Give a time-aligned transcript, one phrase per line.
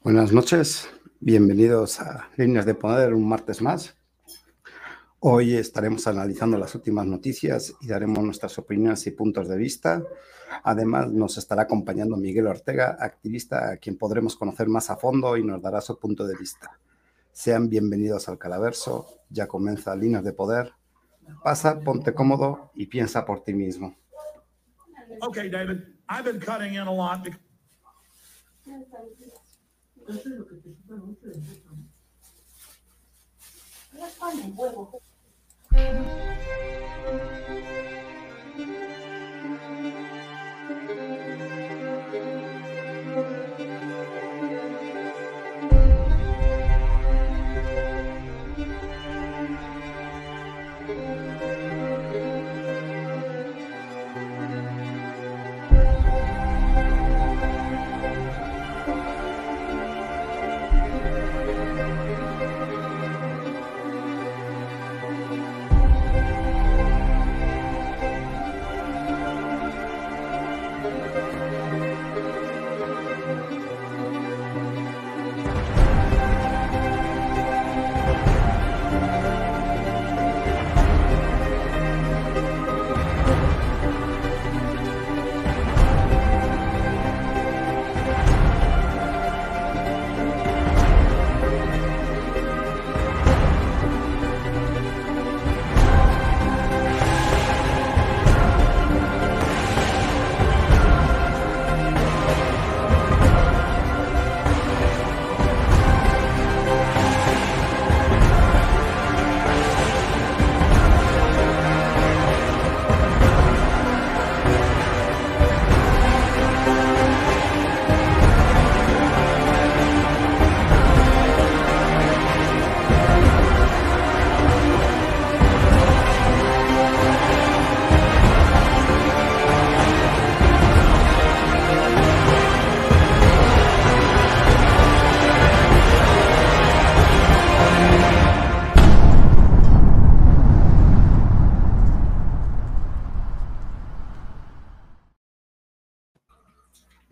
[0.00, 0.88] Buenas noches,
[1.20, 3.94] bienvenidos a Líneas de Poder un martes más.
[5.20, 10.02] Hoy estaremos analizando las últimas noticias y daremos nuestras opiniones y puntos de vista.
[10.62, 15.42] Además, nos estará acompañando Miguel Ortega, activista a quien podremos conocer más a fondo y
[15.42, 16.78] nos dará su punto de vista.
[17.32, 20.72] Sean bienvenidos al Calaverso, ya comienza Líneas de Poder.
[21.42, 23.96] Pasa, ponte cómodo y piensa por ti mismo.
[25.20, 25.78] Okay, David,
[26.08, 27.26] I've been cutting in a lot.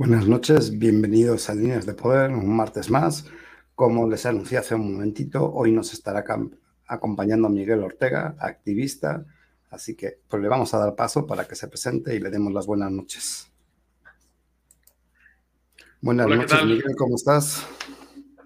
[0.06, 3.28] Buenas noches, bienvenidos a Líneas de Poder, un martes más.
[3.74, 6.24] Como les anuncié hace un momentito, hoy nos estará
[6.86, 9.26] acompañando Miguel Ortega, activista,
[9.68, 12.52] así que pues le vamos a dar paso para que se presente y le demos
[12.52, 13.50] las buenas noches.
[16.00, 16.64] Buenas Hola, ¿qué noches?
[16.64, 17.66] Miguel, ¿cómo estás?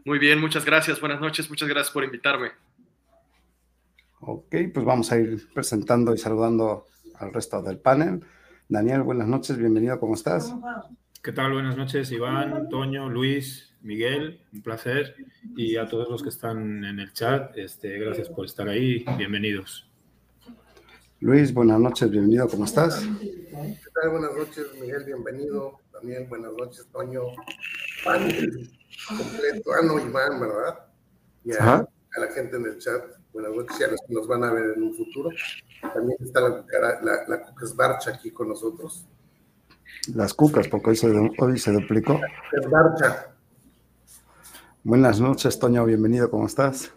[0.06, 0.98] Muy bien, muchas gracias.
[0.98, 2.52] Buenas noches, muchas gracias por invitarme.
[4.20, 8.24] Ok, pues vamos a ir presentando y saludando al resto del panel.
[8.66, 10.54] Daniel, buenas noches, bienvenido, ¿cómo estás?
[11.22, 11.52] ¿Qué tal?
[11.52, 15.14] Buenas noches, Iván, Toño, Luis, Miguel, un placer.
[15.54, 19.86] Y a todos los que están en el chat, este, gracias por estar ahí, bienvenidos.
[21.20, 23.06] Luis, buenas noches, bienvenido, ¿cómo estás?
[23.20, 24.10] ¿Qué tal?
[24.12, 25.78] Buenas noches, Miguel, bienvenido.
[25.92, 27.20] También buenas noches, Toño.
[28.02, 28.70] Panel
[29.06, 29.70] completo.
[29.78, 30.86] Ah, no, Iván, ¿verdad?
[31.44, 31.88] Y a, Ajá.
[32.16, 33.02] a la gente en el chat,
[33.34, 35.28] buenas noches y a los que nos van a ver en un futuro.
[35.82, 36.64] También está la,
[37.02, 39.06] la, la Cucas Barcha aquí con nosotros.
[40.14, 42.20] Las cucas, porque hoy se, hoy se duplicó.
[44.82, 46.92] Buenas noches, Toño, bienvenido, ¿cómo estás?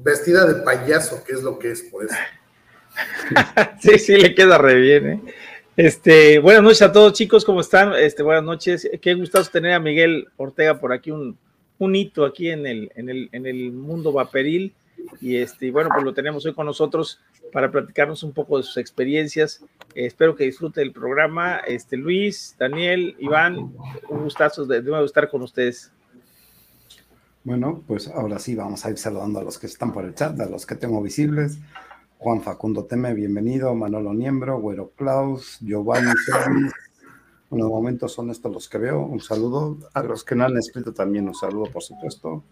[0.00, 2.14] vestida de payaso, que es lo que es, por eso.
[3.80, 5.20] Sí, sí, le queda re bien, ¿eh?
[5.76, 7.92] Este, buenas noches a todos, chicos, ¿cómo están?
[7.94, 8.88] Este, buenas noches.
[9.02, 11.36] Qué gustazo tener a Miguel Ortega por aquí, un,
[11.78, 14.72] un hito aquí en el, en el, en el mundo vaporil.
[15.20, 17.20] Y este, bueno, pues lo tenemos hoy con nosotros
[17.52, 19.62] para platicarnos un poco de sus experiencias.
[19.94, 21.58] Eh, espero que disfrute el programa.
[21.58, 23.56] Este, Luis, Daniel, Iván,
[24.08, 25.90] un gustazo de, de estar con ustedes.
[27.44, 30.38] Bueno, pues ahora sí vamos a ir saludando a los que están por el chat,
[30.40, 31.58] a los que tengo visibles.
[32.18, 33.74] Juan Facundo Teme, bienvenido.
[33.74, 36.72] Manolo Niembro, Güero Klaus, Giovanni Servis.
[37.48, 39.00] Bueno, de momento son estos los que veo.
[39.00, 39.78] Un saludo.
[39.94, 42.42] A los que no han escrito también un saludo, por supuesto.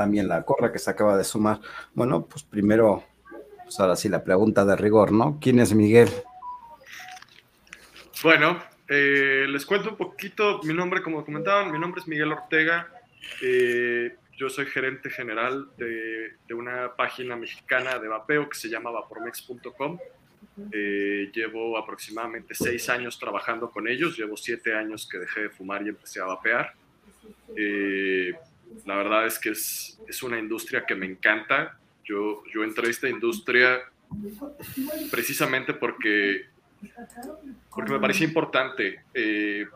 [0.00, 1.60] También la corra que se acaba de sumar.
[1.92, 3.04] Bueno, pues primero,
[3.64, 5.36] pues ahora sí la pregunta de rigor, ¿no?
[5.38, 6.08] ¿Quién es Miguel?
[8.22, 8.58] Bueno,
[8.88, 12.88] eh, les cuento un poquito mi nombre, como comentaban, mi nombre es Miguel Ortega.
[13.42, 18.90] Eh, yo soy gerente general de, de una página mexicana de vapeo que se llama
[18.90, 19.98] vapormex.com.
[20.72, 25.84] Eh, llevo aproximadamente seis años trabajando con ellos, llevo siete años que dejé de fumar
[25.84, 26.72] y empecé a vapear.
[27.54, 28.32] Eh,
[28.84, 31.78] la verdad es que es, es una industria que me encanta.
[32.04, 33.80] Yo, yo entré a esta industria
[35.10, 36.46] precisamente porque,
[37.74, 39.02] porque me parecía importante.
[39.14, 39.66] Eh,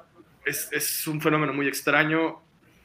[0.45, 2.41] es, es, un fenómeno muy extraño.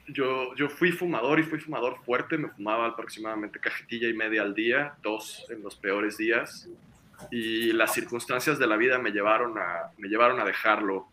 [0.08, 4.56] Yo, yo fui fumador y fui fumador fuerte, me fumaba aproximadamente cajetilla y media al
[4.56, 6.68] día, dos en los peores días,
[7.30, 11.09] y las circunstancias de la vida me llevaron a, me llevaron a dejarlo.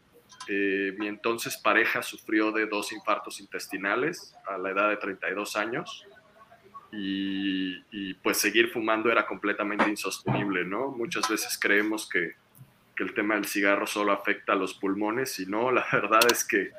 [0.49, 6.06] Eh, mi entonces pareja sufrió de dos infartos intestinales a la edad de 32 años
[6.93, 10.90] y, pues seguir fumando era completamente insostenible, ¿no?
[10.90, 12.34] Muchas veces creemos que,
[12.99, 16.70] el tema del cigarro solo afecta a los pulmones y no, la verdad es que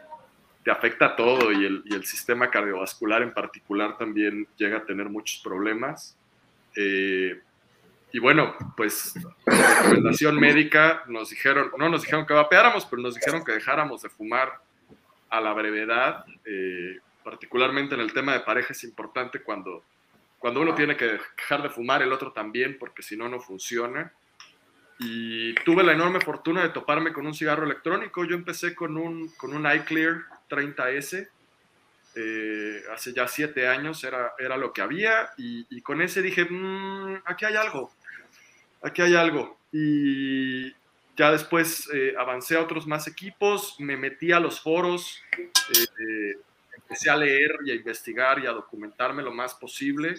[0.64, 4.86] te afecta a todo y el, y el sistema cardiovascular en particular también llega a
[4.86, 6.18] tener muchos problemas.
[6.76, 7.40] Eh,
[8.18, 9.14] y bueno, pues
[9.46, 14.10] recomendación médica nos dijeron, no nos dijeron que vapeáramos, pero nos dijeron que dejáramos de
[14.10, 14.54] fumar
[15.30, 19.84] a la brevedad, eh, particularmente en el tema de pareja es importante cuando
[20.40, 24.12] cuando uno tiene que dejar de fumar, el otro también, porque si no, no funciona.
[24.98, 28.26] Y tuve la enorme fortuna de toparme con un cigarro electrónico.
[28.26, 31.30] Yo empecé con un, con un iClear 30S.
[32.16, 35.30] Eh, hace ya siete años era, era lo que había.
[35.38, 37.92] Y, con ese dije, mmm, aquí hay algo.
[38.82, 39.58] Aquí hay algo.
[39.72, 40.72] Y
[41.16, 43.76] ya después eh, avancé a otros más equipos.
[43.80, 45.22] Me metí a los foros.
[45.40, 46.38] Eh,
[46.88, 50.16] empecé a leer y a investigar y a documentarme lo más posible.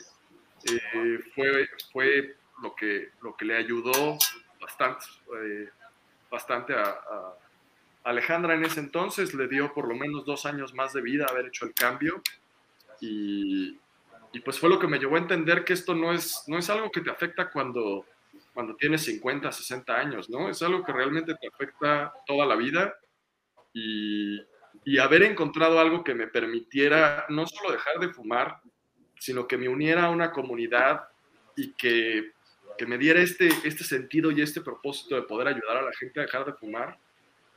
[0.64, 4.18] Eh, fue, fue lo, que, lo que le ayudó
[4.60, 5.06] bastante,
[5.42, 5.68] eh,
[6.30, 7.34] bastante a, a,
[8.04, 9.34] Alejandra en ese entonces.
[9.34, 12.22] Le dio por lo menos dos años más de vida haber hecho el cambio.
[13.00, 13.78] Y,
[14.32, 16.68] y, pues fue lo que me llevó a entender que esto no es, no es
[16.68, 18.04] algo que te afecta cuando,
[18.58, 20.48] cuando tienes 50, 60 años, ¿no?
[20.50, 22.92] Es algo que realmente te afecta toda la vida.
[23.72, 24.36] Y,
[24.84, 28.60] y haber encontrado algo que me permitiera no solo dejar de fumar,
[29.16, 31.04] sino que me uniera a una comunidad
[31.54, 32.32] y que,
[32.76, 36.18] que, me diera este, este sentido y este propósito de poder ayudar a la gente
[36.18, 36.98] a dejar de fumar,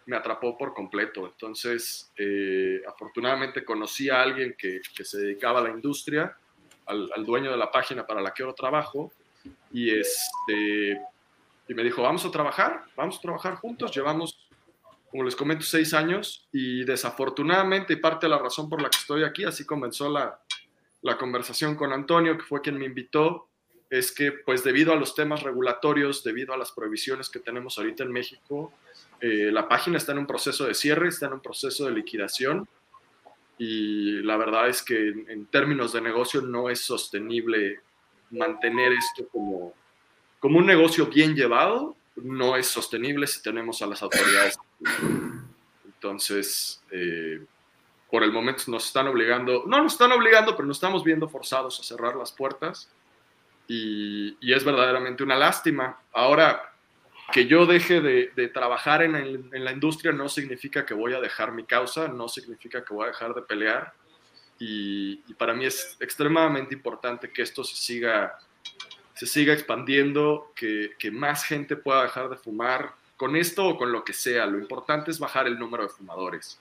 [0.06, 1.26] me atrapó por completo.
[1.26, 6.38] Entonces, eh, afortunadamente conocí a alguien que, que, se dedicaba a la industria,
[6.86, 9.12] al, al, dueño de la página para la que ahora trabajo,
[9.72, 11.02] y, este,
[11.68, 14.38] y me dijo, vamos a trabajar, vamos a trabajar juntos, llevamos
[15.10, 18.98] como les comento, seis años y desafortunadamente, y parte de la razón por la que
[18.98, 20.40] estoy aquí, así comenzó la,
[21.02, 23.50] la conversación con Antonio, que fue quien me invitó,
[23.90, 28.04] es que pues debido a los temas regulatorios, debido a las prohibiciones que tenemos ahorita
[28.04, 28.72] en México,
[29.20, 32.68] eh, la página está en un proceso de cierre, está en un proceso de liquidación
[33.58, 37.82] y la verdad es que en, términos de negocio no es sostenible
[38.32, 39.74] mantener esto como,
[40.40, 44.58] como un negocio bien llevado no es sostenible si tenemos a las autoridades.
[45.86, 47.44] Entonces, eh,
[48.10, 51.80] por el momento nos están obligando, no nos están obligando, pero nos estamos viendo forzados
[51.80, 52.90] a cerrar las puertas
[53.68, 56.00] y, es verdaderamente una lástima.
[56.12, 56.74] Ahora,
[57.32, 61.64] que yo deje de, trabajar en, la industria no significa que voy a dejar mi
[61.64, 63.94] causa, no significa que voy a dejar de pelear
[64.62, 68.38] y, y para mí es extremadamente importante que esto se siga
[69.16, 73.92] se siga expandiendo, que, que, más gente pueda dejar de fumar con esto o con
[73.92, 74.48] lo que sea.
[74.48, 76.60] Lo importante es bajar el número de fumadores.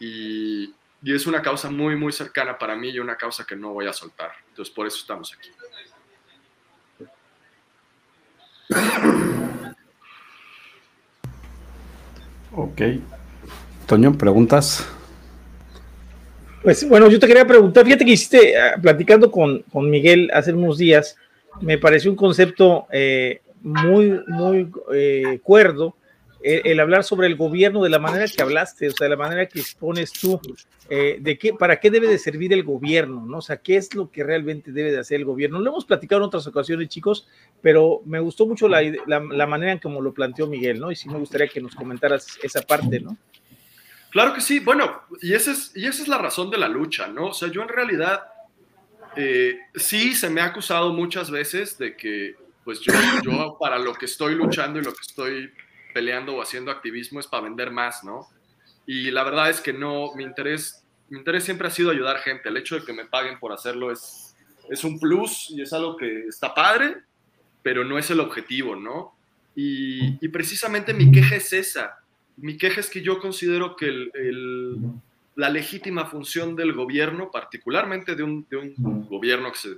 [0.00, 3.72] Y, y es una causa muy, muy cercana para mí y una causa que no
[3.72, 4.32] voy a soltar.
[4.48, 5.50] Entonces, por eso estamos aquí.
[12.56, 12.80] Ok.
[13.86, 14.88] Toño, ¿preguntas?
[16.64, 20.50] Pues bueno, yo te quería preguntar, fíjate que hiciste, uh, platicando con, con Miguel hace
[20.54, 21.14] unos días,
[21.60, 25.94] me pareció un concepto eh, muy, muy eh, cuerdo
[26.42, 29.16] el, el, hablar sobre el gobierno de la manera que hablaste, o sea, de la
[29.16, 30.40] manera que expones tú,
[30.88, 33.38] eh, de qué, para qué debe de servir el gobierno, ¿no?
[33.38, 35.60] O sea, qué es lo que realmente debe de hacer el gobierno.
[35.60, 37.28] Lo hemos platicado en otras ocasiones, chicos,
[37.60, 40.90] pero me gustó mucho la, la, la manera en cómo lo planteó Miguel, ¿no?
[40.90, 43.18] Y sí me gustaría que nos comentaras esa parte, ¿no?
[44.14, 47.08] Claro que sí, bueno, y esa es, y esa es la razón de la lucha,
[47.08, 47.30] ¿no?
[47.30, 48.22] O sea, yo en realidad
[49.16, 52.92] eh, sí, se me ha acusado muchas veces de que, pues yo,
[53.24, 55.50] yo, para lo que estoy luchando y lo que estoy
[55.92, 58.28] peleando o haciendo activismo es para vender más, ¿no?
[58.86, 62.50] Y la verdad es que no, mi interés, mi interés siempre ha sido ayudar gente.
[62.50, 64.36] El hecho de que me paguen por hacerlo es,
[64.70, 66.98] es un plus y es algo que está padre,
[67.64, 69.16] pero no es el objetivo, ¿no?
[69.56, 71.98] Y, y precisamente mi queja es esa.
[72.36, 74.10] Mi queja es que yo considero que
[75.36, 78.46] la legítima función del gobierno, particularmente de un,
[79.08, 79.76] gobierno que se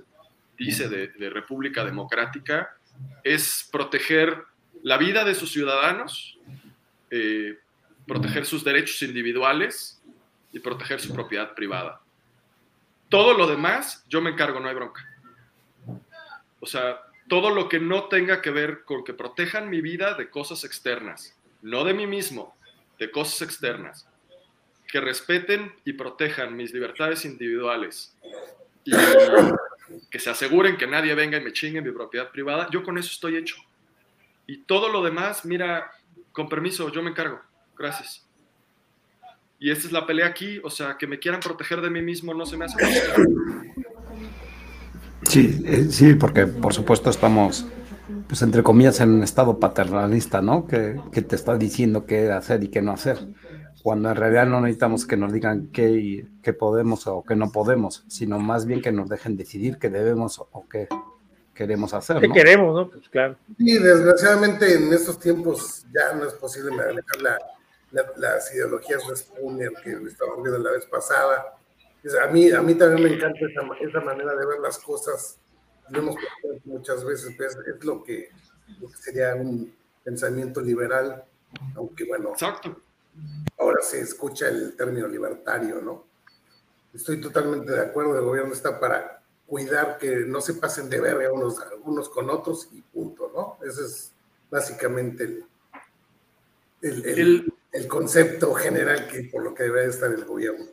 [0.57, 2.75] dice de, de, República Democrática,
[3.23, 4.43] es proteger
[4.83, 6.37] la vida de sus ciudadanos,
[7.11, 7.57] eh,
[8.05, 10.01] proteger sus derechos individuales
[10.51, 12.01] y proteger su propiedad privada.
[13.09, 15.05] Todo lo demás, yo me encargo, no hay bronca.
[16.59, 20.29] O sea, todo lo que no tenga que ver con que protejan mi vida de
[20.29, 21.36] cosas externas,
[21.67, 22.55] no de mí mismo,
[22.97, 24.07] de cosas externas,
[24.87, 28.15] que respeten y protejan mis libertades individuales
[28.85, 28.91] y
[30.09, 33.09] que se aseguren que nadie venga y me chingue mi propiedad privada, yo con eso
[33.11, 33.55] estoy hecho.
[34.47, 35.91] Y todo lo demás, mira,
[36.31, 37.41] con permiso, yo me encargo.
[37.77, 38.25] Gracias.
[39.59, 42.33] Y esta es la pelea aquí, o sea, que me quieran proteger de mí mismo
[42.33, 42.77] no se me hace.
[45.23, 47.65] Sí, eh, sí, porque por supuesto estamos,
[48.27, 50.65] pues entre comillas, en un estado paternalista, ¿no?
[50.67, 53.17] Que, que te está diciendo qué hacer y qué no hacer.
[53.83, 57.51] Cuando en realidad no necesitamos que nos digan qué, y- qué podemos o qué no
[57.51, 60.87] podemos, sino más bien que nos dejen decidir qué debemos o qué
[61.53, 62.33] queremos hacer, ¿Qué ¿no?
[62.33, 62.89] queremos, no?
[62.89, 63.35] Pues claro.
[63.57, 67.37] Y desgraciadamente en estos tiempos ya no es posible manejar la-
[67.91, 71.53] la- las ideologías de Spooner que estábamos viendo la vez pasada.
[72.23, 75.39] A mí, a mí también me encanta esa, esa manera de ver las cosas.
[75.89, 76.15] Lo hemos
[76.65, 78.29] muchas veces, pues es lo que,
[78.79, 81.23] lo que sería un pensamiento liberal,
[81.75, 82.81] aunque bueno, Exacto.
[83.57, 86.05] ahora se escucha el término libertario, ¿no?
[86.93, 91.31] Estoy totalmente de acuerdo, el gobierno está para cuidar que no se pasen de verga
[91.31, 93.65] unos, unos con otros y punto, ¿no?
[93.65, 94.11] Ese es
[94.49, 95.45] básicamente el,
[96.81, 100.65] el, el- El- el concepto general que por lo que debería estar el gobierno.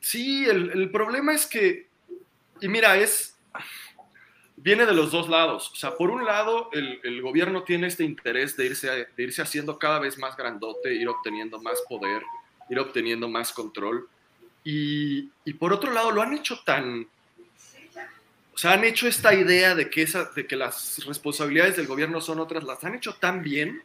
[0.00, 1.88] Sí, el, el problema es que,
[2.60, 3.34] y mira, es,
[4.56, 5.70] viene de los dos lados.
[5.72, 9.42] O sea, por un lado, el, el gobierno tiene este interés de irse, de irse
[9.42, 12.22] haciendo cada vez más grandote, ir obteniendo más poder,
[12.68, 14.08] ir obteniendo más control.
[14.64, 17.06] Y, y por otro lado, lo han hecho tan...
[18.54, 22.22] O sea, han hecho esta idea de que, esa, de que las responsabilidades del gobierno
[22.22, 23.82] son otras, las han hecho tan bien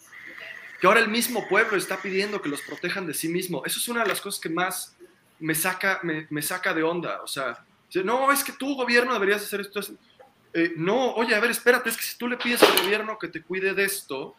[0.80, 3.64] que ahora el mismo pueblo está pidiendo que los protejan de sí mismo.
[3.66, 4.96] Eso es una de las cosas que más
[5.40, 7.22] me saca, me, me saca de onda.
[7.22, 7.66] O sea,
[8.04, 9.82] no, es que tú, gobierno, deberías hacer esto.
[10.54, 13.28] Eh, no, oye, a ver, espérate, es que si tú le pides al gobierno que
[13.28, 14.36] te cuide de esto,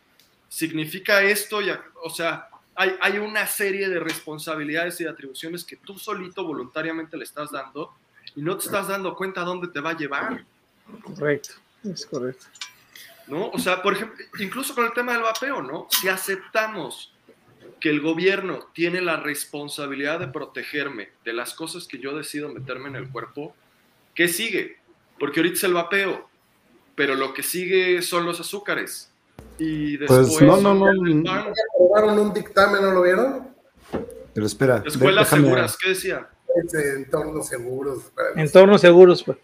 [0.49, 1.71] significa esto, y,
[2.03, 7.17] o sea, hay, hay una serie de responsabilidades y de atribuciones que tú solito voluntariamente
[7.17, 7.95] le estás dando
[8.35, 10.45] y no te estás dando cuenta a dónde te va a llevar.
[11.03, 11.55] Correcto.
[11.85, 12.47] Es correcto.
[13.27, 13.49] ¿no?
[13.49, 15.87] O sea, por ejemplo, incluso con el tema del vapeo, ¿no?
[15.91, 17.13] Si aceptamos
[17.81, 22.89] que el gobierno tiene la responsabilidad de protegerme de las cosas que yo decido meterme
[22.89, 23.57] en el cuerpo,
[24.15, 24.79] ¿qué sigue?
[25.23, 26.29] Porque ahorita es el vapeo,
[26.97, 29.09] pero lo que sigue son los azúcares.
[29.57, 31.53] Y después Pues no, no, no, el pan.
[31.77, 33.47] ¿Aprobaron un dictamen, no lo vieron?
[34.35, 36.27] Pero espera, Escuelas déjame- seguras, ¿qué decía?
[36.97, 39.23] Entornos seguros Entornos seguros.
[39.23, 39.39] pues.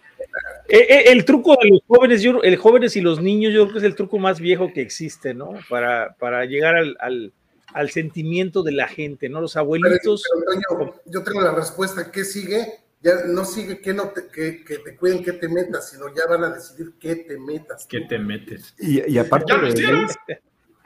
[0.69, 3.75] Eh, eh, el truco de los jóvenes, yo, el jóvenes y los niños, yo creo
[3.75, 5.53] que es el truco más viejo que existe, ¿no?
[5.69, 7.33] Para, para llegar al, al-
[7.73, 9.41] al sentimiento de la gente, ¿no?
[9.41, 10.25] Los Pero, abuelitos.
[10.29, 12.11] pero, Toño, yo tengo la respuesta.
[12.11, 12.81] ¿Qué sigue?
[13.01, 16.27] Ya no sigue que, no te, que, que te cuiden que te metas, sino ya
[16.29, 17.87] van a decidir qué te metas.
[17.89, 18.75] ¿Qué te metes?
[18.79, 20.07] Y, y aparte, ¿Ya lo de- hicieron?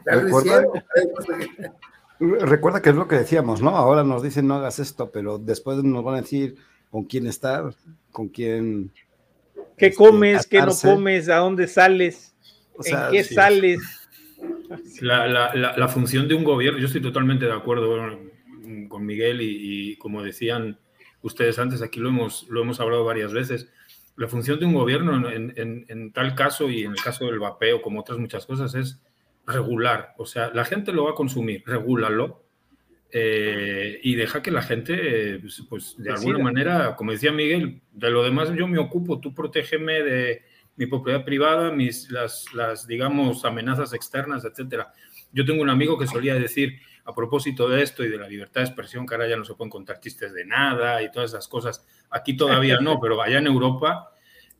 [0.06, 1.74] Ya lo Recuerda- hicieron.
[2.48, 3.70] recuerda que es lo que decíamos, ¿no?
[3.70, 6.56] Ahora nos dicen no hagas esto, pero después nos van a decir
[6.90, 7.74] con quién estar,
[8.10, 8.92] con quién.
[9.78, 10.46] ¿Qué este, comes?
[10.46, 11.28] ¿Qué no comes?
[11.30, 12.34] ¿A dónde sales?
[12.76, 13.34] O sea, ¿En qué sí.
[13.34, 13.80] sales?
[15.00, 18.18] La, la- la- la función de un gobierno, yo estoy totalmente de acuerdo bueno,
[18.88, 20.78] con Miguel y, y como decían
[21.22, 23.68] ustedes antes, aquí lo hemos, lo hemos hablado varias veces,
[24.16, 27.38] la función de un gobierno en, en- en tal caso y en el caso del
[27.38, 29.00] vapeo, como otras muchas cosas, es
[29.46, 30.14] regular.
[30.18, 32.42] O sea, la gente lo va a consumir, regúlalo
[33.10, 37.80] eh, y deja que la gente, eh, pues, pues, de alguna manera, como decía Miguel,
[37.92, 40.42] de lo demás yo me ocupo, tú protégeme de
[40.76, 44.92] mi propiedad privada, mis, las, las, digamos, amenazas externas, etcétera.
[45.32, 48.60] Yo tengo un amigo que solía decir, a propósito de esto y de la libertad
[48.60, 51.48] de expresión, que ahora ya no se pueden contar chistes de nada y todas esas
[51.48, 54.12] cosas, aquí todavía no, pero allá en Europa,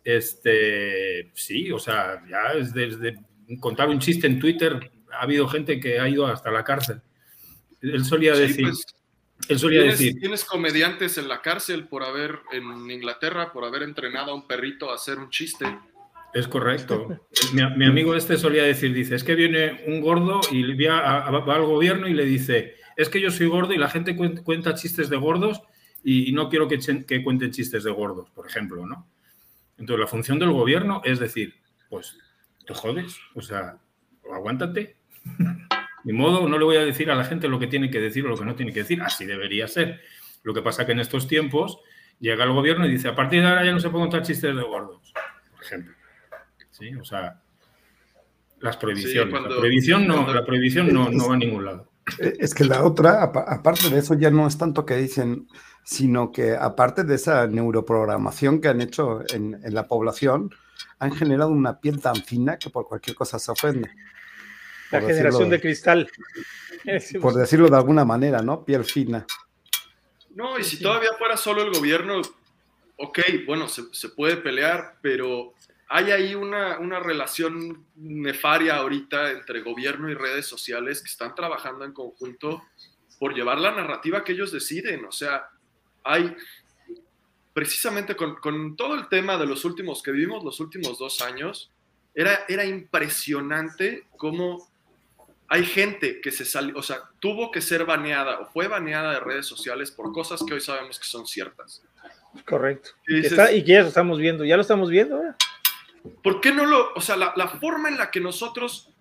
[0.02, 3.18] este, sí, o sea, ya es desde
[3.60, 7.00] contar un chiste en Twitter, ha habido gente que ha ido hasta la cárcel.
[7.80, 8.86] Él solía Sí, decir, pues,
[9.48, 13.82] él solía tienes, decir, tienes comediantes en la cárcel por haber, en Inglaterra, por haber
[13.82, 15.66] entrenado a un perrito a hacer un chiste.
[16.34, 17.20] Es correcto.
[17.52, 20.98] Mi, mi amigo este solía decir, dice, es que viene un gordo y vi a-
[21.26, 24.16] a- va al gobierno y le dice, es que yo soy gordo y la gente
[24.16, 25.62] cuen- cuenta chistes de gordos
[26.04, 26.78] y, y no quiero que,
[27.22, 29.06] cuenten chistes de gordos, por ejemplo, ¿no?
[29.78, 31.54] Entonces la función del gobierno es decir,
[31.90, 32.16] pues
[32.66, 33.76] te jodes, o sea,
[34.32, 34.96] aguántate.
[36.04, 38.24] Ni modo, no le voy a decir a la gente lo que tiene que decir
[38.26, 40.00] o lo que no tiene que decir, así debería ser.
[40.42, 41.78] Lo que pasa que en estos tiempos
[42.18, 44.56] llega el gobierno y dice, a partir de ahora ya no se pueden contar chistes
[44.56, 45.12] de gordos,
[45.52, 45.94] por ejemplo.
[46.82, 46.94] ¿Sí?
[46.96, 47.40] O sea,
[48.60, 49.30] las prohibiciones.
[49.30, 51.88] cuando- la prohibición, no, cuando- la prohibición no, no va a ningún lado.
[52.18, 55.46] Eh, Es que la otra, apa- aparte de eso, ya no es tanto que dicen,
[55.84, 60.50] sino que aparte de esa neuroprogramación que han hecho en, en la población,
[60.98, 63.90] han generado una piel tan fina que por cualquier cosa se ofende.
[64.90, 66.10] La Por generación decirlo- de cristal.
[67.22, 68.64] Por decirlo de alguna manera, ¿no?
[68.64, 69.24] Piel fina.
[70.34, 72.20] No, y si todavía fuera solo el gobierno,
[72.96, 75.54] ok, bueno, se, se puede pelear, pero
[75.94, 81.84] hay ahí una, una relación nefaria ahorita entre gobierno y redes sociales que están trabajando
[81.84, 82.62] en conjunto
[83.18, 85.04] por llevar la narrativa que ellos deciden.
[85.04, 85.48] O sea,
[86.02, 86.34] hay
[87.52, 91.70] precisamente con, con todo el tema de los últimos que vivimos los últimos dos años,
[92.14, 94.70] era, era impresionante cómo
[95.48, 99.20] hay gente que se salió, o sea, tuvo que ser baneada o fue baneada de
[99.20, 101.82] redes sociales por cosas que hoy sabemos que son ciertas.
[102.46, 102.90] Correcto.
[103.06, 105.18] Y dices- Está- y que ya lo estamos viendo, ya lo estamos viendo.
[105.22, 105.32] ¿eh?
[106.22, 108.92] ¿Por qué no lo, o sea, la, la forma en la que nosotros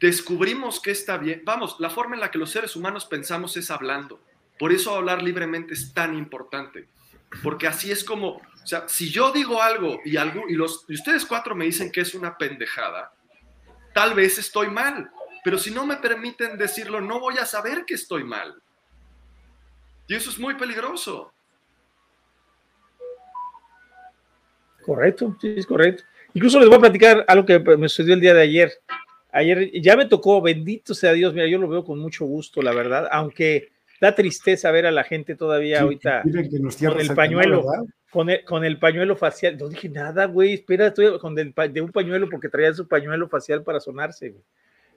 [0.00, 3.70] descubrimos que está bien, vamos, la forma en la que los seres humanos pensamos es
[3.70, 4.20] hablando.
[4.58, 6.88] Por eso hablar libremente es tan importante.
[7.42, 10.94] Porque así es como, o sea, si yo digo algo y, algo, y, los, y
[10.94, 13.12] ustedes cuatro me dicen que es una pendejada,
[13.94, 15.10] tal vez estoy mal.
[15.44, 18.60] Pero si no me permiten decirlo, no voy a saber que estoy mal.
[20.06, 21.32] Y eso es muy peligroso.
[24.84, 26.02] Correcto, sí, es correcto.
[26.34, 28.72] Incluso les voy a platicar algo que me sucedió el día de ayer.
[29.30, 32.72] Ayer ya me tocó, bendito sea Dios, mira, yo lo veo con mucho gusto, la
[32.72, 33.68] verdad, aunque
[34.00, 37.64] da tristeza ver a la gente todavía Sí, ahorita con el pañuelo.
[38.10, 39.58] con el, con el pañuelo facial.
[39.58, 43.28] No dije nada, güey, espera, estoy con pa- de un pañuelo porque traían su pañuelo
[43.28, 44.42] facial para sonarse, güey.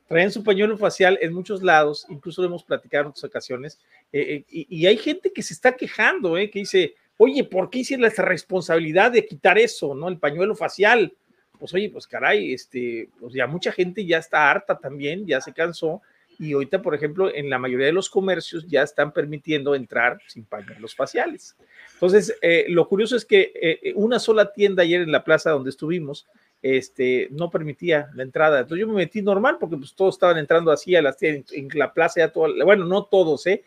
[0.08, 3.80] Traían su pañuelo facial en muchos lados, incluso lo hemos platicado en otras ocasiones,
[4.12, 7.70] eh, eh, y, y hay gente que se está quejando, eh, que dice, oye, ¿por
[7.70, 10.08] qué hicieron esta responsabilidad de quitar eso, no?
[10.10, 11.14] El pañuelo facial.
[11.62, 15.54] Pues oye, pues caray, este, pues ya mucha gente ya está harta también, ya se
[15.54, 16.02] cansó,
[16.40, 20.44] y ahorita, por ejemplo, en la mayoría de los comercios ya están permitiendo entrar sin
[20.44, 21.56] pañuelos faciales.
[21.94, 25.70] Entonces, eh, lo curioso es que eh, una sola tienda ayer en la plaza donde
[25.70, 26.26] estuvimos,
[26.64, 28.62] este, no permitía la entrada.
[28.62, 31.70] Entonces yo me metí normal porque pues todos estaban entrando así a las tiendas, en
[31.76, 33.64] la plaza ya todo, bueno, no todos, ¿eh?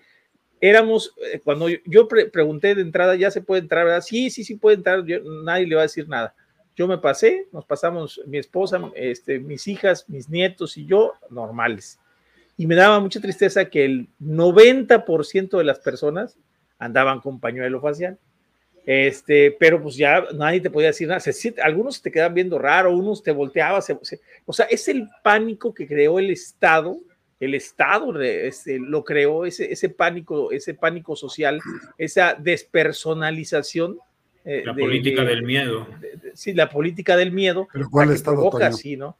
[0.60, 3.84] Éramos, eh, cuando yo, yo pre- pregunté de entrada, ¿ya se puede entrar?
[3.84, 4.00] ¿verdad?
[4.00, 5.04] Sí, sí, sí puede entrar,
[5.44, 6.34] nadie le va a decir nada.
[6.76, 12.00] Yo me pasé, nos pasamos mi esposa, este, mis hijas, mis nietos y yo, normales.
[12.56, 16.36] Y me daba mucha tristeza que el 90% de las personas
[16.78, 18.18] andaban con pañuelo facial.
[18.86, 21.20] Este, pero pues ya nadie te podía decir nada.
[21.20, 23.80] Se algunos te quedan viendo raro, unos te volteaban.
[23.82, 26.98] se- se- o sea, es el pánico que creó el Estado.
[27.40, 31.60] El Estado este, lo creó, ese, ese pánico, ese pánico social,
[31.98, 33.98] esa despersonalización.
[34.44, 35.86] Eh, La de- política de- del miedo.
[36.00, 37.66] de- de- sí, la política del miedo.
[37.72, 39.16] Pero ¿cuál Estado, provoca así, ¿no?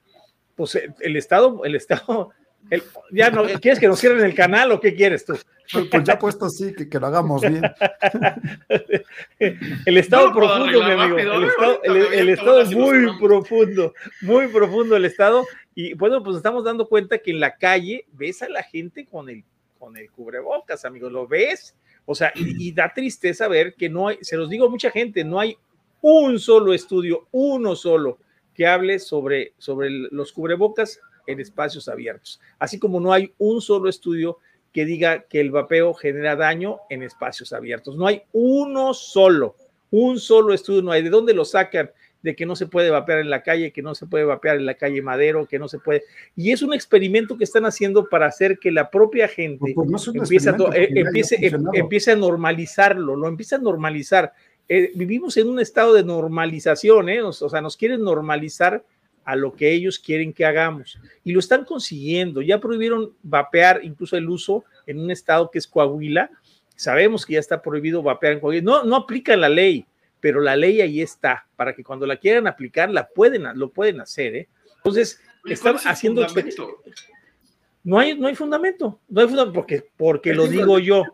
[0.54, 2.30] Pues eh, el Estado, el Estado,
[2.70, 5.34] el- ya no, ¿quieres que nos cierren el canal o qué quieres tú?
[5.72, 7.62] Pues, pues ya puesto sí, que, que lo hagamos bien.
[9.86, 11.16] El estado No profundo, mi amigo.
[11.16, 12.28] rápido, El estado, el- el
[12.60, 15.44] es muy profundo, muy profundo el estado.
[15.74, 19.28] Y bueno, pues estamos dando cuenta que en la calle ves a la gente con
[19.28, 19.42] el,
[19.78, 21.74] con el cubrebocas, amigos, lo ves.
[22.06, 25.24] O sea, y, da tristeza ver que no hay, se los digo a mucha gente,
[25.24, 25.56] no hay
[26.02, 28.18] un solo estudio, uno solo,
[28.54, 32.40] que hable sobre, sobre los cubrebocas en espacios abiertos.
[32.58, 34.38] Así como no hay un solo estudio
[34.72, 37.96] que diga que el vapeo genera daño en espacios abiertos.
[37.96, 39.56] No hay uno solo,
[39.90, 41.02] un solo estudio, no hay.
[41.02, 41.90] ¿De dónde lo sacan?
[42.24, 44.64] De que no se puede vapear en la calle, que no se puede vapear en
[44.64, 46.02] la calle Madero, que no se puede.
[46.34, 50.08] Y es un experimento que están haciendo para hacer que la propia gente Pues, pues
[50.14, 54.32] no empiece a, eh, empiece, em- empiece a normalizarlo, lo empieza a normalizar.
[54.68, 57.20] Eh, vivimos en un estado de normalización, ¿eh?
[57.20, 58.82] o sea, nos quieren normalizar
[59.24, 60.98] a lo que ellos quieren que hagamos.
[61.24, 62.42] Y lo están consiguiendo.
[62.42, 66.30] Ya prohibieron vapear incluso el uso en un estado que es Coahuila.
[66.76, 68.62] Sabemos que ya está prohibido vapear en Coahuila.
[68.62, 69.86] No, no aplica la ley,
[70.24, 74.00] pero la ley ahí está, para que cuando la quieran aplicar, la pueden, lo pueden
[74.00, 74.34] hacer.
[74.34, 74.48] ¿eh?
[74.78, 76.26] Entonces, están ¿cuál es el haciendo...
[77.82, 81.04] No hay, no hay fundamento, no hay fundamento, porque, porque lo digo yo.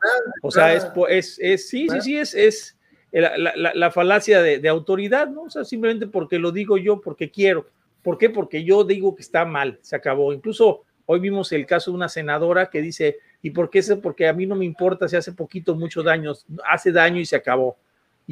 [0.42, 2.78] O sea, es, es, es sí, sí, sí, es, es
[3.10, 5.42] la, la- la- la falacia de, de autoridad, ¿no?
[5.42, 7.66] O sea, simplemente porque lo digo yo, porque quiero.
[8.04, 8.30] ¿Por qué?
[8.30, 10.32] Porque yo digo que está mal, se acabó.
[10.32, 13.82] Incluso hoy vimos el caso de una senadora que dice, ¿y por qué?
[14.00, 16.32] Porque a mí no me importa si hace poquito, mucho daño,
[16.64, 17.76] hace daño y se acabó.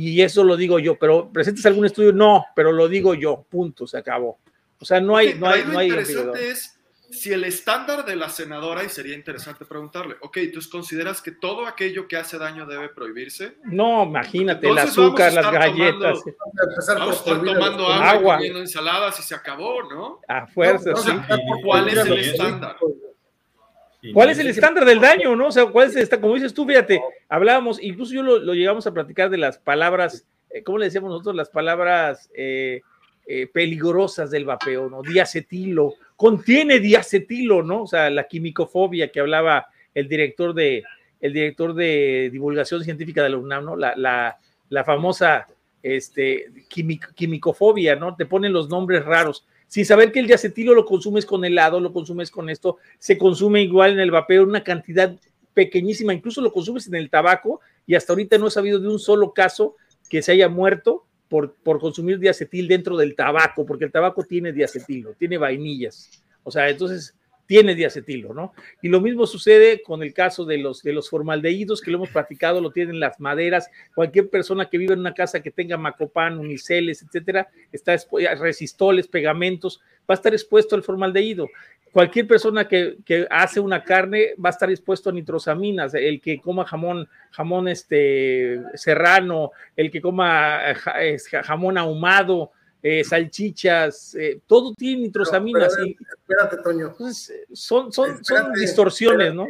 [0.01, 2.13] Y eso lo digo yo, pero ¿presentes algún estudio?
[2.13, 4.39] No, pero lo digo yo, punto, se acabó.
[4.79, 6.79] O sea, no hay, Ok, no hay, ahí no hay lo interesante es
[7.11, 11.67] si el estándar de la senadora, y sería interesante preguntarle, ok, ¿tú consideras que todo
[11.67, 13.57] aquello que hace daño debe prohibirse?
[13.65, 18.35] No, imagínate, el Entonces a azúcar, las galletas, tomando- Vamos a estar tomando agua, agua.
[18.37, 20.21] comiendo ensaladas y se acabó, ¿no?
[20.29, 21.11] a fuerza, a sí.
[21.65, 22.77] ¿Cuál es el estándar?
[24.13, 25.49] ¿Cuál es el estándar del daño, no?
[25.49, 26.23] O sea, ¿cuál es el estándar?
[26.23, 30.25] Como dices tú, fíjate, hablábamos, incluso yo lo, lo llegamos a platicar de las palabras,
[30.51, 31.35] eh, ¿cómo le decíamos nosotros?
[31.35, 32.81] Las palabras, eh,
[33.27, 35.03] eh, peligrosas del vapeo, ¿no?
[35.03, 37.83] Diacetilo, contiene diacetilo, ¿no?
[37.83, 40.85] O sea, la quimicofobia que hablaba el director de,
[41.21, 43.77] el director de divulgación científica de la UNAM, ¿no?
[43.77, 44.37] La, la,
[44.71, 45.47] la famosa
[45.83, 48.17] este, quimic- quimicofobia, ¿no?
[48.17, 49.45] Te ponen los nombres raros.
[49.69, 53.63] Sin saber que el diacetilo lo consumes con helado, lo consumes con esto, se consume
[53.63, 55.15] igual en el vapeo, una cantidad
[55.53, 58.99] pequeñísima, incluso lo consumes en el tabaco y hasta ahorita no he sabido de un
[58.99, 59.77] solo caso
[60.09, 64.53] que se haya muerto por, por consumir diacetil dentro del tabaco, porque el tabaco tiene
[64.53, 66.23] diacetilo, tiene vainillas.
[66.45, 67.15] O sea, entonces
[67.49, 68.53] tiene diacetilo, ¿no?
[68.83, 72.11] Y lo mismo sucede con el caso de los, de los formaldehídos, que lo hemos
[72.11, 73.71] platicado, lo tienen las maderas.
[73.95, 77.97] Cualquier persona que vive en una casa que tenga macopán, uniceles, etcétera, está
[78.39, 81.49] resistoles, pegamentos, va a estar expuesto al formaldehído.
[81.91, 85.95] Cualquier persona que, que hace una carne va a estar expuesto a nitrosaminas.
[85.95, 90.75] El que coma jamón, jamón este, serrano, el que coma
[91.45, 95.75] jamón ahumado, eh, salchichas, eh, todo tiene nitrosaminas.
[95.77, 95.89] Pero,
[96.19, 96.87] Espérate, Toño.
[96.89, 99.47] entonces, eh, son, son, son Espérate, distorsiones, ¿no?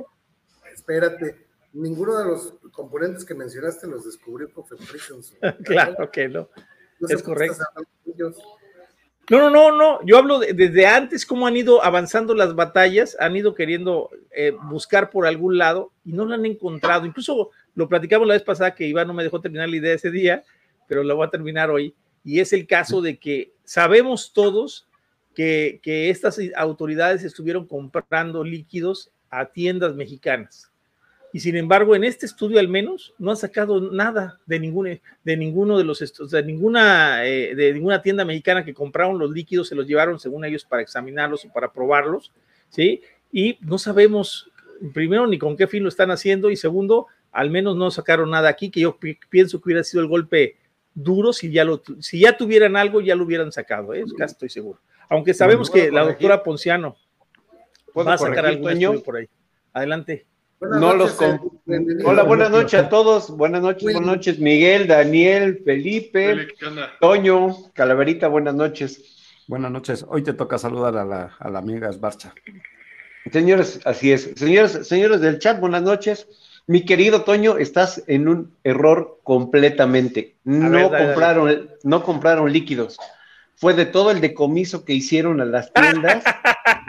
[0.72, 1.46] Espérate.
[1.74, 6.48] Ninguno de los componentes que mencionaste los descubrió su- claro que no.
[7.08, 7.62] Es por correcto.
[9.30, 10.00] No, no, no, no.
[10.06, 14.52] Yo hablo de- desde antes cómo han ido avanzando las batallas, han ido queriendo eh,
[14.70, 17.04] buscar por algún lado y no lo han encontrado.
[17.04, 20.10] Incluso lo platicamos la vez pasada que Iván no me dejó terminar la idea ese
[20.10, 20.42] día,
[20.88, 21.94] pero la voy a terminar hoy.
[22.24, 24.86] Y es el caso de que sabemos todos
[25.34, 30.70] que, que estas autoridades estuvieron comprando líquidos a tiendas mexicanas.
[31.32, 35.36] Y sin embargo, en este estudio al menos no han sacado nada de, ningún, de
[35.36, 39.74] ninguno de los, sea, ninguna, eh, de ninguna tienda mexicana que compraron los líquidos, se
[39.74, 42.32] los llevaron según ellos para examinarlos o para probarlos,
[42.70, 43.02] ¿sí?
[43.30, 44.50] Y no sabemos,
[44.94, 48.48] primero, ni con qué fin lo están haciendo, y segundo, al menos no sacaron nada
[48.48, 50.56] aquí, que yo pi- pienso que hubiera sido el golpe
[51.02, 54.04] duro si ya, lo, si ya tuvieran algo, ya lo hubieran sacado, ¿eh?
[54.16, 54.80] casi estoy seguro.
[55.08, 56.96] Aunque sabemos ¿Puedo que la doctora Ponciano
[57.92, 59.28] ¿Puedo va a sacar algún por ahí.
[59.72, 60.26] Adelante.
[60.60, 62.08] Buenas No noches, los eh, com- bienvenido.
[62.08, 63.30] Hola, buenas noches a todos.
[63.30, 63.94] Buenas noches, Willy.
[63.94, 66.48] buenas noches, Miguel, Daniel, Felipe.
[67.00, 69.16] Toño, Calaverita, buenas noches.
[69.46, 70.04] Buenas noches.
[70.08, 72.34] Hoy te toca saludar a la, a la amiga Esbarcha.
[73.32, 74.32] Señores, así es.
[74.36, 76.26] Señores, señores del chat, buenas noches.
[76.68, 80.36] Mi querido Toño, estás en un error completamente.
[80.44, 82.98] No ver, dale, compraron, no compraron líquidos.
[83.56, 86.22] Fue de todo el decomiso que hicieron a las tiendas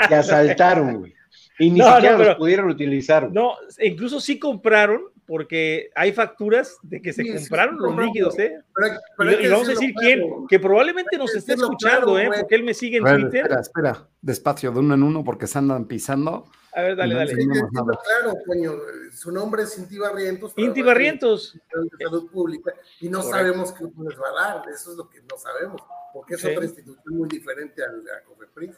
[0.10, 1.13] que asaltaron, güey.
[1.60, 3.24] Y ni No, no, siquiera los pudieron utilizar.
[3.30, 3.34] güey.
[3.34, 8.38] No, incluso sí compraron, porque hay facturas de que se Sí, sí, compraron los líquidos,
[8.39, 8.60] ¿eh?
[8.76, 12.20] Pero Y, pero y que vamos a decir quién, que probablemente nos esté escuchando, claro,
[12.20, 12.39] ¿eh?
[12.42, 13.42] Porque él me sigue en ver, Twitter.
[13.46, 14.08] espera, espera.
[14.22, 16.50] Despacio, de uno en uno, porque se andan pisando.
[16.74, 17.36] A ver, dale, No, dale.
[17.36, 18.74] claro, coño.
[19.13, 20.54] Su nombre es Inti Barrientos.
[20.58, 21.54] Inti Barrientos.
[21.74, 23.38] de Salud Pública y no Correcto.
[23.38, 24.70] sabemos qué les va a dar.
[24.70, 25.82] Eso es lo que no sabemos.
[26.13, 26.48] Porque es Sí.
[26.48, 28.76] otra institución muy diferente a la Cofepris.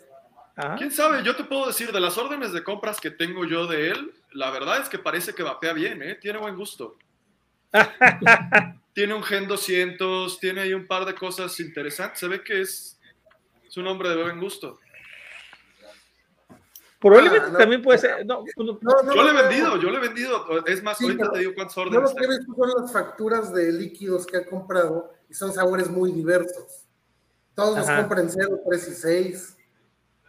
[0.77, 1.23] ¿Quién sabe?
[1.23, 4.49] Yo te puedo decir, de las órdenes de compras que tengo yo de él, la
[4.51, 6.15] verdad es que parece que vapea bien, ¿eh?
[6.15, 6.97] Tiene buen gusto.
[8.93, 12.19] tiene un Gen 200, tiene ahí un par de cosas interesantes.
[12.19, 12.99] Se ve que es,
[13.67, 14.79] es un hombre de buen gusto.
[16.99, 17.57] Probablemente Ah, no.
[17.57, 18.25] también puede ser.
[18.25, 20.65] No, no, No, no, Yo le he no, vendido, yo le he vendido.
[20.67, 23.53] Es más, Sí, ahorita te digo cuántas Yo órdenes lo que visto son las facturas
[23.53, 26.85] de líquidos que ha comprado y son sabores muy diversos.
[27.55, 29.57] Todos los compran 0, 3 y 6.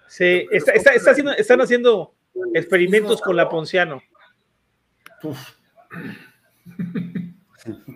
[0.08, 2.14] Sí, está- está- está haciendo- están haciendo
[2.54, 4.02] experimentos con la Ponciano.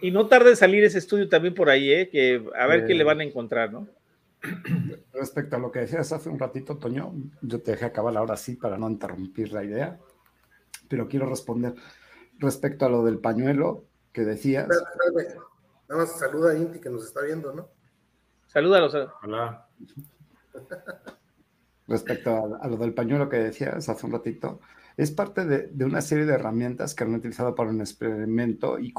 [0.00, 2.08] Y no tarda en salir ese estudio también por ahí, ¿eh?
[2.08, 3.88] Que a ver qué le van a encontrar, ¿no?
[5.12, 8.54] Respecto a lo que decías hace un ratito, Toño, yo te dejé acabar ahora sí
[8.54, 9.98] para no interrumpir la idea,
[10.88, 11.74] pero quiero responder
[12.38, 14.68] respecto a lo del pañuelo que decías.
[15.88, 17.68] Nada más saluda a Inti que nos está viendo, ¿no?
[18.46, 18.94] Salúdalos.
[19.22, 19.66] Hola.
[21.88, 24.60] respecto a, lo del pañuelo que decías hace un ratito,
[24.96, 28.92] es parte de, una serie de herramientas que han utilizado para un experimento y,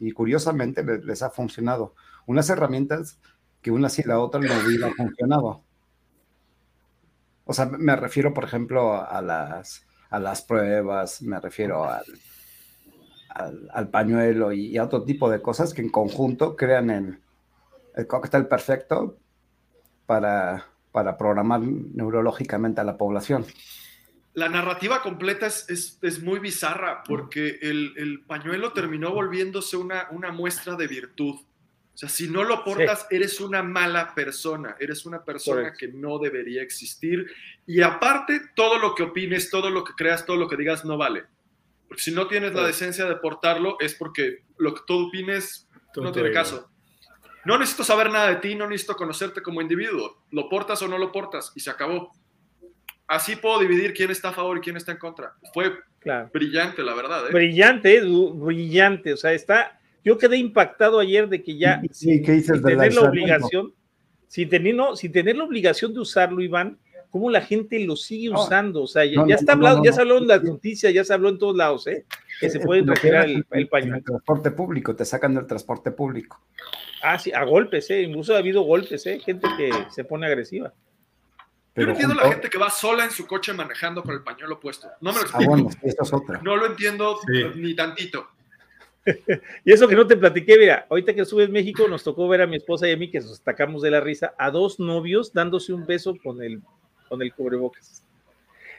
[0.00, 1.94] y curiosamente le- les, ha funcionado.
[2.26, 3.20] Unas herramientas
[3.60, 5.62] que una sin la otra no hubiera funcionado.
[7.44, 12.04] O sea, me refiero, por ejemplo, a las, a las pruebas, me refiero al,
[13.72, 17.20] al, pañuelo y, y a otro tipo de cosas que en conjunto crean el,
[17.94, 19.18] el cóctel perfecto
[20.06, 23.44] para, para programar neurológicamente a la población.
[24.32, 30.08] La narrativa completa es, es- es muy bizarra porque el, el pañuelo terminó volviéndose una,
[30.10, 31.34] una muestra de virtud.
[31.34, 35.78] O sea, si no lo portas, eres una mala persona, eres una persona Correcto.
[35.80, 37.26] que no debería existir.
[37.66, 40.96] Y aparte, todo lo que opines, todo lo que creas, todo lo que digas no
[40.96, 41.24] vale.
[41.88, 46.10] Porque si no tienes la decencia de portarlo, es porque lo que tú opines no
[46.12, 46.70] tiene caso.
[47.46, 50.24] No necesito saber nada de ti, no necesito conocerte como individuo.
[50.32, 52.10] Lo portas o no lo portas y se acabó.
[53.06, 55.32] Así puedo dividir quién está a favor y quién está en contra.
[55.54, 56.28] Fue Claro.
[56.32, 57.28] brillante, la verdad.
[57.28, 57.32] ¿eh?
[57.32, 58.00] Brillante,
[58.34, 59.12] brillante.
[59.12, 59.78] O sea, está.
[60.04, 63.74] Yo quedé impactado ayer de que ya, sí, ¿qué dices sin del tener la obligación,
[64.28, 66.78] sin tener, no, sin tener la obligación de usarlo, Iván,
[67.16, 68.82] cómo la gente lo sigue usando.
[68.82, 70.92] O sea, ya, no, ya no, está hablado, no, ya se habló en las noticias,
[70.92, 72.04] ya se habló en todos lados, ¿eh?
[72.38, 73.96] Que se puede retirar el, pañuelo.
[73.96, 76.38] El transporte público, te sacan del transporte público.
[77.02, 78.02] Ah, sí, a golpes, ¿eh?
[78.02, 79.18] Incluso ha habido golpes, ¿eh?
[79.18, 80.74] Gente que se pone agresiva.
[81.74, 84.22] Yo no entiendo la junto- gente que va sola en su coche manejando con el
[84.22, 84.88] pañuelo puesto.
[85.00, 85.50] No me lo Ah, explico.
[85.50, 86.40] bueno, eso es otra.
[86.42, 87.44] No lo entiendo Sí.
[87.54, 88.26] ni tantito.
[89.64, 92.46] Y eso que no te platiqué, mira, ahorita que en México, nos tocó ver a
[92.46, 95.72] mi esposa y a mí, que nos destacamos de la risa, a dos novios dándose
[95.72, 96.60] un beso con el,
[97.08, 98.02] con el cubrebocas.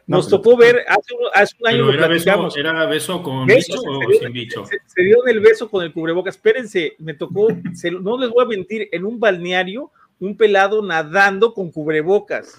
[0.05, 2.57] No, Nos pero- tocó ver, hace un, hace un año Pero lo era beso, platicamos.
[2.57, 4.65] era beso con Beso, bicho o se dio- sin bicho.
[4.65, 6.35] Se, se dieron el beso con el cubrebocas.
[6.35, 11.53] Espérense, me tocó, se no les voy a mentir, en un balneario, un pelado nadando
[11.53, 12.57] con cubrebocas.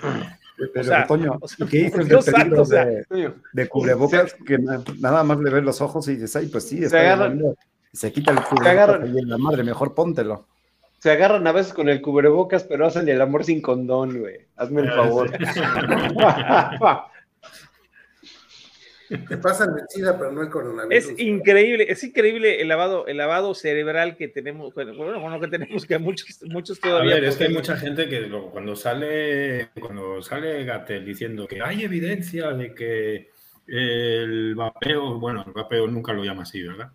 [0.74, 2.84] Pero, sea, Toño, o sea, ¿y qué dices por del Dios peligro santo, o sea,
[3.52, 4.34] de, cubrebocas?
[4.46, 7.38] Que na- nada más le ves los ojos y dices, ay, pues sí, está agarran-
[7.38, 7.56] lloviendo".
[7.92, 10.46] Y se quita el cubrebocas ahí en la madre, mejor póntelo.
[10.98, 14.38] Se agarran a veces con el cubrebocas, pero hacen el amor sin condón, güey.
[14.56, 15.30] Hazme el favor.
[19.28, 20.92] Te pasan el SIDA, pero no el coronavirus.
[20.92, 25.86] Es increíble, es increíble el lavado, el lavado cerebral que tenemos, bueno, bueno, que tenemos
[25.86, 27.14] que muchos, muchos A todavía.
[27.14, 31.62] ver, es que hay mucha gente que luego cuando sale, cuando sale Gatel diciendo que
[31.62, 33.30] hay evidencia de que
[33.66, 36.90] el vapeo, bueno, el vapeo nunca lo llama así, ¿verdad?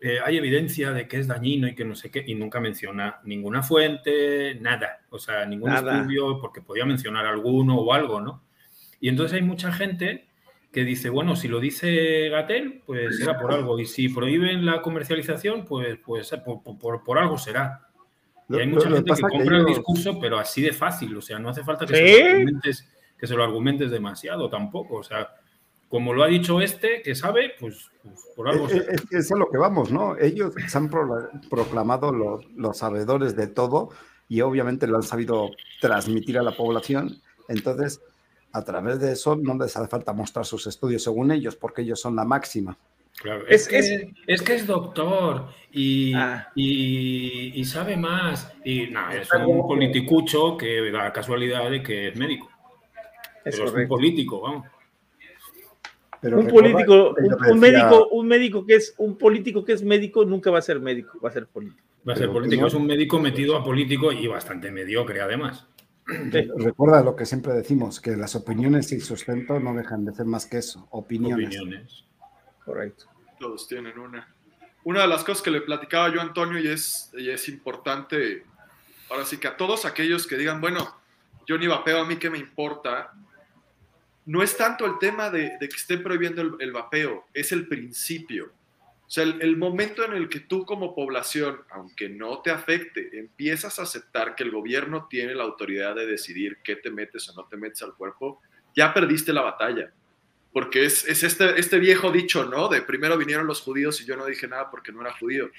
[0.00, 3.18] Eh, hay evidencia de que es dañino y que no sé qué, y nunca menciona
[3.24, 5.98] ninguna fuente, nada, o sea, ningún Nada.
[6.00, 8.44] estudio, porque podía mencionar alguno o algo, ¿no?
[9.00, 10.26] Y entonces hay mucha gente
[10.70, 14.82] que dice, bueno, si lo dice Gatel, pues será por algo, y si prohíben la
[14.82, 17.88] comercialización, pues, pues por, por- por algo será.
[18.48, 21.48] Y hay mucha gente que compra el discurso, pero así de fácil, o sea, no
[21.48, 22.02] hace falta que, ¿Sí?
[22.06, 25.28] se, lo argumentes, que se lo argumentes demasiado tampoco, o sea,
[25.88, 29.38] como lo ha dicho este, que sabe, pues, pues, por algo Es que eso es
[29.38, 30.16] lo que vamos, ¿no?
[30.18, 33.90] Ellos se han pro- proclamado los, los sabedores de todo
[34.28, 37.20] y obviamente lo han sabido transmitir a la población.
[37.48, 38.02] Entonces,
[38.52, 42.00] a través de eso no les hace falta mostrar sus estudios según ellos, porque ellos
[42.00, 42.76] son la máxima.
[43.20, 46.48] Claro, Es- es, que, es que es doctor y, Ah.
[46.54, 48.52] y, y sabe más.
[48.64, 52.48] Y no, es un politicucho que da la casualidad de que es médico.
[53.44, 54.66] Es pero es un político, vamos.
[56.20, 59.72] Pero un recuerda político, que un, un médico, un médico que es un político que
[59.72, 61.82] es médico nunca va a ser médico, va a ser político.
[62.08, 65.20] Va a ser Pero político, no- es un médico metido a político y bastante mediocre
[65.20, 65.66] además.
[66.56, 70.46] Recuerda lo que siempre decimos, que las opiniones y sustento no dejan de ser más
[70.46, 71.48] que eso, opiniones.
[71.48, 72.04] Opiniones.
[72.64, 73.04] Correcto.
[73.38, 74.34] Todos tienen una.
[74.84, 78.44] Una de las cosas que le platicaba yo a Antonio y es, y es importante,
[79.10, 80.88] ahora sí que a todos aquellos que digan, bueno,
[81.46, 83.12] yo ni vapeo, a mí qué me importa,
[84.28, 87.66] no es tanto el tema de, de que estén prohibiendo el, el vapeo, es el
[87.66, 88.52] principio.
[89.06, 93.18] O sea, el, el momento en el que tú como población, aunque no te afecte,
[93.18, 97.34] empiezas a aceptar que el gobierno tiene la autoridad de decidir qué te metes o
[97.34, 98.40] no te metes al cuerpo,
[98.74, 99.92] ya perdiste la batalla
[100.52, 102.68] porque es, es este, este viejo dicho, ¿no?
[102.68, 105.50] De primero vinieron los judíos y yo no dije nada porque no era judío.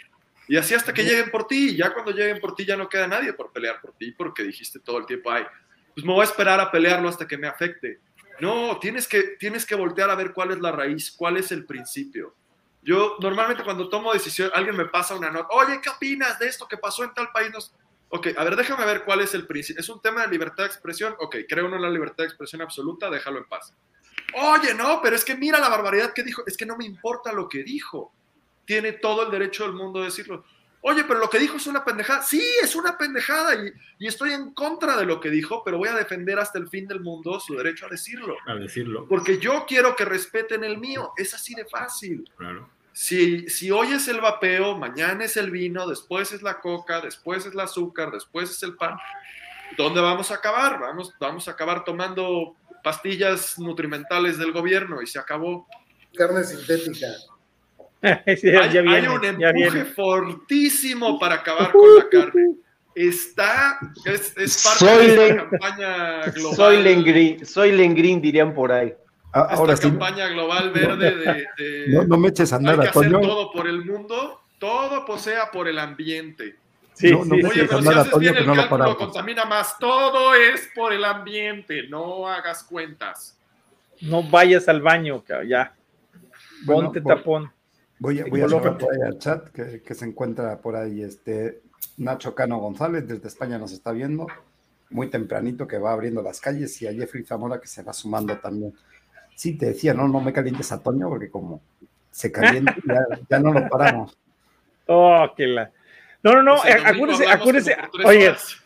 [0.48, 2.90] Y así hasta que lleguen por ti, y ya cuando lleguen por ti ya no
[2.90, 5.46] queda nadie por pelear por ti, porque dijiste todo el tiempo, ay,
[5.94, 8.00] pues me voy a esperar a pelearlo hasta que me afecte.
[8.42, 11.66] No, tienes que, tienes que voltear a ver cuál es la raíz, cuál es el
[11.66, 12.36] principio.
[12.82, 16.68] Yo normalmente cuando tomo decisión, alguien me pasa una nota, oye, ¿qué opinas de esto
[16.68, 17.52] que pasó en tal país?
[17.52, 17.74] Nos-
[18.12, 19.80] Ok, a ver, déjame ver cuál es el principio.
[19.82, 21.14] ¿Es un tema de libertad de expresión?
[21.20, 23.72] Ok, creo uno en la libertad de expresión absoluta, déjalo en paz.
[24.34, 26.42] Oye, no, pero es que mira la barbaridad que dijo.
[26.48, 28.12] Es que no me importa lo que dijo.
[28.66, 30.44] Tiene todo el derecho del mundo de decirlo.
[30.82, 32.22] Oye, pero lo que dijo es una pendejada.
[32.22, 35.90] Sí, es una pendejada y, y estoy en contra de lo que dijo, pero voy
[35.90, 38.38] a defender hasta el fin del mundo su derecho a decirlo.
[38.48, 41.12] A decirlo, Porque yo quiero que respeten el mío.
[41.18, 42.30] Es así de fácil.
[42.38, 42.70] claro.
[42.92, 47.46] Si, si hoy es el vapeo, mañana es el vino, después es la coca, después
[47.46, 48.98] es el azúcar, después es el pan,
[49.78, 50.82] ¿dónde vamos a acabar?
[50.82, 55.66] Vamos, vamos a acabar tomando pastillas nutrimentales del gobierno y se acabó.
[56.14, 57.08] Carne sintética.
[58.38, 59.86] Sí, ya, hay, ya hay viene, un ya empuje viene.
[59.86, 62.56] fortísimo para acabar con la carne.
[62.96, 66.56] Está, es, es parte Soy de esta campaña global.
[66.56, 68.94] Soy Lengrin, soy Lengrin, dirían por ahí.
[69.32, 72.64] Ah, esta Ahora sí, campaña global verde de, de- no, no me eches a hay
[72.64, 76.56] que hacer todo por el mundo, todo posea por el ambiente.
[76.94, 77.68] Sí, No, no sí, me Oye, sí.
[77.70, 78.98] pero si nada, haces Toño, bien que el no lo cálculo, paramos.
[78.98, 79.78] contamina más.
[79.80, 81.84] Todo es por el ambiente.
[81.88, 83.38] No hagas cuentas.
[84.02, 85.74] No vayas al baño, ya.
[86.66, 87.52] Bueno, Ponte voy- tapón.
[88.00, 88.64] Voy a, voy a Colócate.
[88.64, 91.02] llevar por ahí al chat que, que se encuentra por ahí.
[91.04, 91.62] Este,
[91.98, 94.28] Nacho Cano González desde España nos está viendo,
[94.90, 98.38] muy tempranito que va abriendo las calles y a Jeffrey Zamora que se va sumando
[98.38, 98.74] también.
[99.36, 101.62] Sí, te decía, no, no me calientes a Toño porque como
[102.12, 104.18] se calienta, ya, ya no lo paramos.
[104.88, 105.72] Oh, que la.
[106.24, 107.70] No, no, no, como por tres
[108.06, 108.58] oye, horas.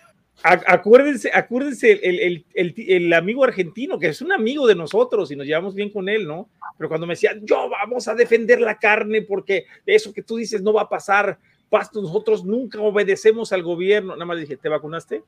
[0.42, 5.36] Acuérdense, acuérdense el, el- el- el amigo argentino, que es un amigo de nosotros y
[5.36, 6.50] nos llevamos bien con él, ¿no?
[6.78, 10.62] Pero cuando me decía, yo vamos a defender la carne porque eso que tú dices
[10.62, 14.14] no va a pasar, pasto, nosotros nunca obedecemos al gobierno.
[14.14, 15.24] Nada más dije, ¿te vacunaste?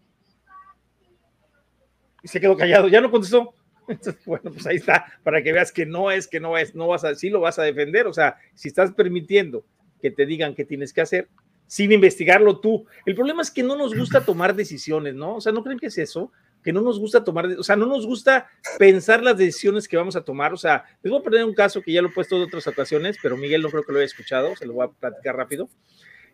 [2.24, 3.54] Y se quedó callado, ya no contestó.
[3.88, 6.88] Entonces, bueno, pues ahí está, para que veas que no es, que no es, no
[6.88, 8.08] vas a, sí lo vas a defender.
[8.08, 9.64] O sea, si estás permitiendo
[10.02, 11.30] que te digan qué tienes que hacer,
[11.68, 12.86] sin investigarlo tú.
[13.06, 15.36] El problema es que no nos gusta tomar decisiones, ¿no?
[15.36, 16.32] O sea, ¿no creen que es eso?
[16.64, 18.48] Que no nos gusta tomar, o sea, no nos gusta
[18.80, 20.54] pensar las decisiones que vamos a tomar.
[20.54, 22.68] O sea, les voy a poner un caso que ya lo he puesto de otras
[22.68, 25.70] ocasiones, pero Miguel no creo que lo haya escuchado, se lo voy a platicar rápido.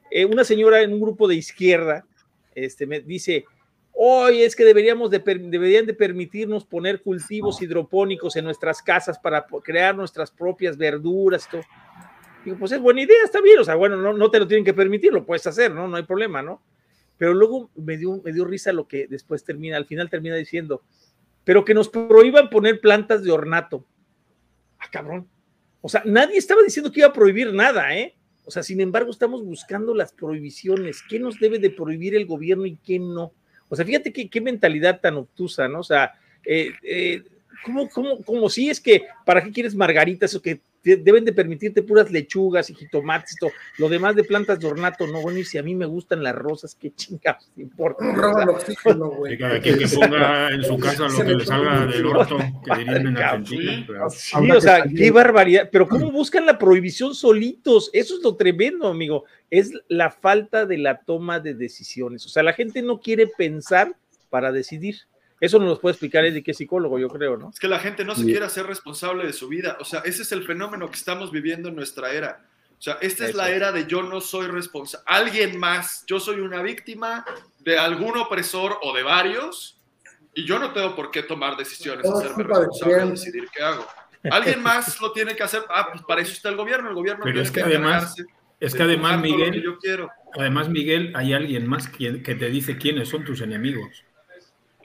[0.09, 2.05] Eh, una señora en un grupo de izquierda
[2.53, 3.45] este, me dice,
[3.93, 9.45] hoy es que deberíamos de deberían de permitirnos poner cultivos hidropónicos en nuestras casas para
[9.63, 11.47] crear nuestras propias verduras.
[11.49, 11.61] todo".
[12.43, 14.65] Digo, pues es buena idea, está bien, o sea, bueno, no, no te lo tienen
[14.65, 15.88] que permitir, lo puedes hacer, ¿no?
[15.88, 16.62] No hay problema, ¿no?
[17.17, 20.82] Pero luego me dio, me dio risa lo que después termina, al final termina diciendo,
[21.43, 23.86] pero que nos prohíban poner plantas de ornato.
[24.80, 25.27] Ah, cabrón.
[25.82, 28.15] O sea, nadie estaba diciendo que iba a prohibir nada, ¿eh?
[28.45, 31.04] O sea, sin embargo, estamos buscando las prohibiciones.
[31.08, 33.34] ¿Qué nos debe de prohibir el gobierno y qué no?
[33.69, 35.80] O sea, fíjate qué, qué mentalidad tan obtusa, ¿no?
[35.80, 37.23] O sea, eh, eh,
[37.63, 41.83] ¿cómo, cómo, cómo si es que, ¿para qué quieres margaritas o que deben de permitirte
[41.83, 43.51] puras lechugas y jitomates y todo?
[43.77, 46.35] Lo demás de plantas de ornato, no, bueno, y si a mí me gustan las
[46.35, 48.11] rosas, ¿qué chingados te importa?
[48.13, 49.33] Roban oxígeno, güey.
[49.33, 52.77] Que cada quien que ponga en su casa lo que le salga del orto, que
[52.79, 53.83] dirían en Argentina.
[53.87, 55.69] pero- Sí, o sea, qué barbaridad.
[55.71, 57.89] Pero ¿cómo buscan la prohibición solitos?
[57.93, 59.25] Eso es lo tremendo, amigo.
[59.49, 62.25] Es la falta de la toma de decisiones.
[62.25, 63.95] O sea, la gente no quiere pensar
[64.29, 64.95] para decidir.
[65.41, 67.49] Eso nos lo puede explicar Eddie, que es psicólogo, yo creo, ¿no?
[67.49, 68.27] Es que la gente no se Sí.
[68.27, 69.75] quiere hacer responsable de su vida.
[69.82, 72.45] O sea, ese es el fenómeno que estamos viviendo en nuestra era.
[72.77, 75.04] O sea, esta es la era de yo no soy responsable.
[75.08, 77.25] Alguien más, yo soy una víctima
[77.60, 79.77] de algún opresor o de varios,
[80.34, 83.86] y yo no tengo por qué tomar decisiones, es hacerme de responsable, decidir qué hago.
[84.32, 85.63] Alguien más lo tiene que hacer.
[85.69, 86.89] Ah, pues para eso está el gobierno.
[86.89, 88.23] El gobierno Pero tiene es que además- encargarse
[88.60, 90.10] Es de que además, que Miguel, yo quiero.
[90.39, 94.04] además, Miguel, hay alguien más que, que te dice quiénes son tus enemigos.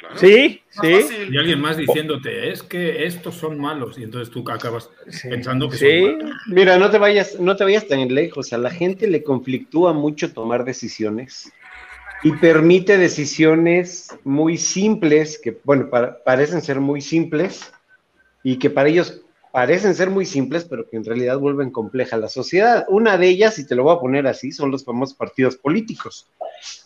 [0.09, 0.19] Claro.
[0.19, 0.95] Sí, sí.
[1.03, 1.35] fácil.
[1.35, 3.99] Y alguien más diciéndote, es que estos son malos.
[3.99, 5.29] Y entonces tú acabas Sí.
[5.29, 6.01] pensando que Sí.
[6.01, 6.37] son malos.
[6.49, 8.53] Mira, no te vayas, no te vayas tan lejos.
[8.53, 11.53] A la gente le conflictúa mucho tomar decisiones
[12.23, 17.73] y permite decisiones muy simples, que bueno, para- parecen ser muy simples
[18.43, 22.29] y que para ellos parecen ser muy simples, pero que en realidad vuelven compleja la
[22.29, 22.85] sociedad.
[22.89, 26.29] Una de ellas, y te lo voy a poner así, son los famosos partidos políticos.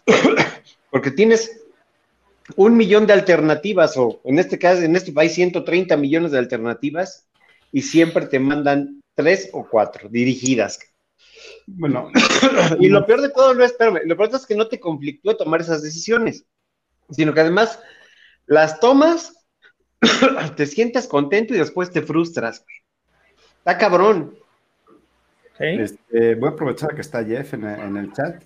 [0.91, 1.63] Porque tienes
[2.57, 7.27] un millón de alternativas, o en este caso, en este país, 130 millones de alternativas,
[7.73, 10.79] y siempre te mandan tres o cuatro dirigidas.
[11.67, 12.11] Bueno,
[12.79, 14.69] Y lo peor de todo no es, espérame, lo peor de todo es que no
[14.69, 16.45] te conflictúa tomar esas decisiones,
[17.11, 17.81] sino que además
[18.47, 19.35] las tomas,
[20.57, 22.65] te sientes contento y después te frustras.
[23.59, 24.37] Está cabrón.
[25.59, 25.67] Sí.
[25.67, 28.43] este, voy a aprovechar que está Jeff en, en el chat.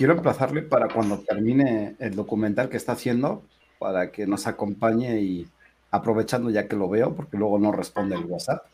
[0.00, 3.42] Quiero emplazarle para cuando termine el documental que está haciendo,
[3.78, 5.46] para que nos acompañe y
[5.90, 8.64] aprovechando ya que lo veo, porque luego no responde el WhatsApp.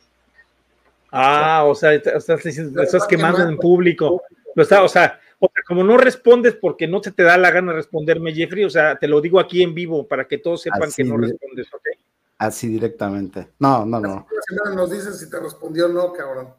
[1.10, 4.22] Ah, o sea, estás, diciendo- estás quemando en público.
[4.54, 7.50] Lo está, o sea, o sea, como no respondes porque no se te da la
[7.50, 10.84] gana responderme, Jeffrey, o sea, te lo digo aquí en vivo para que todos sepan
[10.84, 11.88] Así que no de- respondes, ¿ok?
[12.38, 13.48] Así directamente.
[13.58, 14.28] No, no, no.
[14.30, 16.50] La semana nos dices si te respondió o no, cabrón.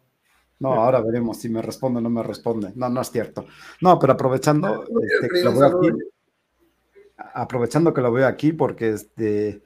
[0.60, 2.72] No, ahora veremos si me responde o no me responde.
[2.76, 3.46] No, no es cierto.
[3.82, 5.90] No, pero aprovechando este, que lo veo aquí,
[7.34, 9.62] aprovechando que lo veo aquí, porque este,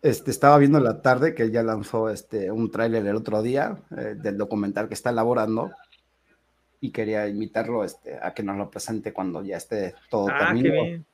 [0.00, 3.76] este estaba viendo en la tarde que ya lanzó este un tráiler el otro día
[3.96, 5.70] eh, del documental que está elaborando
[6.80, 11.04] y quería invitarlo este, a que nos lo presente cuando ya esté todo Ah, terminado.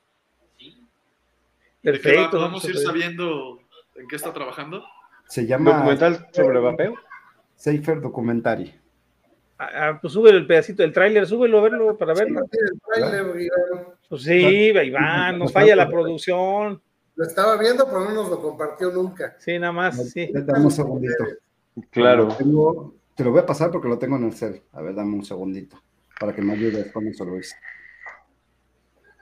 [1.81, 2.31] Perfecto.
[2.31, 3.59] ¿Podemos vamos a ir sabiendo
[3.95, 4.83] en qué está trabajando?
[5.27, 6.95] Se llama Documental sobre vapeo.
[7.57, 8.73] Safer Documentary.
[9.59, 12.41] Ah, ah, pues súbelo el pedacito del tráiler, súbelo a verlo para verlo.
[12.51, 12.79] Tiene el
[13.11, 13.85] tráiler, Iván.
[14.07, 16.79] Pues sí, Iván, nos falla la producción.
[17.15, 19.35] Lo estaba viendo, pero no nos lo compartió nunca.
[19.39, 20.29] Sí, nada más, sí.
[20.31, 21.23] Dame un segundito.
[21.89, 22.27] Claro.
[22.37, 24.61] Tengo- te lo voy a pasar porque lo tengo en el cel.
[24.71, 25.81] A ver, dame un segundito
[26.19, 27.55] para que me ayudes con eso, Luis.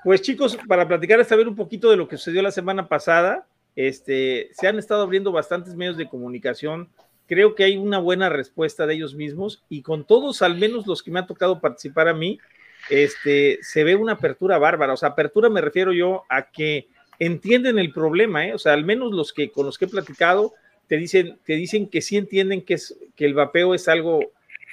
[0.03, 3.47] Pues chicos, para platicar esta vez un poquito de lo que sucedió la semana pasada,
[3.75, 6.89] este, se han estado abriendo bastantes medios de comunicación.
[7.27, 11.01] Creo que hay una buena respuesta de ellos mismos y con todos, al menos los
[11.01, 12.39] que me ha tocado participar a mí,
[12.89, 14.93] este, se ve una apertura bárbara.
[14.93, 18.53] O sea, apertura me refiero yo a que entienden el problema, ¿eh?
[18.53, 20.53] o sea, al menos los que con los que he platicado
[20.87, 24.19] te dicen, te dicen que sí entienden que, es, que el vapeo es algo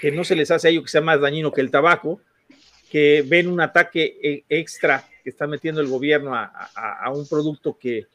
[0.00, 2.20] que no se les hace a ellos que sea más dañino que el tabaco,
[2.90, 7.26] que ven un ataque eh, extra que está metiendo el gobierno a, a, a un
[7.26, 8.06] producto que,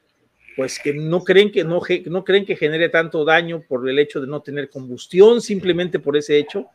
[0.58, 4.20] pues que no creen que no, no creen que genere tanto daño por el hecho
[4.20, 6.66] de no tener combustión, simplemente por ese hecho.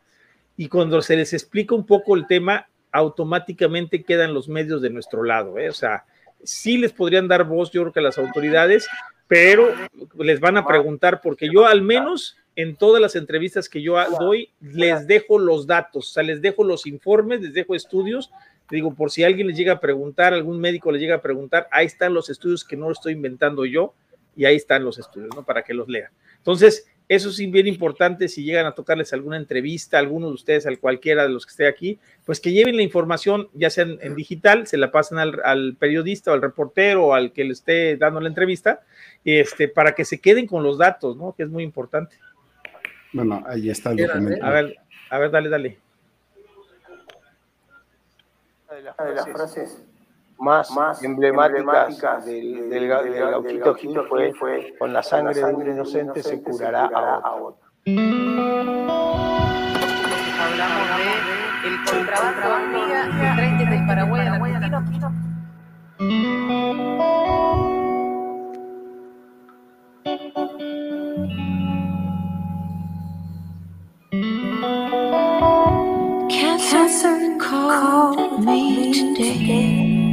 [0.57, 5.25] Y cuando se les explica un poco el tema, automáticamente quedan los medios de nuestro
[5.25, 5.59] lado.
[5.59, 5.69] ¿eh?
[5.69, 6.05] O sea,
[6.45, 8.87] sí les podrían dar voz, yo creo que a las autoridades,
[9.27, 9.69] pero
[10.17, 14.51] les van a preguntar, porque yo al menos en todas las entrevistas que yo doy,
[14.61, 18.31] les dejo los datos, o sea, les dejo los informes, les dejo estudios,
[18.71, 21.87] digo, por si alguien les llega a preguntar, algún médico les llega a preguntar, ahí
[21.87, 23.95] están los estudios que no lo estoy inventando yo,
[24.37, 25.45] y ahí están los estudios, ¿no?
[25.45, 26.11] Para que los lean.
[26.39, 30.79] Entonces, eso es bien importante si llegan a tocarles alguna entrevista, alguno de ustedes, al
[30.79, 34.15] cualquiera de los que esté aquí, pues que lleven la información, ya sea en, en
[34.15, 37.97] digital, se la pasen al, al, periodista o al reportero o al que le esté
[37.97, 38.81] dando la entrevista,
[39.25, 41.35] este, para que se queden con los datos, ¿no?
[41.37, 42.17] Que es muy importante.
[43.13, 44.45] Bueno, ahí está el documento.
[44.45, 44.77] A ver,
[45.11, 45.82] a ver, dale, dale.
[48.73, 49.85] Una de las frases
[50.39, 55.35] más, más emblemáticas, emblemáticas del, del, del, del Gauchito Gil fue, fue, con la sangre,
[55.35, 57.61] de un inocente se curará a otro.
[60.41, 62.49] Hablamos de el contrabando
[63.19, 64.39] de del Paraguay a la
[76.73, 80.09] Cancer called me today.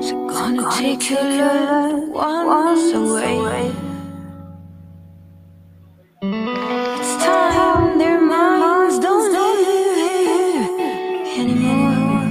[0.00, 3.72] So gonna take your loved ones away.
[6.22, 10.70] It's time their minds don't live
[11.40, 12.30] anymore.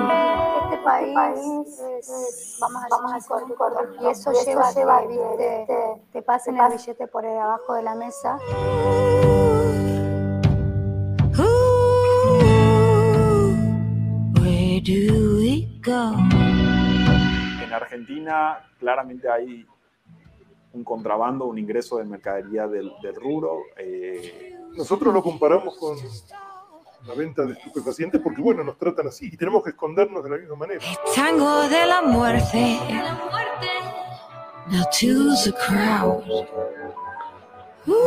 [1.97, 2.82] País es, vamos
[3.12, 7.07] a decir, corto, y eso lleva, lleva a que te, te, te pasen el billete
[7.07, 8.38] por abajo de la mesa.
[14.34, 16.12] Where do we go?
[17.64, 19.66] En Argentina claramente hay
[20.74, 23.61] un contrabando, un ingreso de mercadería del, del rubro.
[23.78, 25.97] Eh, Nosotros lo comparamos con
[27.07, 30.36] la venta de estupefacientes porque, bueno, nos tratan así y tenemos que escondernos de la
[30.38, 30.80] misma manera.
[31.14, 32.80] Tango de la muerte.
[34.68, 36.24] Now to the crowd.
[37.88, 38.04] Ooh.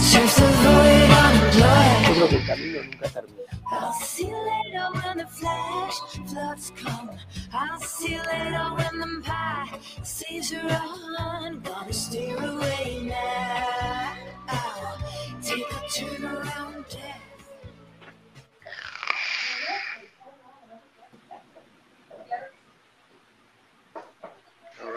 [0.00, 1.94] Surf the void on the blood.
[2.08, 3.43] Yo creo que el camino nunca termina.
[3.76, 5.98] I'll see you later when the flash
[6.28, 7.10] floods come.
[7.52, 11.60] I'll see you later when the pie sees you run.
[11.60, 14.14] Gonna steer away now.
[15.42, 17.24] Take a turn around death.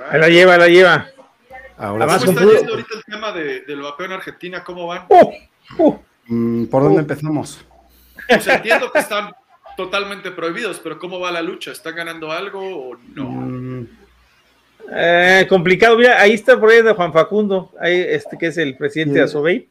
[0.09, 1.07] Ahí la lleva, la lleva.
[1.77, 4.63] Ahora Además, ¿Cómo está yendo ahorita el tema de, del vapeo en Argentina?
[4.63, 5.07] ¿Cómo van?
[6.27, 7.65] Mm, ¿Por dónde empezamos?
[8.35, 9.31] O sea, entiendo que están
[9.75, 11.71] totalmente prohibidos, pero ¿cómo va la lucha?
[11.71, 13.23] ¿Están ganando algo o no?
[13.25, 13.87] Mm,
[14.89, 18.77] Eh, complicado, mira, ahí está por ahí de Juan Facundo, ahí este que es el
[18.77, 19.17] presidente Sí.
[19.19, 19.69] de Asobey,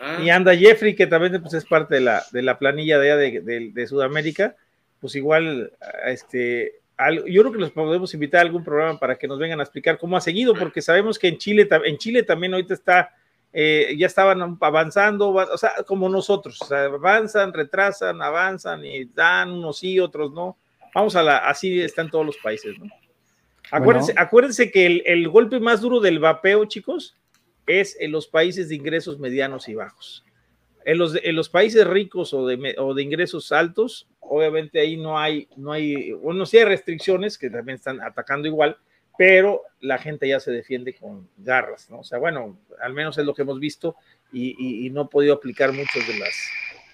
[0.00, 3.10] Ah, y anda Jeffrey, que también pues, es parte de la, de la planilla de,
[3.12, 4.56] allá de, de- de Sudamérica,
[5.00, 5.72] pues igual,
[6.06, 9.60] este, al- yo creo que los podemos invitar a algún programa para que nos vengan
[9.60, 13.10] a explicar cómo ha seguido, porque sabemos que en Chile, en Chile también ahorita está,
[13.56, 19.04] eh, ya estaban avanzando, va- o sea, como nosotros, o sea, avanzan, retrasan, avanzan y
[19.04, 20.58] dan unos sí, otros no.
[20.92, 22.86] Vamos a la, así están todos los países, ¿no?
[23.70, 24.26] Acuérdense, Bueno.
[24.26, 27.16] acuérdense que el, el golpe más duro del vapeo, chicos,
[27.66, 30.24] es en los países de ingresos medianos y bajos.
[30.84, 35.18] En los, en los países ricos o de, o de ingresos altos, obviamente ahí no
[35.18, 38.76] hay, no hay, bueno, sí hay restricciones que también están atacando igual,
[39.16, 42.00] pero la gente ya se defiende con garras, ¿no?
[42.00, 43.96] O sea, bueno, al menos es lo que hemos visto
[44.32, 46.34] y, y- y no he podido aplicar muchas de las,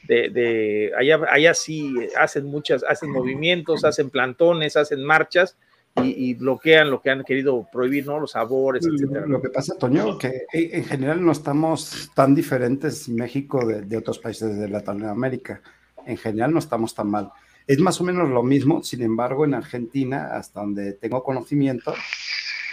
[0.07, 5.57] de, de- allá, allá sí hacen muchas, hacen movimientos, hacen plantones, hacen marchas
[6.03, 8.21] y, y bloquean lo que han querido prohibir, ¿no?
[8.21, 9.27] Los sabores, etcétera.
[9.27, 13.97] Lo que pasa, Toño, que en en general no estamos tan diferentes México de, de
[13.97, 15.61] otros países de Latinoamérica.
[16.07, 17.31] En general no estamos tan mal.
[17.71, 21.95] Es más o menos lo mismo, sin embargo, en Argentina, hasta donde tengo conocimiento,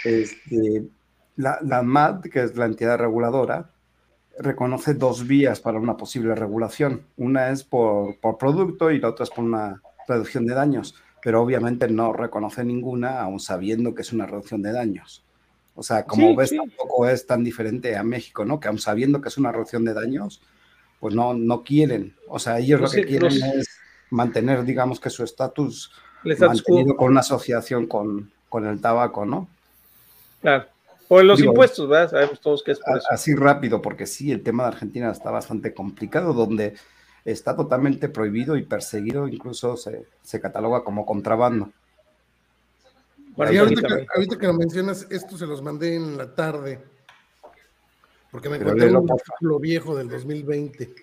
[0.04, 0.88] este,
[1.36, 3.70] la, la MAD, que es la entidad reguladora,
[4.40, 7.02] reconoce dos vías para una posible regulación.
[7.16, 11.42] Una es por, por producto y la otra es por una reducción de daños, pero
[11.42, 15.24] obviamente no reconoce ninguna, aun sabiendo que es una reducción de daños.
[15.76, 16.56] O sea, como Sí, ves, sí.
[16.56, 18.58] tampoco es tan diferente a México, ¿no?
[18.58, 20.42] Que aun sabiendo que es una reducción de daños,
[20.98, 22.16] pues no, no quieren.
[22.26, 23.77] O sea, ellos Los- lo que quieren es
[24.10, 25.92] mantener, digamos, que su estatus
[26.38, 29.48] mantenido con una asociación con, con el tabaco, ¿no?
[30.40, 30.66] Claro.
[31.08, 32.10] Por los Digo, impuestos, ¿verdad?
[32.10, 33.06] Sabemos todos que es por A- eso.
[33.10, 36.74] Así rápido, porque sí, el tema de Argentina está bastante complicado, donde
[37.24, 41.72] está totalmente prohibido y perseguido, incluso se, se cataloga como contrabando.
[43.50, 46.80] Y ahorita, que, ahorita que lo mencionas, esto se los mandé en la tarde,
[48.30, 50.94] porque me Pero encontré léelo, un artículo viejo del 2020.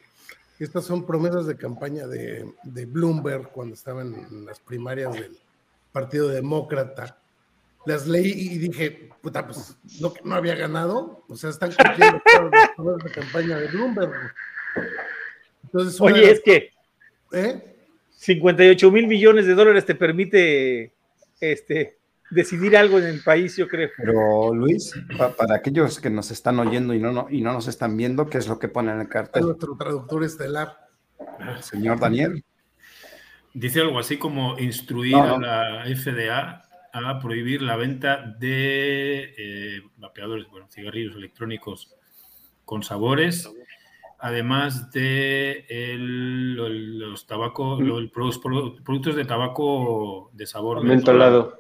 [0.60, 5.38] Estas son promesas de campaña de, de Bloomberg cuando estaban en las primarias del
[5.92, 7.18] Partido Demócrata.
[7.86, 11.24] Las leí y dije, puta, pues no, no había ganado.
[11.28, 14.12] O sea, están cumpliendo todas las promesas de campaña de Bloomberg.
[15.64, 16.70] Entonces, Oye, las- es que
[17.34, 17.76] ¿Eh?
[18.18, 20.94] 58 mil millones de dólares te permite
[21.42, 21.98] este,
[22.30, 23.90] decidir algo en el país, yo creo.
[23.98, 27.68] Pero Luis, pa- para aquellos que nos están oyendo y no, no- y no nos
[27.68, 29.44] están viendo, ¿qué es lo que pone en el cartel?
[29.44, 30.78] nuestro traductor estelar.
[31.62, 32.44] Señor Daniel.
[33.54, 36.62] Dice algo así como instruir No, a la FDA
[36.92, 41.94] a prohibir la venta de eh, vapeadores, bueno, cigarrillos electrónicos
[42.66, 43.50] con sabores,
[44.20, 50.84] además de el- el- los tabaco, lo- el pro- pro- productos de tabaco de sabor
[50.84, 51.58] Mentolado.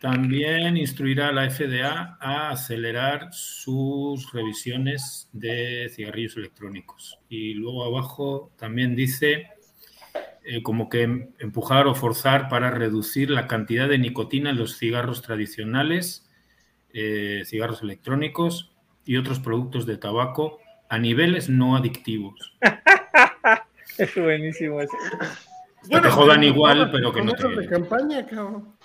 [0.00, 7.18] También instruirá a la FDA a acelerar sus revisiones de cigarrillos electrónicos.
[7.28, 9.48] Y luego abajo también dice
[10.44, 14.78] eh, como que em- empujar o forzar para reducir la cantidad de nicotina en los
[14.78, 16.30] cigarros tradicionales,
[16.94, 18.72] eh, cigarros electrónicos
[19.04, 22.56] y otros productos de tabaco a niveles no adictivos.
[23.98, 24.96] Es buenísimo ese.
[25.90, 27.48] Que te jodan igual, pero que no te...
[27.48, 28.77] De campaña, cabrón.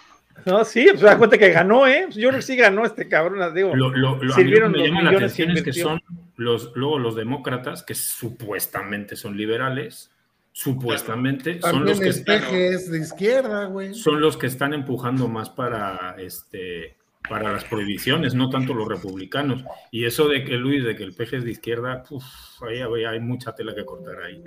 [0.46, 2.02] No, sí, pues da cuenta que ganó, ¿eh?
[2.06, 3.76] Pues yo creo que sí ganó este cabrón, digo.
[3.76, 5.64] Lo, lo- lo- a mí lo que sirvieron me llama la millones que atención es
[5.64, 6.02] que son
[6.36, 10.12] los, luego los demócratas, que supuestamente son liberales,
[10.52, 13.94] supuestamente son También los, que están, de izquierda, güey.
[13.94, 16.96] son los que están empujando más para este
[17.30, 19.64] para las prohibiciones, no tanto los republicanos.
[19.92, 22.24] Y eso de que Luis, de que el peje es de izquierda, uf,
[22.64, 24.44] ahí hay, hay mucha tela que cortar ahí.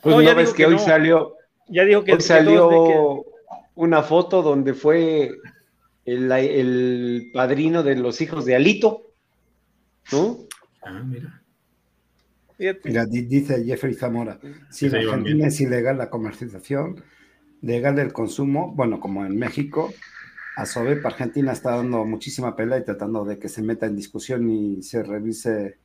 [0.00, 0.78] Pues No, no, ya ves que, que hoy no.
[0.78, 1.34] salió,
[1.66, 2.76] Ya dijo que hoy que salió de
[3.80, 5.30] una foto donde fue
[6.04, 9.12] el, el padrino de los hijos de Alito,
[10.12, 10.36] ¿no?
[10.82, 11.42] Ah, mira.
[12.58, 12.88] fíjate.
[12.90, 14.38] Mira, di- dice Jeffrey Zamora,
[14.70, 17.02] si en llevan Argentina es ilegal la comercialización,
[17.62, 19.92] legal el consumo, bueno, como en México,
[20.56, 24.50] a SOBEP Argentina está dando muchísima pelea y tratando de que se meta en discusión
[24.50, 25.78] y se revise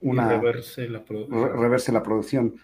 [0.00, 2.56] una, Y reverse la reverse la producción.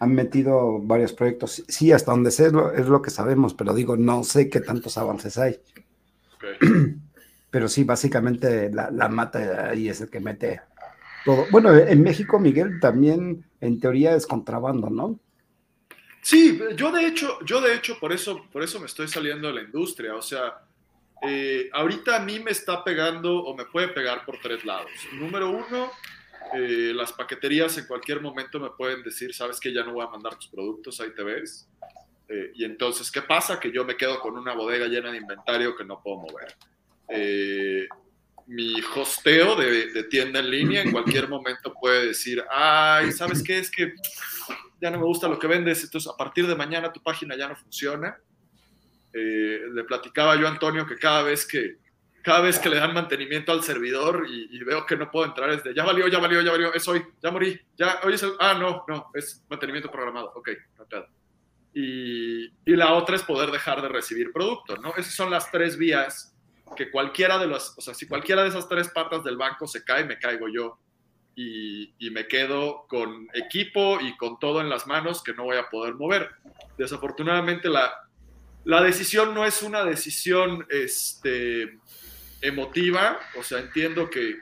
[0.00, 1.62] Han metido varios proyectos.
[1.68, 4.60] Sí, hasta donde sé es lo, es lo que sabemos, pero digo, no sé qué
[4.60, 5.60] tantos avances hay.
[7.50, 10.60] Pero sí, básicamente la, la mata ahí es el que mete
[11.24, 11.46] todo.
[11.50, 15.18] Bueno, en México, Miguel, también en teoría es contrabando, ¿no?
[16.22, 19.54] Sí, yo de hecho, yo de hecho por eso, por eso me estoy saliendo de
[19.54, 20.14] la industria.
[20.14, 20.62] O sea,
[21.22, 24.90] eh, ahorita a mí me está pegando o me puede pegar por tres lados.
[25.14, 25.90] Número uno,
[26.54, 30.10] eh, las paqueterías en cualquier momento me pueden decir, sabes que ya no voy a
[30.10, 31.68] mandar tus productos, ahí te ves.
[32.28, 33.60] Eh, y entonces, ¿qué pasa?
[33.60, 36.56] Que yo me quedo con una bodega llena de inventario que no puedo mover.
[37.08, 37.86] Eh,
[38.46, 43.58] mi hosteo de, de tienda en línea en cualquier momento puede decir, ay, ¿sabes qué?
[43.58, 43.94] Es que
[44.80, 47.48] ya no me gusta lo que vendes, entonces a partir de mañana tu página ya
[47.48, 48.18] no funciona.
[49.12, 51.78] Le platicaba yo a Antonio que cada vez que,
[52.22, 55.50] cada vez que le dan mantenimiento al servidor y, y veo que no puedo entrar
[55.50, 58.22] es de, ya valió, ya valió, ya valió, es hoy, ya morí, ya, hoy es
[58.22, 60.48] el, ah, no, no, es mantenimiento programado, ok,
[60.88, 61.06] pedo.
[61.72, 64.90] Y, y la otra es poder dejar de recibir producto, ¿no?
[64.96, 66.34] Esas son las tres vías
[66.76, 69.84] que cualquiera de las, o sea, si cualquiera de esas tres patas del banco se
[69.84, 70.78] cae, me caigo yo
[71.34, 75.56] y, y me quedo con equipo y con todo en las manos que no voy
[75.56, 76.30] a poder mover.
[76.76, 77.92] Desafortunadamente la,
[78.64, 81.78] la decisión no es una decisión este,
[82.40, 84.38] emotiva, o sea, entiendo que,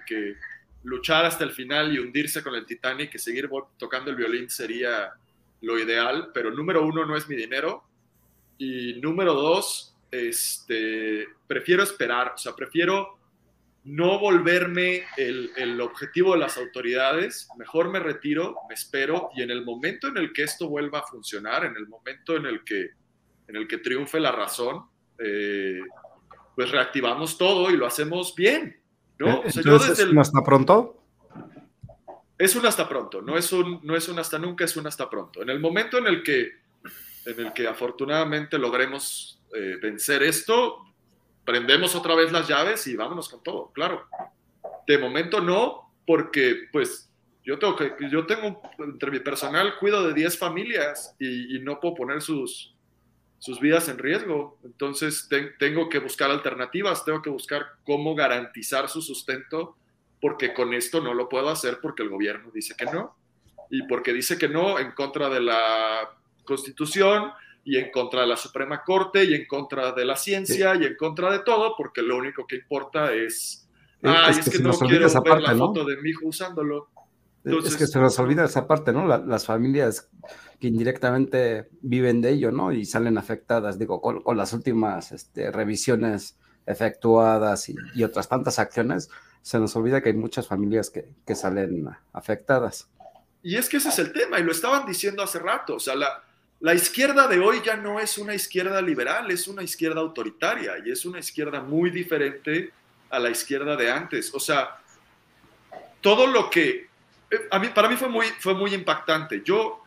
[0.85, 5.13] luchar hasta el final y hundirse con el Titanic y seguir tocando el violín sería
[5.61, 7.85] lo ideal, pero número uno no es mi dinero.
[8.59, 13.19] Y número dos, este, prefiero esperar, o sea, prefiero
[13.85, 19.51] no volverme el, el objetivo de las autoridades, mejor me retiro, me espero y en
[19.51, 22.91] el momento en el que esto vuelva a funcionar, en el momento en el que,
[23.49, 24.85] en el que triunfe la razón,
[25.19, 25.81] eh,
[26.59, 28.81] pues reactivamos todo y lo hacemos bien.
[29.21, 29.43] ¿no?
[29.43, 31.01] O sea, yo Entonces, desde el- ¿no está pronto?
[32.37, 35.09] es un hasta pronto, no es un, no es un hasta nunca, es un hasta
[35.09, 35.41] pronto.
[35.41, 36.51] En el momento en el que,
[37.27, 40.79] en el que afortunadamente logremos eh, vencer esto,
[41.45, 44.09] prendemos otra vez las llaves y vámonos con todo, claro.
[44.85, 47.09] De momento no, porque pues
[47.45, 51.79] yo tengo que, yo tengo, entre mi personal, cuido de 10 familias y, y no
[51.79, 52.75] puedo poner sus,
[53.39, 54.59] sus vidas en riesgo.
[54.64, 59.76] Entonces te- tengo que buscar alternativas, tengo que buscar cómo garantizar su sustento,
[60.20, 63.16] porque con esto no lo puedo hacer porque el gobierno dice que no.
[63.70, 66.09] Y porque dice que no en contra de la
[66.45, 67.30] Constitución
[67.64, 70.97] y en contra de la Suprema Corte y en contra de la ciencia y en
[70.97, 73.68] contra de todo, porque lo único que importa es,
[74.03, 76.89] Es- ay, es que no quiero ver la foto de mi hijo usándolo.
[77.51, 79.07] Es que Entonces- se nos olvida esa parte, ¿no?
[79.07, 80.09] La- las familias
[80.61, 82.73] que indirectamente viven de ello, ¿no?
[82.73, 86.37] Y salen afectadas, digo, con, con las últimas este, revisiones
[86.67, 89.09] efectuadas y, y otras tantas acciones,
[89.43, 92.89] se nos olvida que hay muchas familias que, que salen afectadas.
[93.43, 95.77] Y es que ese es el tema, y lo estaban diciendo hace rato.
[95.77, 96.23] O sea, la,
[96.61, 100.91] la izquierda de hoy ya no es una izquierda liberal, es una izquierda autoritaria y
[100.91, 102.73] es una izquierda muy diferente
[103.11, 104.35] a la izquierda de antes.
[104.35, 104.77] O sea,
[106.01, 106.88] todo lo que.
[107.31, 109.43] Eh, A mí, para mí fue muy, fue muy impactante.
[109.45, 109.85] Yo,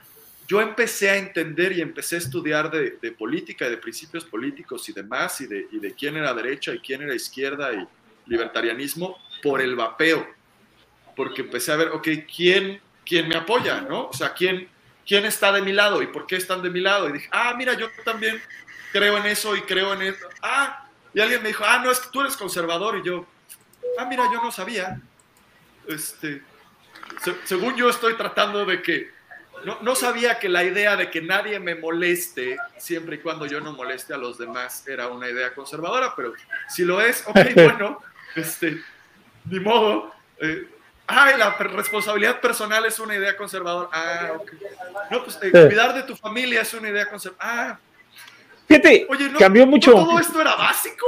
[0.47, 4.87] yo empecé a entender y empecé a estudiar de, de política y de principios políticos
[4.89, 7.87] y demás, y de, y de quién era derecha y quién era izquierda y
[8.27, 10.27] libertarianismo por el vapeo.
[11.15, 13.81] Porque empecé a ver, ok, ¿quién, quién me apoya?
[13.81, 14.07] ¿no?
[14.07, 14.67] O sea, ¿quién,
[15.05, 17.09] ¿quién está de mi lado y por qué están de mi lado?
[17.09, 18.41] Y dije, ah, mira, yo también
[18.91, 20.27] creo en eso y creo en eso.
[20.41, 22.97] Ah, y alguien me dijo, ah, no, es que tú eres conservador.
[22.97, 23.25] Y yo,
[23.97, 25.01] ah, mira, yo no sabía.
[25.87, 26.41] Este,
[27.23, 29.11] se- según yo estoy tratando de que,
[29.65, 33.59] no, no sabía que la idea de que nadie me moleste, siempre y cuando yo
[33.61, 36.33] no moleste a los demás, era una idea conservadora, pero
[36.69, 38.01] si lo es, ok, bueno,
[38.35, 38.81] este,
[39.45, 40.13] ni modo.
[40.39, 40.67] Eh,
[41.07, 43.89] ay, la responsabilidad personal es una idea conservadora.
[43.91, 44.51] Ah, ok.
[45.11, 47.47] No, pues eh, cuidar de tu familia es una idea conservadora.
[47.71, 47.79] Ah,
[48.75, 49.91] Fíjate, oye, no, cambió mucho.
[49.91, 51.05] ¿no todo esto era básico?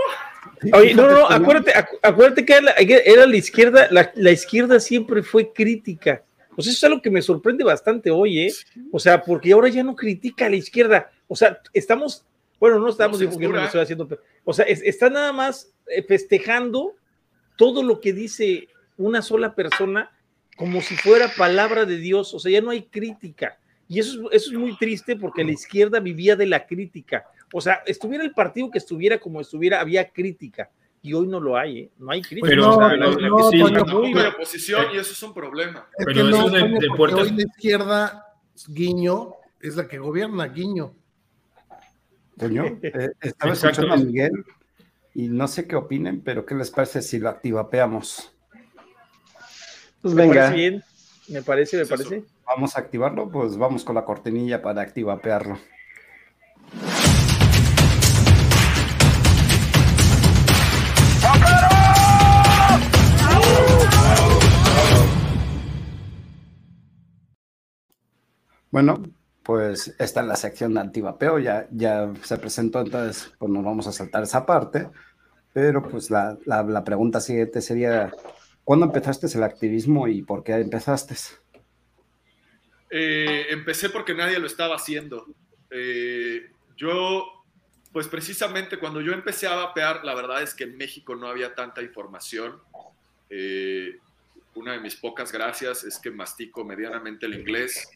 [0.73, 4.31] Oye, no, no, no, acuérdate, acu- acuérdate que era la, era la izquierda, la, la
[4.31, 6.23] izquierda siempre fue crítica.
[6.55, 8.53] Pues eso es algo que me sorprende bastante hoy, ¿eh?
[8.91, 11.11] O sea, porque ahora ya no critica a la izquierda.
[11.27, 12.25] O sea, estamos,
[12.59, 16.03] bueno, no estamos, No lo estoy haciendo, pero, o sea, es- está nada más eh,
[16.03, 16.93] festejando
[17.57, 20.11] todo lo que dice una sola persona
[20.55, 22.33] como si fuera palabra de Dios.
[22.33, 23.57] O sea, ya no hay crítica.
[23.89, 27.25] Y eso, es- eso es muy triste porque la izquierda vivía de la crítica.
[27.53, 30.69] O sea, estuviera el partido que estuviera como estuviera, había crítica.
[31.01, 31.91] Y hoy no lo hay, ¿eh?
[31.99, 32.47] No hay crítica.
[32.47, 35.87] Pero, O sea, no, la- no, sí, oposición y eso es un problema.
[35.97, 38.25] Es Pero que eso no, de- de porque puertas- hoy la izquierda,
[38.67, 40.93] Guiño, es la que gobierna, Guiño.
[42.37, 43.81] Toño, eh, estaba Exacto.
[43.81, 44.31] escuchando a Miguel
[45.13, 48.33] y no sé qué opinen, pero ¿qué les parece si lo activapeamos?
[50.01, 50.35] Pues me venga.
[50.45, 50.83] parece bien.
[51.29, 52.03] Me parece, me Es eso.
[52.09, 52.25] parece.
[52.45, 55.57] Vamos a activarlo, pues vamos con la cortinilla para activapearlo.
[68.73, 69.03] Bueno,
[69.43, 73.85] pues está en la sección de antivapeo, ya, ya se presentó, entonces pues nos vamos
[73.85, 74.89] a saltar esa parte,
[75.53, 78.11] pero pues la, la- la pregunta siguiente sería,
[78.63, 81.13] ¿cuándo empezaste el activismo y por qué empezaste?
[82.89, 85.27] Eh, empecé porque nadie lo estaba haciendo.
[85.69, 87.25] Eh, yo,
[87.91, 91.53] pues precisamente cuando yo empecé a vapear, la verdad es que en México no había
[91.53, 92.59] tanta información.
[93.29, 93.99] Eh,
[94.55, 97.87] una de mis pocas gracias es que mastico medianamente el inglés.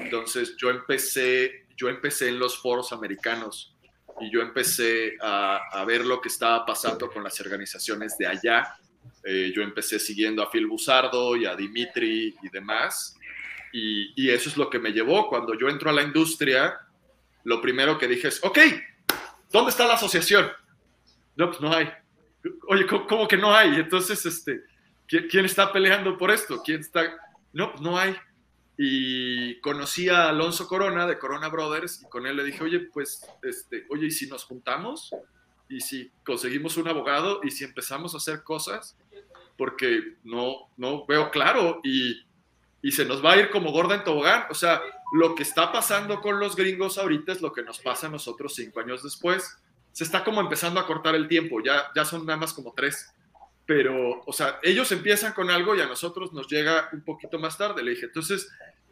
[0.00, 3.74] Entonces yo empecé, yo empecé en los foros americanos
[4.20, 8.76] y yo empecé a, ver lo que estaba pasando con las organizaciones de allá.
[9.24, 13.16] Eh, yo empecé siguiendo a Phil Busardo y a Dimitri y demás.
[13.72, 15.28] Y, eso es lo que me llevó.
[15.28, 16.78] Cuando yo entro a la industria,
[17.44, 18.58] lo primero que dije es, ok,
[19.50, 20.50] ¿dónde está la asociación?
[21.36, 21.90] No, pues no hay.
[22.68, 23.76] Oye, ¿cómo, cómo que no hay?
[23.76, 24.62] Entonces, este,
[25.06, 26.62] ¿quién, quién está peleando por esto?
[26.62, 27.16] ¿Quién está?
[27.52, 28.14] No, pues no hay.
[28.76, 33.26] Y conocí a Alonso Corona de Corona Brothers y con él le dije, oye, pues,
[33.42, 35.14] este, oye, ¿y si nos juntamos?
[35.68, 37.40] ¿Y si conseguimos un abogado?
[37.42, 38.96] ¿Y si empezamos a hacer cosas?
[39.56, 42.24] Porque no, no veo claro y,
[42.82, 44.46] y se nos va a ir como gorda en tobogán.
[44.50, 48.06] O sea, lo que está pasando con los gringos ahorita es lo que nos pasa
[48.06, 49.58] a nosotros cinco años después.
[49.92, 53.12] Se está como empezando a cortar el tiempo, ya, ya son nada más como tres.
[53.66, 57.56] Pero, o sea, ellos empiezan con algo y a nosotros nos llega un poquito más
[57.56, 57.82] tarde.
[57.82, 58.50] Le dije, entonces,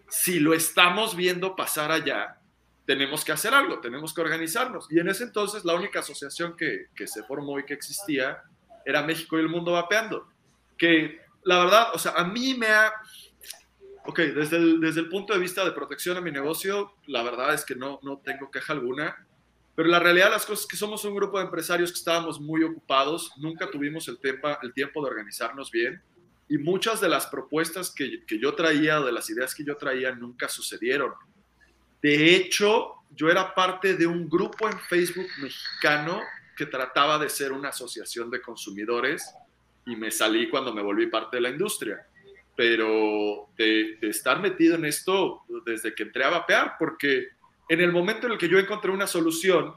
[0.09, 2.39] si lo estamos viendo pasar allá,
[2.87, 4.87] tenemos que hacer algo, tenemos que organizarnos.
[4.91, 8.43] Y en ese entonces la única asociación que, que se formó y que existía
[8.85, 10.29] era México y el Mundo Vapeando.
[10.77, 12.93] Que la verdad, o sea, a mí me ha,
[14.07, 17.55] ok, desde el, desde el punto de vista de protección a mi negocio, la verdad
[17.55, 19.27] es que no, no tengo queja alguna.
[19.81, 22.39] Pero la realidad de las cosas es que somos un grupo de empresarios que estábamos
[22.39, 26.03] muy ocupados, nunca tuvimos el, tempa- el tiempo de organizarnos bien
[26.51, 30.15] y muchas de las propuestas que, que yo traía, de las ideas que yo traía,
[30.15, 31.15] nunca sucedieron.
[32.03, 36.21] De hecho, yo era parte de un grupo en Facebook mexicano
[36.59, 39.35] que trataba de ser una asociación de consumidores
[39.87, 42.07] y me salí cuando me volví parte de la industria.
[42.55, 47.29] Pero de, de estar metido en esto desde que entré a vapear, porque
[47.71, 49.77] en el momento en el que yo encontré una solución,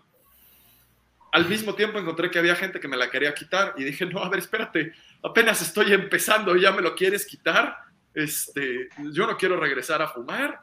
[1.31, 4.23] al mismo tiempo encontré que había gente que me la quería quitar y dije, no,
[4.23, 7.77] a ver, espérate, apenas estoy empezando y ya me lo quieres quitar.
[8.15, 10.59] Este, yo no quiero regresar a fumar.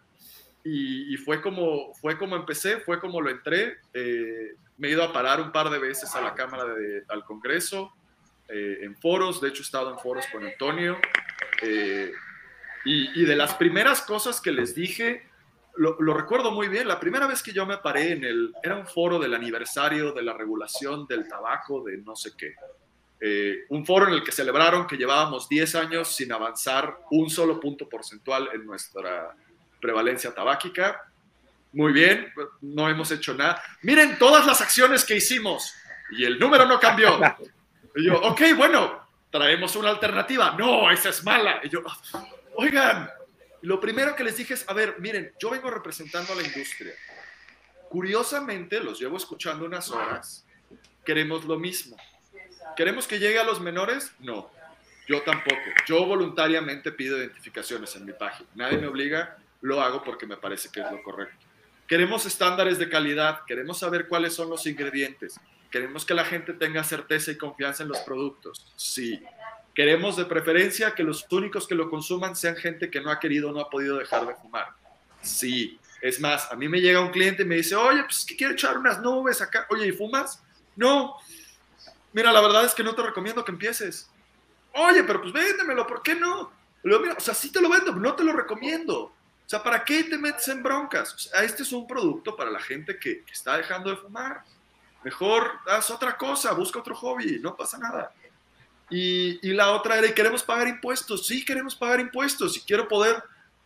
[0.65, 3.79] Y, fue, como, fue como empecé, fue como lo entré.
[3.95, 7.25] Eh, me he ido a parar un par de veces a la Cámara, de, al
[7.25, 7.93] Congreso,
[8.49, 10.99] eh, en foros, de hecho he estado en foros con Antonio.
[11.63, 12.13] eh,
[12.85, 15.30] y de las primeras cosas que les dije,
[15.77, 18.77] lo, lo recuerdo muy bien, la primera vez que yo me paré en el, era
[18.77, 22.55] un foro del aniversario de la regulación del tabaco, de no sé qué.
[23.23, 27.61] Eh, un foro en el que celebraron que llevábamos 10 años sin avanzar un solo
[27.61, 29.35] punto porcentual en nuestra
[29.81, 31.03] prevalencia tabáquica.
[31.73, 33.63] Muy bien, no hemos hecho nada.
[33.83, 35.75] Miren todas las acciones que hicimos
[36.13, 37.19] y el número no cambió.
[37.93, 40.55] Y yo, ok, bueno, traemos una alternativa.
[40.57, 41.59] No, esa es mala.
[41.65, 41.83] Y yo,
[42.55, 43.11] oigan,
[43.63, 46.95] lo primero que les dije es, a ver, miren, yo vengo representando a la industria.
[47.89, 50.47] Curiosamente, los llevo escuchando unas horas,
[51.05, 51.97] queremos lo mismo.
[52.77, 54.13] ¿Queremos que llegue a los menores?
[54.21, 54.51] No,
[55.09, 55.61] yo tampoco.
[55.87, 58.49] Yo voluntariamente pido identificaciones en mi página.
[58.55, 61.37] Nadie me obliga, lo hago porque me parece que es lo correcto.
[61.87, 65.41] Queremos estándares de calidad, queremos saber cuáles son los ingredientes,
[65.73, 68.65] queremos que la gente tenga certeza y confianza en los productos.
[68.77, 69.21] Sí.
[69.75, 73.51] Queremos de preferencia que los únicos que lo consuman sean gente que no ha querido
[73.51, 74.69] o no ha podido dejar de fumar.
[75.23, 75.79] Sí.
[76.01, 78.55] Es más, a mí me llega un cliente y me dice, oye, pues que quiero
[78.55, 79.67] echar unas nubes acá.
[79.71, 80.43] Oye, ¿y fumas?
[80.77, 81.17] No.
[82.13, 84.09] Mira, la verdad es que no te recomiendo que empieces.
[84.73, 86.53] Oye, pero pues véndemelo, ¿por qué no?
[86.83, 88.99] O sea, sí te lo vendo, pero no te lo recomiendo.
[89.03, 89.15] O
[89.47, 91.13] sea, ¿para qué te metes en broncas?
[91.13, 94.43] O sea, este es un producto para la gente que está dejando de fumar.
[95.03, 98.13] Mejor haz otra cosa, busca otro hobby, no pasa nada.
[98.91, 101.27] Y, y la otra era, ¿y queremos pagar impuestos?
[101.27, 103.23] Sí, queremos pagar impuestos y quiero poder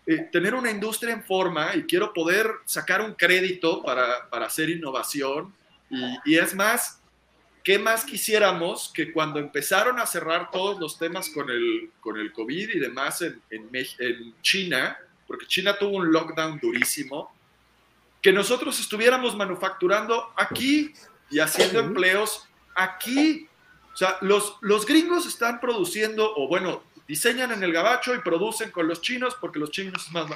[0.06, 4.68] eh, tener una industria en forma y quiero poder sacar un crédito para, para hacer
[4.68, 5.54] innovación.
[5.88, 7.00] Y, y es más,
[7.62, 12.32] ¿qué más quisiéramos que cuando empezaron a cerrar todos los temas con el, con el
[12.32, 17.34] COVID y demás en, en, en China, porque China tuvo un lockdown durísimo,
[18.20, 20.92] que nosotros estuviéramos manufacturando aquí
[21.30, 23.48] y haciendo empleos aquí.
[23.94, 28.70] O sea, los, los gringos están produciendo, o bueno, diseñan en el gabacho y producen
[28.70, 30.26] con los chinos porque los chinos es más...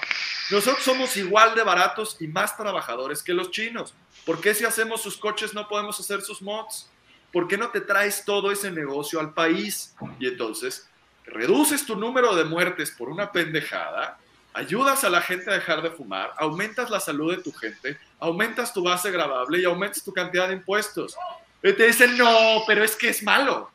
[0.50, 3.94] Nosotros somos igual de baratos y más trabajadores que los chinos.
[4.24, 6.88] ¿Por qué si hacemos sus coches no podemos hacer sus mods?
[7.32, 9.94] ¿Por qué no te traes todo ese negocio al país?
[10.18, 10.88] Y entonces
[11.24, 14.18] reduces tu número de muertes por una pendejada,
[14.54, 18.72] ayudas a la gente a dejar de fumar, aumentas la salud de tu gente, aumentas
[18.72, 21.14] tu base grabable y aumentas tu cantidad de impuestos.
[21.60, 23.70] Te dicen, no, pero es que es malo.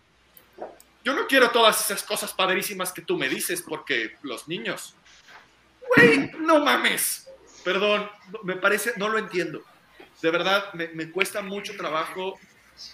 [1.04, 4.96] Yo no quiero todas esas cosas padrísimas que tú me dices porque los niños.
[5.96, 7.28] Güey, no mames.
[7.64, 8.10] Perdón,
[8.44, 9.64] me parece, no lo entiendo.
[10.22, 12.40] De verdad, me, me cuesta mucho trabajo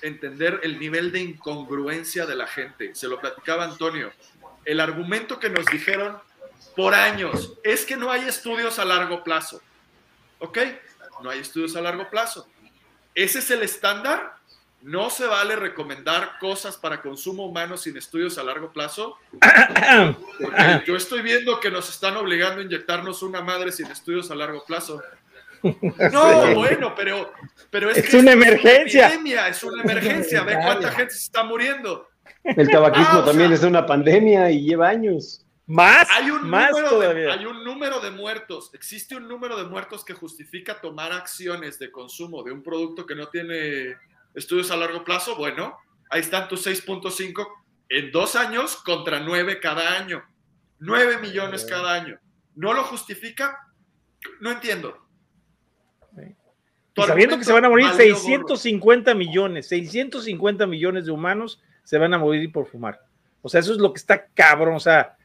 [0.01, 2.95] entender el nivel de incongruencia de la gente.
[2.95, 4.11] Se lo platicaba Antonio.
[4.65, 6.17] El argumento que nos dijeron
[6.75, 9.61] por años es que no hay estudios a largo plazo.
[10.39, 10.57] ¿Ok?
[11.21, 12.47] No hay estudios a largo plazo.
[13.13, 14.38] ¿Ese es el estándar?
[14.81, 19.17] ¿No se vale recomendar cosas para consumo humano sin estudios a largo plazo?
[20.39, 24.35] Porque yo estoy viendo que nos están obligando a inyectarnos una madre sin estudios a
[24.35, 25.01] largo plazo.
[25.61, 26.53] No, Sí.
[26.53, 27.33] bueno, pero,
[27.69, 29.07] pero es, Es que una esto emergencia.
[29.07, 30.43] Es una epidemia, es una emergencia.
[30.43, 32.07] Ve cuánta gente se está muriendo.
[32.45, 35.45] El tabaquismo Ah, o sea, también es una pandemia y lleva años.
[35.67, 37.23] Más, hay un, más número todavía.
[37.25, 38.71] de, hay un número de muertos.
[38.73, 43.15] Existe un número de muertos que justifica tomar acciones de consumo de un producto que
[43.15, 43.97] no tiene
[44.33, 45.35] estudios a largo plazo.
[45.35, 45.77] Bueno,
[46.09, 47.47] ahí están tus 6.5
[47.89, 50.23] en dos años contra 9 cada año.
[50.79, 52.19] 9 millones cada año.
[52.55, 53.57] ¿No lo justifica?
[54.41, 55.09] No entiendo.
[56.95, 58.57] Y sabiendo que se van a morir valió gorro.
[58.57, 62.99] 650 millones, 650 millones de humanos se van a morir por fumar.
[63.41, 64.75] O sea, eso es lo que está cabrón.
[64.75, 65.15] O sea,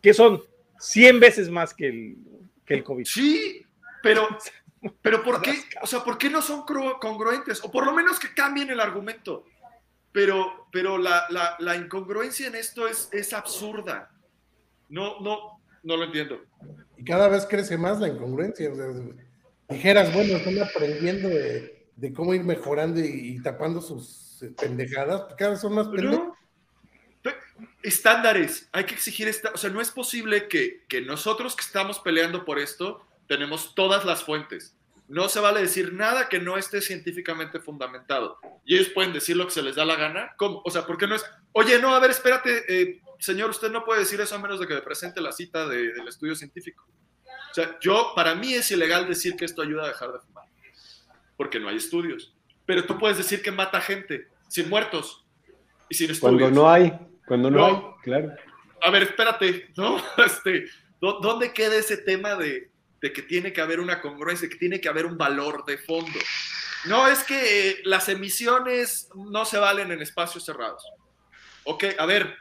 [0.00, 0.42] que son
[0.78, 2.16] 100 veces más que el,
[2.64, 3.04] que el COVID.
[3.04, 3.64] Sí,
[4.02, 4.28] pero,
[5.02, 5.54] pero ¿por qué?
[5.82, 6.64] O sea, ¿por qué no son
[7.00, 7.62] congruentes?
[7.64, 9.44] O por lo menos que cambien el argumento.
[10.12, 14.10] Pero, pero la, la- la incongruencia en esto es, es absurda.
[14.88, 16.40] No, no, no lo entiendo.
[16.96, 18.70] y cada vez crece más la incongruencia.
[18.72, 18.86] o sea,
[19.68, 23.04] dijeras, bueno, están aprendiendo de, de cómo ir mejorando y,
[23.36, 26.28] y tapando sus eh, pendejadas, pues cada vez son más pendejas.
[27.82, 31.98] estándares, hay que exigir, esta, o sea, no es posible que, que nosotros que estamos
[32.00, 34.75] peleando por esto tenemos todas las fuentes.
[35.08, 38.38] No se vale decir nada que no esté científicamente fundamentado.
[38.64, 40.32] Y ellos pueden decir lo que se les da la gana.
[40.36, 40.62] ¿Cómo?
[40.64, 41.24] O sea, ¿por qué no es?
[41.52, 44.66] Oye, no, a ver, espérate, eh, señor, usted no puede decir eso a menos de
[44.66, 46.86] que me presente la cita de- del estudio científico.
[47.50, 50.44] O sea, yo, para mí es ilegal decir que esto ayuda a dejar de fumar,
[51.36, 52.34] porque no hay estudios.
[52.66, 55.24] Pero tú puedes decir que mata gente sin muertos
[55.88, 56.40] y sin estudios.
[56.40, 56.92] Cuando no hay,
[57.26, 57.66] cuando no, No.
[57.66, 58.32] hay, claro.
[58.82, 59.96] A ver, espérate, ¿no?
[60.26, 60.66] Este,
[61.00, 62.70] ¿dó- ¿Dónde queda ese tema de,
[63.12, 66.18] que tiene que haber una congruencia, que tiene que haber un valor de fondo?
[66.86, 70.84] No, es que eh, las emisiones no se valen en espacios cerrados.
[71.64, 72.36] Ok, a ver,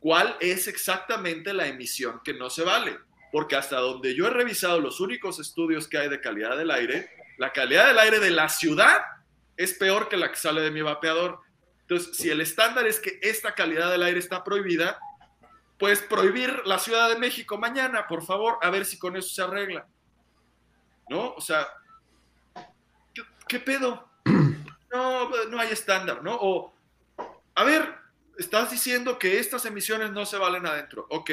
[0.00, 2.98] ¿cuál es exactamente la emisión que no se vale?
[3.30, 7.10] Porque hasta donde yo he revisado los únicos estudios que hay de calidad del aire,
[7.38, 8.98] la calidad del aire de la ciudad
[9.56, 11.40] es peor que la que sale de mi vapeador.
[11.82, 14.98] Entonces, si el estándar es que esta calidad del aire está prohibida,
[15.80, 19.40] pues prohibir la Ciudad de México mañana, por favor, a ver si con eso se
[19.40, 19.88] arregla.
[21.08, 21.32] ¿No?
[21.32, 21.66] O sea,
[23.48, 24.08] ¿qué, pedo?
[24.92, 26.36] No, no hay estándar, ¿no?
[26.40, 26.74] O,
[27.54, 27.94] a ver,
[28.36, 31.06] estás diciendo que estas emisiones no se valen adentro.
[31.10, 31.30] Ok.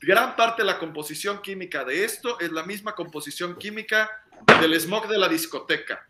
[0.00, 4.10] Gran parte de la composición química de esto es la misma composición química
[4.62, 6.08] del smog de la discoteca.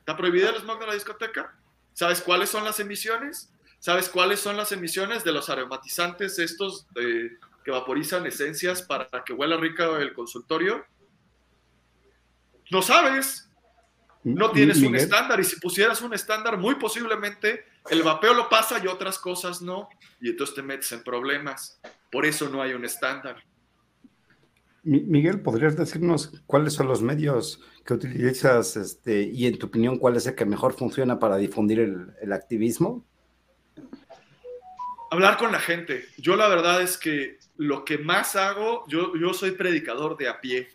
[0.00, 1.56] ¿Está prohibido el smog de la discoteca?
[1.92, 3.52] ¿Sabes cuáles son las emisiones?
[3.78, 7.30] ¿Sabes cuáles son las emisiones de los aromatizantes estos eh,
[7.64, 10.84] que vaporizan esencias para que huela rico el consultorio?
[12.70, 13.44] No sabes.
[14.24, 15.00] No tienes un Miguel.
[15.02, 19.62] estándar y si pusieras un estándar, muy posiblemente el vapeo lo pasa y otras cosas
[19.62, 19.88] no.
[20.20, 21.80] Y entonces te metes en problemas.
[22.10, 23.42] Por eso no hay un estándar.
[24.82, 29.98] Mi- Miguel, ¿podrías decirnos cuáles son los medios que utilizas este, y en tu opinión
[29.98, 33.06] cuál es el que mejor funciona para difundir el, el activismo?
[35.10, 36.06] Hablar con la gente.
[36.18, 40.40] Yo la verdad es que lo que más hago, yo, yo soy predicador de a
[40.40, 40.68] pie.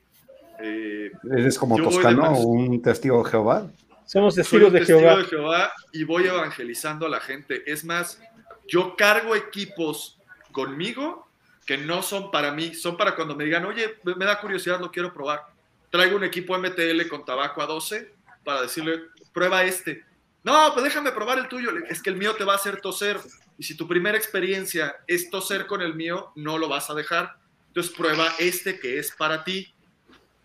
[0.59, 3.67] Eh, ¿Eres como Toscano o un testigo de Jehová?
[4.05, 5.17] Somos soy testigos un de testigo Jehová.
[5.17, 7.63] de Jehová y voy evangelizando a la gente.
[7.71, 8.21] Es más,
[8.67, 10.19] yo cargo equipos
[10.51, 11.27] conmigo
[11.65, 14.79] que no son para mí, son para cuando me digan, oye, me me da curiosidad,
[14.79, 15.41] lo quiero probar.
[15.89, 18.11] Traigo un equipo MTL con tabaco a 12
[18.43, 18.99] para decirle,
[19.31, 20.03] prueba este.
[20.43, 21.71] No, pues déjame probar el tuyo.
[21.89, 23.19] Es que el mío te va a hacer toser.
[23.57, 27.37] Y si tu primera experiencia es toser con el mío, no lo vas a dejar.
[27.67, 29.73] Entonces prueba este que es para ti.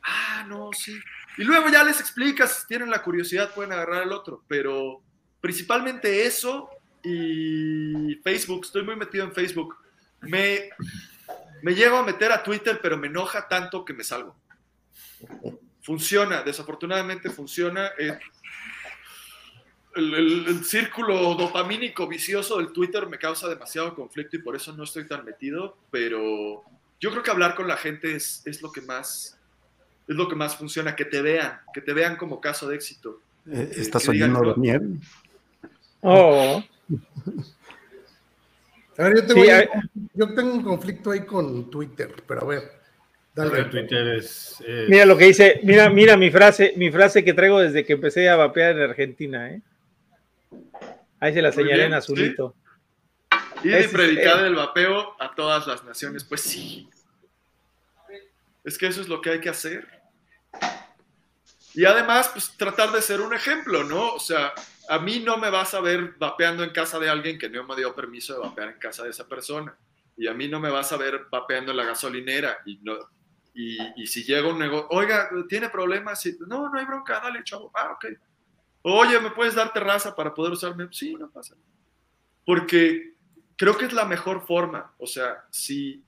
[0.03, 0.99] Ah, no, sí.
[1.37, 4.45] Y luego ya les explicas, si tienen la curiosidad, pueden agarrar el otro.
[4.47, 5.03] Pero
[5.41, 6.71] principalmente eso
[7.03, 8.65] y Facebook.
[8.65, 9.77] Estoy muy metido en Facebook.
[10.21, 10.71] Me,
[11.63, 14.37] me llego a meter a Twitter, pero me enoja tanto que me salgo.
[15.83, 17.91] Funciona, desafortunadamente funciona.
[17.99, 18.19] Eh,
[19.97, 24.73] el, el- el círculo dopamínico vicioso del Twitter me causa demasiado conflicto y por eso
[24.77, 26.63] no estoy tan metido, pero
[27.01, 29.35] yo creo que hablar con la gente es, es lo que más
[30.07, 33.21] es lo que más funciona, que te vean, que te vean como caso de éxito.
[33.47, 34.99] Eh, Eh, ¿Estás que digan, oyendo, "No, Daniel?
[36.01, 36.65] Oh.
[38.97, 39.83] A ver, yo tengo, Sí, ahí- a-
[40.15, 42.63] yo tengo un conflicto ahí con Twitter, pero a ver.
[43.35, 43.51] Dale.
[43.51, 44.61] A ver, Twitter es.
[44.67, 47.93] es- Mira lo que dice, mira, mira mi frase, mi frase que traigo desde que
[47.93, 49.61] empecé a vapear en Argentina, ¿eh?
[51.21, 52.55] Ahí se la señalé en azulito.
[53.65, 56.89] Y Es- predicar el vapeo a todas las naciones, pues sí.
[58.65, 59.89] Es que eso es lo que hay que hacer.
[61.75, 64.15] Y además, pues tratar de ser un ejemplo, ¿no?
[64.15, 64.53] O sea,
[64.89, 67.77] a mí no me vas a ver vapeando en casa de alguien que no me
[67.77, 69.77] dio permiso de vapear en casa de esa persona.
[70.17, 72.59] Y a mí no me vas a ver vapeando en la gasolinera.
[72.67, 72.95] Y, no,
[73.55, 76.25] y, y si llega un negocio, oiga, ¿tiene problemas?
[76.27, 77.71] Y, no, no hay bronca, dale, chavo.
[77.75, 78.07] Ah, ok.
[78.91, 80.89] Oye, ¿me puedes dar terraza para poder usarme?
[80.91, 81.55] Sí, no pasa.
[82.45, 83.15] Porque
[83.57, 84.95] creo que es la mejor forma.
[84.99, 86.03] O sea, si,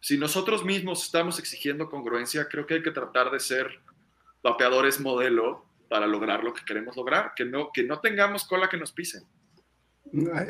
[0.00, 3.80] si nosotros mismos estamos exigiendo congruencia, creo que hay que tratar de ser
[4.42, 8.78] vapeadores modelo para lograr lo que queremos lograr, que no, que no tengamos cola que
[8.78, 9.24] nos pisen.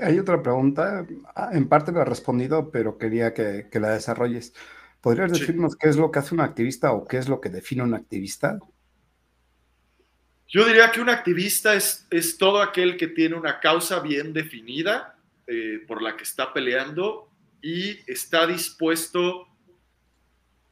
[0.03, 4.55] Hay otra pregunta, ah, en parte la he respondido, pero quería que, que la desarrolles.
[5.01, 5.41] ¿Podrías Sí.
[5.41, 7.95] decirnos qué es lo que hace un activista o qué es lo que define un
[7.95, 8.59] activista?
[10.53, 15.17] Yo diría que un activista es, es todo aquel que tiene una causa bien definida
[15.47, 17.31] eh, por la que está peleando
[17.63, 19.49] y está dispuesto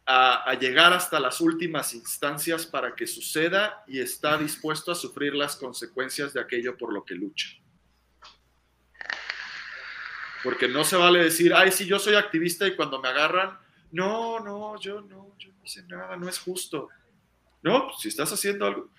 [0.04, 5.56] a, llegar hasta las últimas instancias para que suceda y está dispuesto a sufrir las
[5.56, 7.48] consecuencias de aquello por lo que lucha.
[10.44, 13.58] Porque no se vale decir, ay, sí, yo soy activista y cuando me agarran,
[13.92, 16.88] no, no, yo no, yo no hice nada, no es justo.
[17.62, 18.90] No, si estás haciendo algo.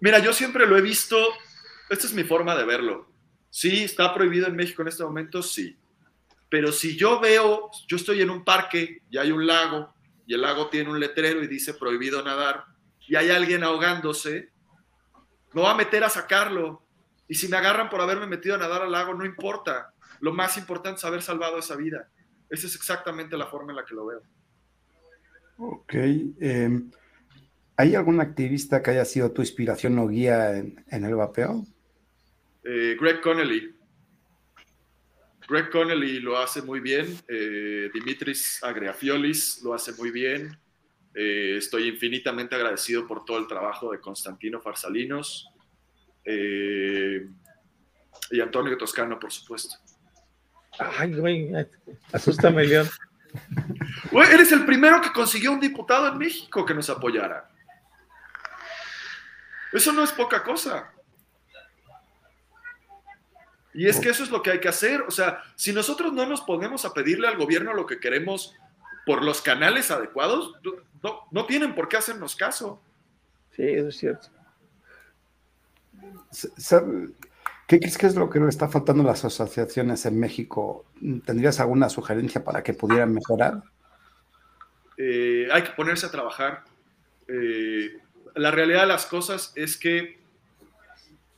[0.00, 1.16] Mira, yo siempre lo he visto,
[1.88, 3.10] esta es mi forma de verlo.
[3.50, 5.76] Sí, está prohibido en México en este momento, sí.
[6.48, 9.94] Pero si yo veo, yo estoy en un parque y hay un lago
[10.26, 12.64] y el lago tiene un letrero y dice prohibido nadar
[13.06, 14.50] y hay alguien ahogándose,
[15.52, 16.82] me voy a meter a sacarlo.
[17.26, 19.92] Y si me agarran por haberme metido a nadar al lago, no importa.
[20.20, 22.08] Lo más importante es haber salvado esa vida.
[22.50, 24.22] Esa es exactamente la forma en la que lo veo.
[25.58, 25.94] Ok.
[25.94, 26.82] eh,
[27.78, 31.64] ¿Hay algún activista que haya sido tu inspiración o guía en, en el vapeo?
[32.64, 33.72] Eh, Greg Connelly.
[35.48, 37.06] Greg Connelly lo hace muy bien.
[37.28, 40.58] eh, Dimitris Agreafiolis lo hace muy bien.
[41.14, 45.48] eh, estoy infinitamente agradecido por todo el trabajo de Constantino Farsalinos
[46.24, 47.26] eh,
[48.32, 49.76] y Antonio Toscano, por supuesto.
[50.78, 51.50] Ay, güey,
[52.12, 52.88] asústame, León.
[54.12, 57.48] Güey, eres el primero que consiguió un diputado en México que nos apoyara.
[59.72, 60.92] Eso no es poca cosa.
[63.74, 65.02] Y es que eso es lo que hay que hacer.
[65.02, 68.54] O sea, si nosotros no nos ponemos a pedirle al gobierno lo que queremos
[69.06, 70.54] por los canales adecuados,
[71.02, 72.82] no, no tienen por qué hacernos caso.
[73.54, 74.28] Sí, eso es cierto.
[77.66, 80.86] ¿Qué crees que es lo que le está faltando a las asociaciones en México?
[81.26, 83.62] ¿Tendrías alguna sugerencia para que pudieran mejorar?
[84.96, 86.64] Eh, hay que ponerse a trabajar.
[87.28, 87.98] Eh,
[88.38, 90.18] la realidad de las cosas es que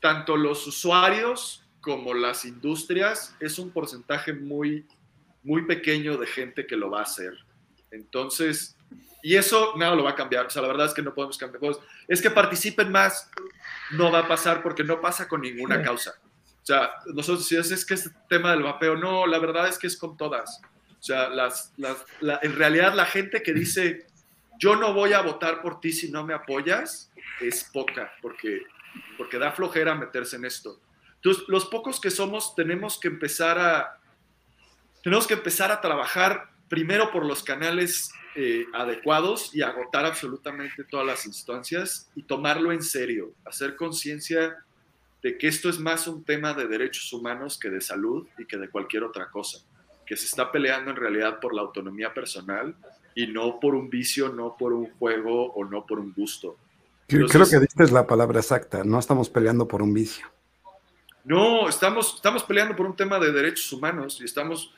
[0.00, 4.86] tanto los usuarios como las industrias es un porcentaje muy,
[5.42, 7.34] muy pequeño de gente que lo va a hacer.
[7.90, 8.76] Entonces,
[9.22, 10.46] y eso nada lo va a cambiar.
[10.46, 11.82] O sea, la verdad es que no podemos cambiar cosas.
[12.08, 13.30] Es que participen más.
[13.92, 16.14] No va a pasar porque no pasa con ninguna causa.
[16.62, 19.86] O sea, nosotros decíamos, es que este tema del vapeo, no, la verdad es que
[19.86, 20.60] es con todas.
[20.98, 24.06] O sea, las, las- la- en realidad la gente que dice,
[24.60, 28.62] yo no voy a votar por ti si no me apoyas, es poca, porque,
[29.16, 30.78] porque da flojera meterse en esto.
[31.16, 33.98] Entonces, los pocos que somos tenemos que empezar a,
[35.02, 41.06] tenemos que empezar a trabajar primero por los canales eh, adecuados y agotar absolutamente todas
[41.06, 44.58] las instancias y tomarlo en serio, hacer conciencia
[45.22, 48.58] de que esto es más un tema de derechos humanos que de salud y que
[48.58, 49.58] de cualquier otra cosa,
[50.06, 52.76] que se está peleando en realidad por la autonomía personal
[53.14, 56.56] y no por un vicio, no por un juego o no por un gusto.
[57.06, 58.84] Creo, Entonces- creo que diste la palabra exacta.
[58.84, 60.26] No estamos peleando por un vicio.
[61.24, 64.72] No, estamos, estamos peleando por un tema de derechos humanos y estamos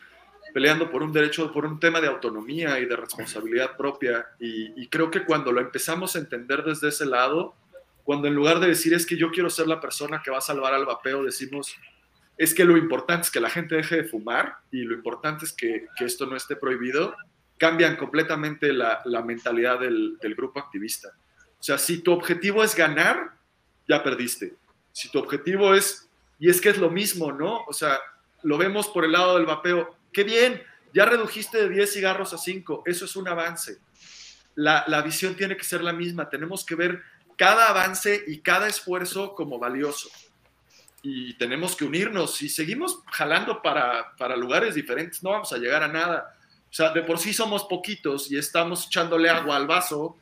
[0.53, 4.27] peleando por un derecho, por un tema de autonomía y de responsabilidad propia.
[4.41, 7.55] Y, y creo que cuando lo empezamos a entender desde ese lado,
[8.05, 10.43] cuando en lugar de decir es que yo quiero ser la persona que va a
[10.43, 11.77] salvar al vapeo, decimos
[12.37, 15.53] es que lo importante es que la gente deje de fumar y lo importante es
[15.53, 17.15] que, que esto no esté prohibido,
[17.63, 21.11] cambian completamente la, la mentalidad del, del grupo activista.
[21.61, 23.37] O sea, si tu objetivo es ganar,
[23.89, 24.57] ya perdiste.
[24.91, 26.09] Si tu objetivo es,
[26.41, 27.63] y es que es lo mismo, ¿no?
[27.69, 28.01] O sea,
[28.43, 30.61] lo vemos por el lado del vapeo, qué bien,
[30.93, 33.79] ya redujiste de 10 cigarros a 5, eso es un avance.
[34.57, 37.01] La, la visión tiene que ser la misma, tenemos que ver
[37.37, 40.11] cada avance y cada esfuerzo como valioso.
[41.01, 42.35] Y tenemos que unirnos.
[42.35, 46.37] Si seguimos jalando para, para lugares diferentes, no vamos a llegar a nada.
[46.73, 50.17] O sea, de por sí somos poquitos y estamos echándole agua al vaso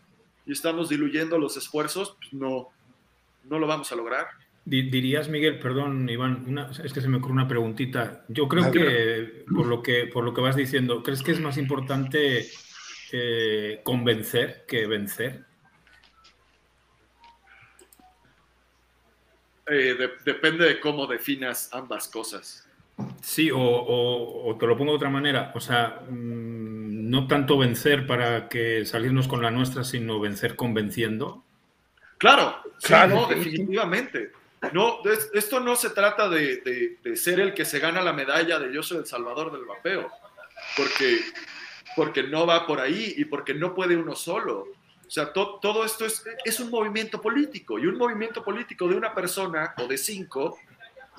[0.44, 2.70] y estamos diluyendo los esfuerzos, pues no,
[3.44, 4.26] no lo vamos a lograr.
[4.64, 8.24] Di- Dirías, Miguel, perdón, Iván, una- es que se me ocurre una preguntita.
[8.26, 11.56] Yo creo que por lo que por lo que vas diciendo, ¿crees que es más
[11.56, 12.48] importante
[13.12, 15.44] eh, convencer que vencer?
[19.68, 22.66] Eh, de- depende de cómo definas ambas cosas.
[23.20, 25.52] Sí, o, o- o te lo pongo de otra manera.
[25.54, 31.44] O sea, mm, no tanto vencer para que salirnos con la nuestra, sino vencer convenciendo.
[32.18, 33.50] Claro, Claro, no, sí, sí.
[33.50, 34.32] definitivamente.
[34.72, 38.12] No, es- esto no se trata de, de- de ser el que se gana la
[38.12, 40.10] medalla de yo soy el salvador del vapeo,
[40.76, 41.20] porque,
[41.96, 44.66] porque no va por ahí y porque no puede uno solo.
[45.06, 48.94] O sea, to- todo esto es, es un movimiento político y un movimiento político de
[48.96, 50.58] una persona o de cinco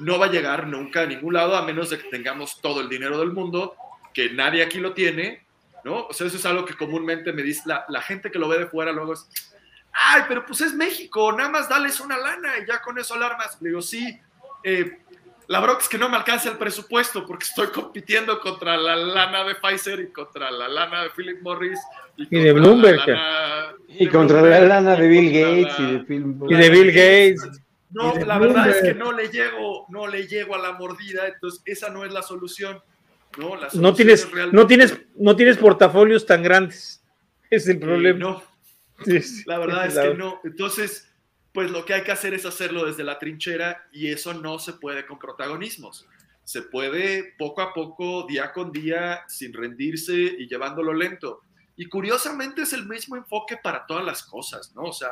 [0.02, 2.90] no va a llegar nunca a ningún lado a menos de que tengamos todo el
[2.90, 3.76] dinero del mundo,
[4.14, 5.44] que nadie aquí lo tiene,
[5.84, 6.08] ¿no?
[6.08, 8.60] O sea, eso es algo que comúnmente me dice la, la gente que lo ve
[8.60, 9.28] de fuera luego es,
[9.94, 13.58] ay, pero pues es México, nada más dales una lana y ya con eso alarmas.
[13.62, 14.20] Le digo, sí,
[14.64, 14.98] eh,
[15.48, 19.44] la bronca es que no me alcanza el presupuesto porque estoy compitiendo contra la lana
[19.44, 21.80] de Pfizer y contra la lana de Philip Morris
[22.16, 23.06] y, Y de la Bloomberg.
[23.08, 26.70] lana Y de contra la lana de Bill Gates la- y de Phil Y de
[26.70, 27.62] Bill Gates.
[27.92, 31.62] No, la verdad es que no le llego, no le llego a la mordida, entonces
[31.66, 32.82] esa no es la solución.
[33.38, 33.56] ¿no?
[33.56, 37.02] La No tienes, realmente- no tienes, no tienes portafolios tan grandes.
[37.50, 38.20] Es el Eh, problema.
[38.20, 38.44] no,
[39.06, 40.40] Sí, la verdad es la- que no.
[40.44, 41.10] Entonces,
[41.54, 44.74] pues lo que hay que hacer es hacerlo desde la trinchera y eso no se
[44.74, 46.08] puede con protagonismos.
[46.44, 51.42] Se puede poco a poco, día con día, sin rendirse y llevándolo lento.
[51.78, 54.84] Y curiosamente es el mismo enfoque para todas las cosas, ¿no?
[54.84, 55.10] O sea,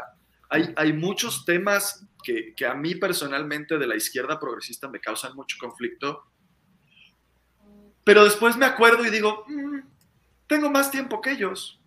[0.49, 6.25] hay, muchos temas que, a mí personalmente de la izquierda progresista me causan mucho conflicto,
[8.03, 9.81] pero después me acuerdo y digo, "Mm,
[10.47, 11.79] tengo más tiempo que ellos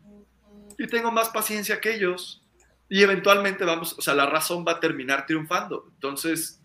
[0.78, 2.42] y tengo más paciencia que ellos
[2.88, 5.88] y eventualmente vamos, o sea, la razón va a terminar triunfando.
[5.94, 6.60] Entonces,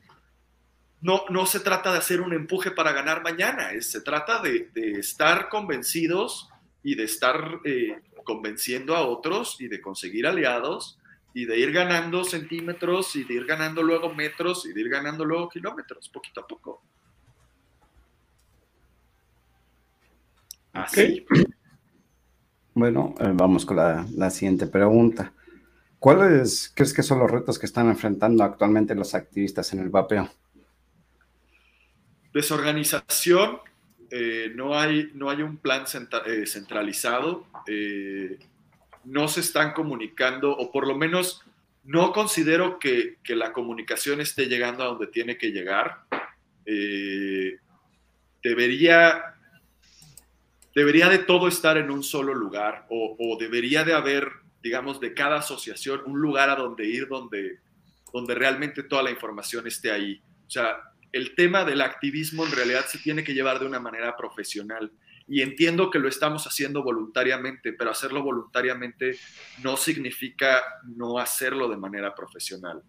[1.01, 4.99] no, no se trata de hacer un empuje para ganar mañana, se trata de, de
[4.99, 6.49] estar convencidos
[6.83, 10.99] y de estar eh, convenciendo a otros y de conseguir aliados
[11.38, 15.23] y de ir ganando centímetros y de ir ganando luego metros y de ir ganando
[15.23, 16.81] luego kilómetros, poquito a poco.
[20.73, 21.23] Así.
[22.73, 25.31] Bueno, eh, vamos con la, la siguiente pregunta.
[25.99, 30.27] ¿Cuáles crees que son los retos que están enfrentando actualmente los activistas en el vapeo?
[32.33, 33.59] desorganización,
[34.09, 38.39] eh, no, hay, no hay un plan centra- eh, centralizado, eh,
[39.08, 41.41] no se están comunicando, o por lo menos
[41.86, 46.01] no considero que, que la comunicación esté llegando a donde tiene que llegar.
[46.66, 47.58] Eh,
[48.43, 49.36] debería,
[50.76, 54.30] debería de todo estar en un solo lugar, o, o debería de haber,
[54.62, 57.60] digamos, de cada asociación un lugar a donde ir donde,
[58.12, 60.22] donde realmente toda la información esté ahí.
[60.45, 60.82] O sea,
[61.14, 64.91] el tema del activismo en realidad se tiene que llevar de una manera profesional.
[65.28, 69.17] Y entiendo que lo estamos haciendo voluntariamente, pero hacerlo voluntariamente
[69.61, 72.82] no significa no hacerlo de manera profesional.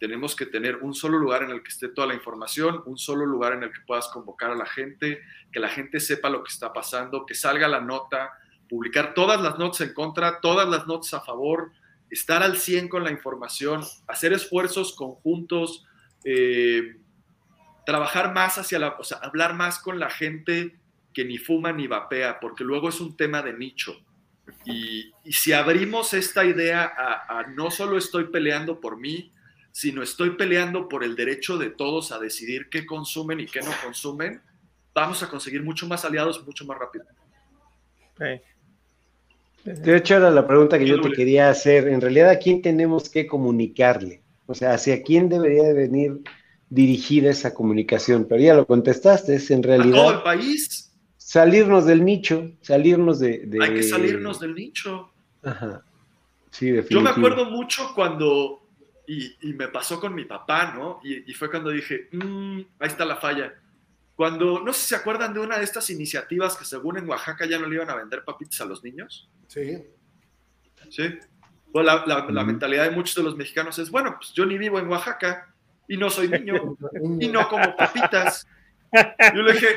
[0.00, 3.26] Tenemos que tener un solo lugar en el que esté toda la información, un solo
[3.26, 5.20] lugar en el que puedas convocar a la gente,
[5.52, 8.32] que la gente sepa lo que está pasando, que salga la nota,
[8.68, 11.72] publicar todas las notas en contra, todas las notas a favor,
[12.10, 15.86] estar al 100 con la información, hacer esfuerzos conjuntos,
[16.24, 16.96] eh,
[17.84, 20.78] trabajar más hacia la, o sea, hablar más con la gente
[21.12, 24.04] que ni fuma ni vapea, porque luego es un tema de nicho.
[24.64, 29.32] Y, y si abrimos esta idea a, a no solo estoy peleando por mí,
[29.72, 33.70] sino estoy peleando por el derecho de todos a decidir qué consumen y qué no
[33.82, 34.40] consumen,
[34.94, 37.04] vamos a conseguir mucho más aliados mucho más rápido.
[39.64, 41.88] De hecho, era la pregunta que yo te quería hacer.
[41.88, 44.22] En realidad, ¿a quién tenemos que comunicarle?
[44.46, 46.20] O sea, ¿hacia quién debería de venir
[46.68, 48.26] dirigida esa comunicación?
[48.28, 50.91] Pero ya lo contestaste, es en A todo el realidad país
[51.32, 53.46] salirnos del nicho, salirnos de...
[53.46, 55.10] de- hay que salirnos del nicho.
[55.42, 55.82] Ajá.
[56.50, 58.60] Sí, Yo me acuerdo mucho cuando,
[59.06, 61.00] y, y me pasó con mi papá, ¿no?
[61.02, 63.54] Y, y fue cuando dije, "Mm, ahí está la falla.
[64.14, 67.46] Cuando, no sé si se acuerdan de una de estas iniciativas que según en Oaxaca
[67.46, 69.30] ya no le iban a vender papitas a los niños.
[69.48, 69.78] Sí.
[70.90, 71.04] ¿Sí?
[71.72, 74.58] Pues la, la- la mentalidad de muchos de los mexicanos es, bueno, pues yo ni
[74.58, 75.54] vivo en Oaxaca
[75.88, 76.76] y no soy niño
[77.20, 78.46] y no como papitas.
[79.34, 79.68] Yo le dije,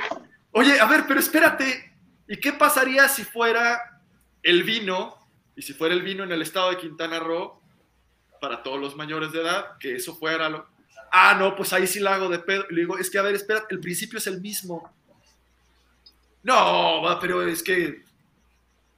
[0.55, 1.93] oye, a ver, pero espérate,
[2.27, 3.99] ¿y qué pasaría si fuera
[4.41, 5.17] el vino,
[5.55, 7.59] y si fuera el vino en el estado de Quintana Roo,
[8.39, 10.65] para todos los mayores de edad, que eso fuera lo...
[11.11, 12.65] Ah, no, pues ahí sí la hago de pedo.
[12.69, 14.93] Y le digo, es que, a ver, espera, el principio es el mismo.
[16.43, 18.03] No, va, pero es que...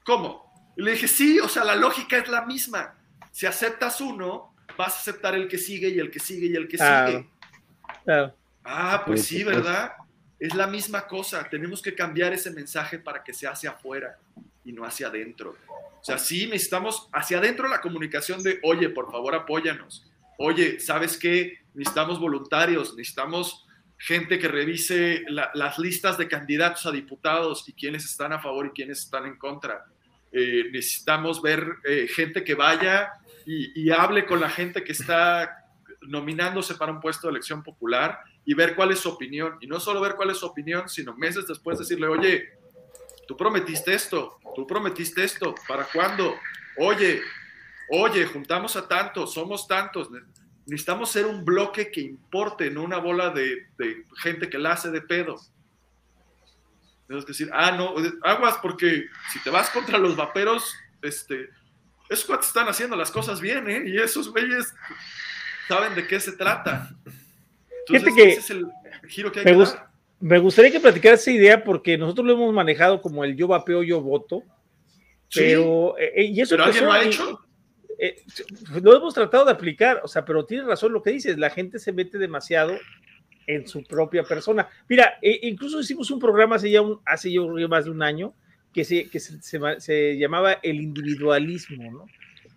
[0.04, 0.74] ¿Cómo?
[0.76, 2.94] Y le dije, sí, o sea, la lógica es la misma.
[3.32, 6.68] Si aceptas uno, vas a aceptar el que sigue y el que sigue y el
[6.68, 7.28] que sigue.
[8.04, 8.36] Claro.
[8.64, 9.64] Ah, pues Sí, supuesto.
[9.64, 9.94] ¿verdad?
[10.40, 11.48] Es la misma cosa.
[11.50, 14.18] Tenemos que cambiar ese mensaje para que sea hacia afuera
[14.64, 15.56] y no hacia adentro.
[16.00, 20.06] O sea, sí necesitamos hacia adentro la comunicación de, oye, por favor, apóyanos.
[20.38, 21.60] Oye, ¿sabes qué?
[21.74, 23.66] Necesitamos voluntarios, necesitamos
[23.98, 28.68] gente que revise la- las listas de candidatos a diputados y quiénes están a favor
[28.68, 29.86] y quiénes están en contra.
[30.32, 33.12] Eh, necesitamos ver eh, gente que vaya
[33.50, 35.66] y hable con la gente que está
[36.02, 39.58] nominándose para un puesto de elección popular y ver cuál es su opinión.
[39.60, 42.50] Y no solo ver cuál es su opinión, sino meses después decirle, oye,
[43.28, 46.34] tú prometiste esto, tú prometiste esto, ¿para cuándo?
[46.78, 47.22] Oye,
[47.90, 50.10] oye, juntamos a tantos, somos tantos.
[50.10, 50.22] Ne-
[50.66, 53.68] Necesitamos ser un bloque que importe, no una bola de,
[54.22, 55.36] gente que la hace de pedo.
[57.08, 61.50] Tenemos que decir, ah, no, aguas, porque si te vas contra los vaperos, este,
[62.10, 63.84] esos cuates están haciendo las cosas bien, ¿eh?
[63.88, 64.74] Y esos güeyes
[65.70, 66.90] saben de qué se trata.
[67.90, 68.66] Entonces, Fíjate que ese es el
[69.10, 69.90] giro que hay Me, que dar.
[70.20, 73.84] me gustaría que platicaras esa idea porque nosotros lo hemos manejado como el yo vapeo,
[73.84, 74.44] yo voto.
[75.30, 77.40] Sí, Pero, eh, eh, y eso ¿Pero alguien lo ha hecho?
[78.00, 78.16] eh,
[78.82, 81.80] lo hemos tratado de aplicar, o sea, pero tienes razón lo que dices, la gente
[81.80, 82.78] se mete demasiado
[83.48, 84.68] en su propia persona.
[84.88, 87.30] Mira, e- incluso hicimos un programa hace ya, un- hace
[87.70, 88.34] más de un año
[88.74, 89.42] que se, que se,
[89.80, 92.06] se llamaba el individualismo, ¿no?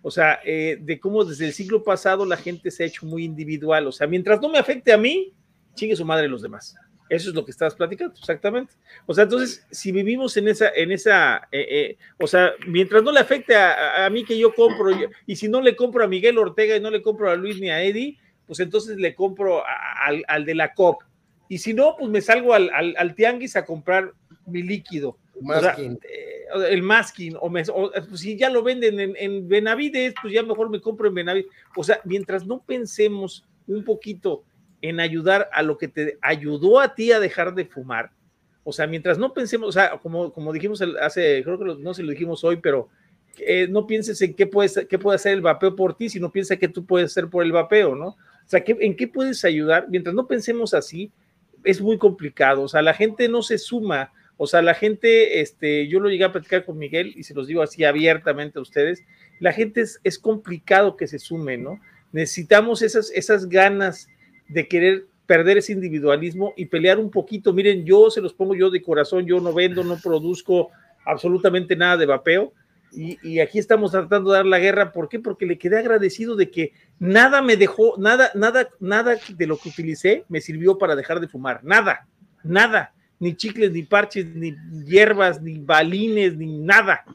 [0.01, 3.23] O sea, eh, de cómo desde el siglo pasado la gente se ha hecho muy
[3.23, 3.87] individual.
[3.87, 5.33] O sea, mientras no me afecte a mí,
[5.75, 6.75] chingue su madre los demás.
[7.09, 8.73] Eso es lo que estabas platicando, exactamente.
[9.05, 13.11] O sea, entonces, si vivimos en esa, en esa, eh, eh, o sea, mientras no
[13.11, 14.89] le afecte a, a- mí que yo compro,
[15.27, 17.69] y si no le compro a Miguel Ortega y no le compro a Luis ni
[17.69, 18.17] a Eddie,
[18.47, 19.61] pues entonces le compro
[20.05, 21.03] al, al de la COP.
[21.49, 24.13] Y si no, pues me salgo al, al, al tianguis a comprar
[24.45, 25.17] mi líquido.
[25.43, 25.99] O sea, Masking.
[26.03, 30.33] eh, el masking, o, me- o, pues, si ya lo venden en, en Benavides, pues
[30.33, 31.49] ya mejor me compro en Benavides.
[31.75, 34.43] O sea, mientras no pensemos un poquito
[34.81, 38.11] en ayudar a lo que te ayudó a ti a dejar de fumar,
[38.63, 41.93] o sea, mientras no pensemos, o sea, como, como dijimos hace, creo que lo- no
[41.93, 42.89] se lo dijimos hoy, pero
[43.39, 46.57] eh, no pienses en qué, puedes, qué puede hacer el vapeo por ti, sino piensa
[46.57, 48.07] qué tú puedes hacer por el vapeo, ¿no?
[48.07, 49.87] O sea, ¿qué- ¿en qué puedes ayudar?
[49.89, 51.11] Mientras no pensemos así,
[51.63, 54.11] es muy complicado, o sea, la gente no se suma,
[54.43, 57.45] o sea, la gente, este, yo lo llegué a platicar con Miguel y se los
[57.45, 59.03] digo así abiertamente a ustedes,
[59.39, 61.79] la gente es, es complicado que se sume, ¿no?
[62.11, 64.07] Necesitamos esas, esas ganas
[64.47, 67.53] de querer perder ese individualismo y pelear un poquito.
[67.53, 70.71] Miren, yo se los pongo yo de corazón, yo no vendo, no produzco
[71.05, 72.51] absolutamente nada de vapeo.
[72.91, 74.91] Y, y aquí estamos tratando de dar la guerra.
[74.91, 75.19] ¿Por qué?
[75.19, 79.69] Porque le quedé agradecido de que nada me dejó, nada, nada, nada de lo que
[79.69, 81.63] utilicé me sirvió para dejar de fumar.
[81.63, 82.07] Nada,
[82.43, 82.95] nada.
[83.21, 84.53] Ni chicles, ni parches, ni
[84.85, 87.05] hierbas, ni balines, ni nada.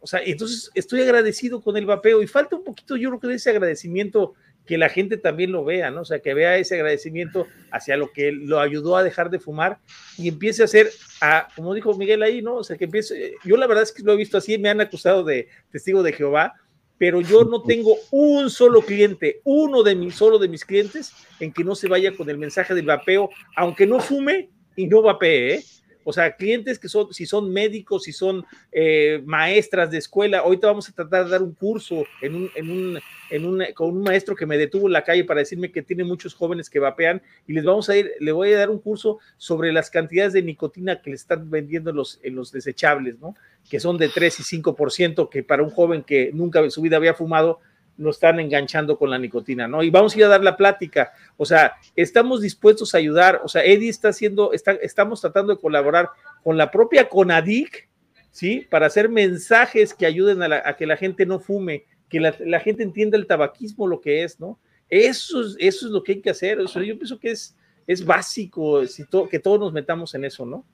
[0.00, 3.28] O sea, entonces estoy agradecido con el vapeo y falta un poquito, yo creo que
[3.28, 4.34] de ese agradecimiento
[4.66, 6.02] que la gente también lo vea, ¿no?
[6.02, 9.78] O sea, que vea ese agradecimiento hacia lo que lo ayudó a dejar de fumar
[10.16, 10.90] y empiece a hacer,
[11.20, 12.56] a, como dijo Miguel ahí, ¿no?
[12.56, 14.80] O sea, que empiece, yo la verdad es que lo he visto así, me han
[14.80, 16.54] acusado de testigo de Jehová,
[16.96, 21.52] pero yo no tengo un solo cliente, uno de mis, solo de mis clientes, en
[21.52, 25.54] que no se vaya con el mensaje del vapeo, aunque no fume y no vapee,
[25.54, 25.64] ¿eh?
[26.04, 30.66] O sea, clientes que son, si son médicos, si son eh, maestras de escuela, ahorita
[30.66, 34.36] vamos a tratar de dar un curso en un, en un, en con un maestro
[34.36, 37.54] que me detuvo en la calle para decirme que tiene muchos jóvenes que vapean y
[37.54, 41.00] les vamos a ir, le voy a dar un curso sobre las cantidades de nicotina
[41.00, 43.34] que le están vendiendo en los, en los desechables, ¿no?
[43.68, 46.98] Que son de 3 y 5%, que para un joven que nunca en su vida
[46.98, 47.60] había fumado,
[47.96, 49.82] lo están enganchando con la nicotina, ¿no?
[49.82, 53.48] Y vamos a ir a dar la plática, o sea, estamos dispuestos a ayudar, o
[53.48, 56.10] sea, Eddie está haciendo, está, estamos tratando de colaborar
[56.42, 57.88] con la propia CONADIC,
[58.30, 58.66] ¿sí?
[58.68, 63.16] Para hacer mensajes que ayuden a, que la gente no fume, que la, gente entienda
[63.16, 64.58] el tabaquismo, lo que es, ¿no?
[64.88, 67.56] Eso es, eso es lo que hay que hacer, yo pienso que es,
[67.86, 70.64] es básico si to- que todos nos metamos en eso, ¿no?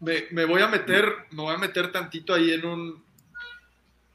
[0.00, 3.04] Me, me voy a meter, me voy a meter tantito ahí en un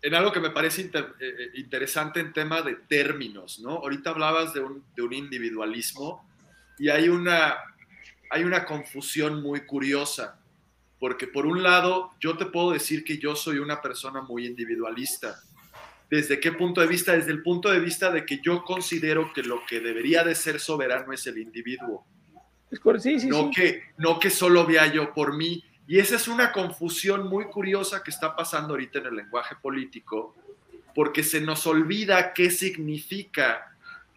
[0.01, 3.71] en algo que me parece inter- eh, eh, interesante en tema de términos, ¿no?
[3.71, 6.27] Ahorita hablabas de un, de un individualismo
[6.79, 7.55] y hay una,
[8.29, 10.39] hay una confusión muy curiosa,
[10.99, 15.39] porque por un lado yo te puedo decir que yo soy una persona muy individualista.
[16.09, 17.13] ¿Desde qué punto de vista?
[17.13, 20.59] Desde el punto de vista de que yo considero que lo que debería de ser
[20.59, 22.05] soberano es el individuo
[22.99, 23.51] sí, sí, no, sí.
[23.55, 25.63] Que, no que solo vea yo por mí.
[25.91, 30.33] Y esa es una confusión muy curiosa que está pasando ahorita en el lenguaje político,
[30.95, 33.75] porque se nos olvida qué significa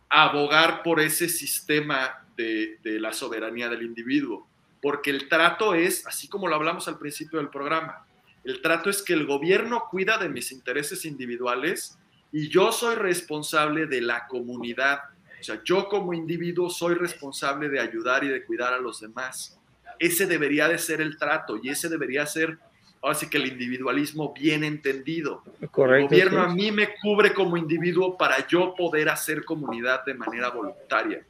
[0.09, 4.47] abogar por ese sistema de, la soberanía del individuo.
[4.81, 8.07] Porque el trato es, así como lo hablamos al principio del programa,
[8.45, 11.99] el trato es que el gobierno cuida de mis intereses individuales
[12.31, 15.01] y yo soy responsable de la comunidad.
[15.41, 19.59] O sea, yo como individuo soy responsable de ayudar y de cuidar a los demás.
[19.99, 22.59] Ese debería de ser el trato y ese debería ser,
[23.03, 25.43] ahora sí que el individualismo bien entendido.
[25.71, 26.51] Correcto, El gobierno sí.
[26.51, 31.25] a mí me cubre como individuo para yo poder hacer comunidad de manera voluntaria.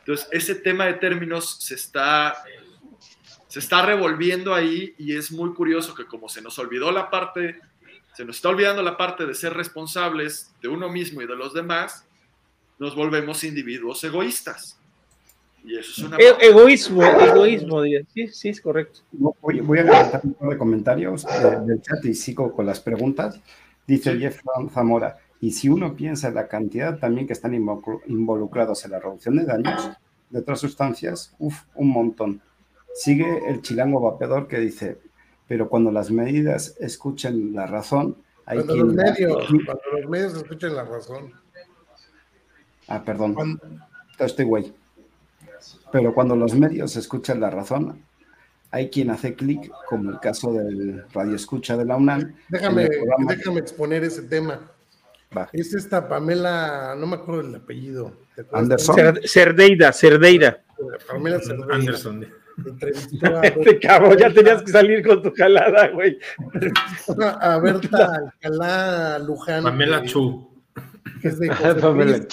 [0.00, 2.42] Entonces, ese tema de términos se está,
[3.46, 7.60] se está revolviendo ahí y es muy curioso que como se nos olvidó la parte,
[8.14, 11.52] se nos está olvidando la parte de ser responsables de uno mismo y de los
[11.54, 12.06] demás,
[12.78, 14.79] nos volvemos individuos egoístas.
[15.64, 16.16] Y eso es una...
[16.16, 19.00] E- egoísmo, egoísmo, sí, sí, es correcto.
[19.12, 22.80] Voy, voy a levantar un par de comentarios eh, del chat y sigo con las
[22.80, 23.40] preguntas.
[23.86, 24.40] Dice Jeff
[24.72, 29.00] Zamora, y si uno piensa en la cantidad también que están involucr- involucrados en la
[29.00, 29.90] reducción de daños
[30.30, 32.40] de otras sustancias, uff, un montón.
[32.94, 34.98] Sigue el chilango vapeador que dice,
[35.48, 38.16] pero cuando las medidas escuchen la razón,
[38.46, 38.86] hay Cuando quien...
[38.86, 41.32] los medios, cuando los medios escuchen la razón.
[42.88, 43.60] Ah, perdón.
[44.18, 44.72] Estoy güey.
[45.92, 48.02] Pero cuando los medios escuchan la razón,
[48.70, 52.34] hay quien hace clic, como el caso del radio escucha de la UNAM.
[52.48, 54.60] Déjame, programa- déjame exponer ese tema.
[55.36, 55.48] Va.
[55.52, 58.12] Es esta Pamela, no me acuerdo el apellido.
[58.52, 58.96] Anderson.
[58.96, 60.62] Cer- Cerdeira, Cerdeira.
[61.08, 62.24] Pamela Cerdeira Anderson.
[63.22, 66.18] a, Este cabrón, ya tenías que salir con tu jalada, güey.
[67.40, 69.62] a Berta Alcalá Luján.
[69.62, 70.48] Pamela Chu.
[71.22, 71.48] que es de
[71.80, 72.28] Pamela José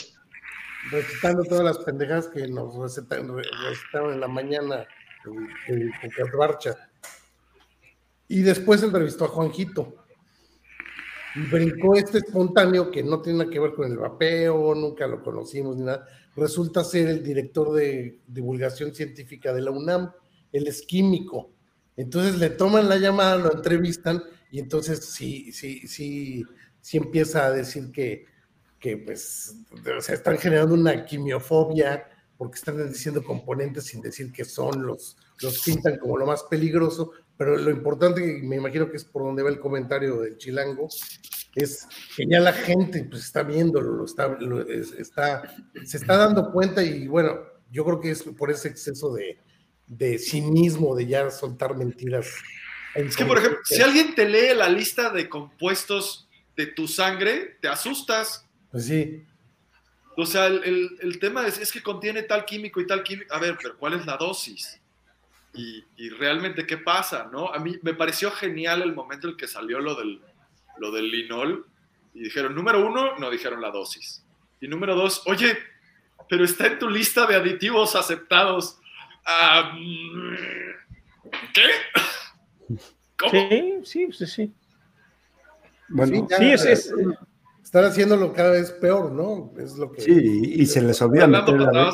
[0.92, 4.86] recitando todas las pendejas que nos recetan- re- recitaron en la mañana
[5.68, 6.76] en, Catbarcha.
[8.28, 9.96] Y después entrevistó a Juanjito.
[11.36, 15.22] Y brincó este espontáneo que no tiene nada que ver con el vapeo, nunca lo
[15.22, 16.08] conocimos ni nada.
[16.36, 20.12] Resulta ser el director de divulgación científica de la UNAM.
[20.52, 21.52] Él es químico.
[21.96, 26.44] Entonces le toman la llamada, lo entrevistan y entonces sí, sí, sí,
[26.80, 28.26] sí empieza a decir que,
[28.80, 29.56] que pues,
[29.98, 35.18] o sea, están generando una quimiofobia porque están diciendo componentes sin decir que son, los,
[35.42, 39.24] los pintan como lo más peligroso, pero lo importante, y me imagino que es por
[39.24, 40.88] donde va el comentario del chilango,
[41.56, 45.42] es que ya la gente pues, está viéndolo, lo está, lo- es- está,
[45.84, 47.40] se está dando cuenta y bueno,
[47.72, 49.40] yo creo que es por ese exceso de,
[49.88, 52.28] de cinismo, de ya soltar mentiras.
[52.94, 57.58] Es que, por ejemplo, si alguien te lee la lista de compuestos de tu sangre,
[57.62, 58.44] te asustas.
[58.78, 59.24] Pues sí.
[60.16, 63.34] O sea, el, el- el tema es, es que contiene tal químico y tal químico.
[63.34, 64.80] A ver, pero ¿cuál es la dosis?
[65.56, 67.52] Y, y realmente qué pasa, ¿no?
[67.52, 70.22] A mí me pareció genial el momento en el que salió lo del,
[70.78, 71.66] lo del linol
[72.14, 74.24] y dijeron, número uno, no dijeron la dosis.
[74.62, 75.58] Y número dos, oye,
[76.30, 78.78] pero está en tu lista de aditivos aceptados.
[79.26, 80.36] Ah, mm,
[81.54, 81.68] ¿Qué?
[83.18, 83.32] ¿Cómo?
[83.32, 84.54] Sí, sí, sí, sí.
[85.90, 86.94] Bueno, ya, Sí, es- es-
[87.78, 89.54] están haciéndolo cada vez peor, ¿no?
[89.60, 90.02] Es lo que.
[90.02, 91.92] Sí, y se les olvida meter la.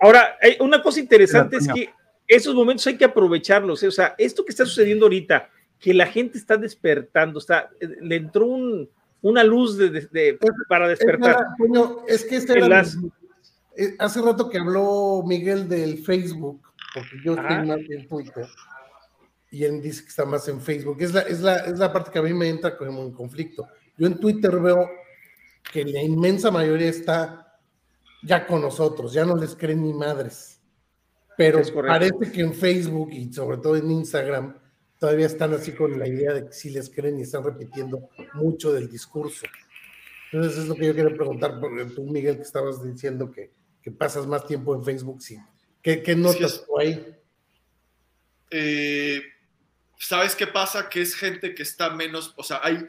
[0.00, 1.90] Ahora, hay una cosa interesante es que
[2.26, 3.82] esos momentos hay que aprovecharlos.
[3.82, 3.88] ¿eh?
[3.88, 5.48] O sea, esto que está sucediendo ahorita,
[5.78, 8.88] que la gente está despertando, está, le entró un-
[9.22, 11.30] una luz de- de- de- para despertar.
[11.30, 13.10] Era, coño, es que este era las- mi-
[13.76, 16.60] eh, hace rato que habló Miguel del Facebook,
[16.94, 17.64] porque yo estoy Ajá.
[17.64, 18.46] más en Twitter,
[19.50, 20.98] y él dice que está más en Facebook.
[21.00, 23.66] Es la, es la, es la parte que a mí me entra como en conflicto.
[23.98, 24.90] Yo en Twitter veo
[25.72, 27.58] que la inmensa mayoría está
[28.22, 30.60] ya con nosotros, ya no les creen ni madres.
[31.36, 34.58] Pero parece que en Facebook y sobre todo en Instagram
[34.98, 38.72] todavía están así con la idea de que sí les creen y están repitiendo mucho
[38.72, 39.46] del discurso.
[40.32, 43.52] Entonces es lo que yo quería preguntar, porque tú, Miguel, que estabas diciendo que,
[43.82, 45.38] que pasas más tiempo en Facebook, sí.
[45.80, 47.18] ¿Qué, qué notas tú ahí?
[48.50, 49.22] eh,
[49.98, 50.88] ¿sabes qué pasa?
[50.88, 52.86] Que es gente que está menos, o sea, hay,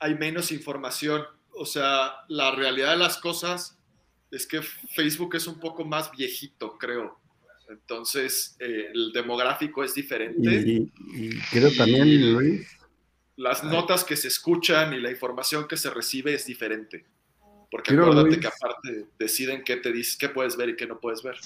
[0.00, 1.22] hay menos información.
[1.58, 3.78] O sea, la realidad de las cosas
[4.30, 7.18] es que Facebook es un poco más viejito, creo.
[7.68, 10.50] Entonces, eh, el demográfico es diferente.
[10.50, 12.68] Y, y creo también, Luis,
[13.36, 17.04] Las notas que se escuchan y la información que se recibe es diferente.
[17.70, 18.40] Porque Creo, acuérdate Luis.
[18.40, 21.36] que aparte deciden qué te dices, qué puedes ver y qué no puedes ver.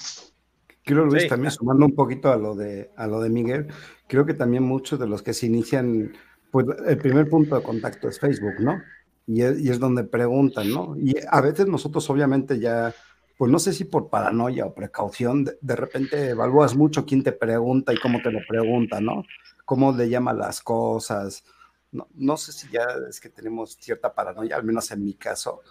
[0.83, 1.29] Creo, Luis, Sí.
[1.29, 3.67] también sumando un poquito a lo de a lo de Miguel,
[4.07, 6.15] creo que también muchos de los que se inician,
[6.51, 8.81] pues el primer punto de contacto es Facebook, ¿no?
[9.25, 10.95] Y es, y es donde preguntan, ¿no?
[10.97, 12.93] Y a veces nosotros obviamente ya,
[13.37, 17.31] pues no sé si por paranoia o precaución, de, de repente evalúas mucho quién te
[17.31, 19.23] pregunta y cómo te lo pregunta, ¿no?
[19.65, 21.43] Cómo le llama las cosas.
[21.91, 25.61] No, no sé si ya es que tenemos cierta paranoia, al menos en mi caso.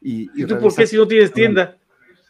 [0.00, 1.76] Y, ¿Y tú por qué si no tienes tienda?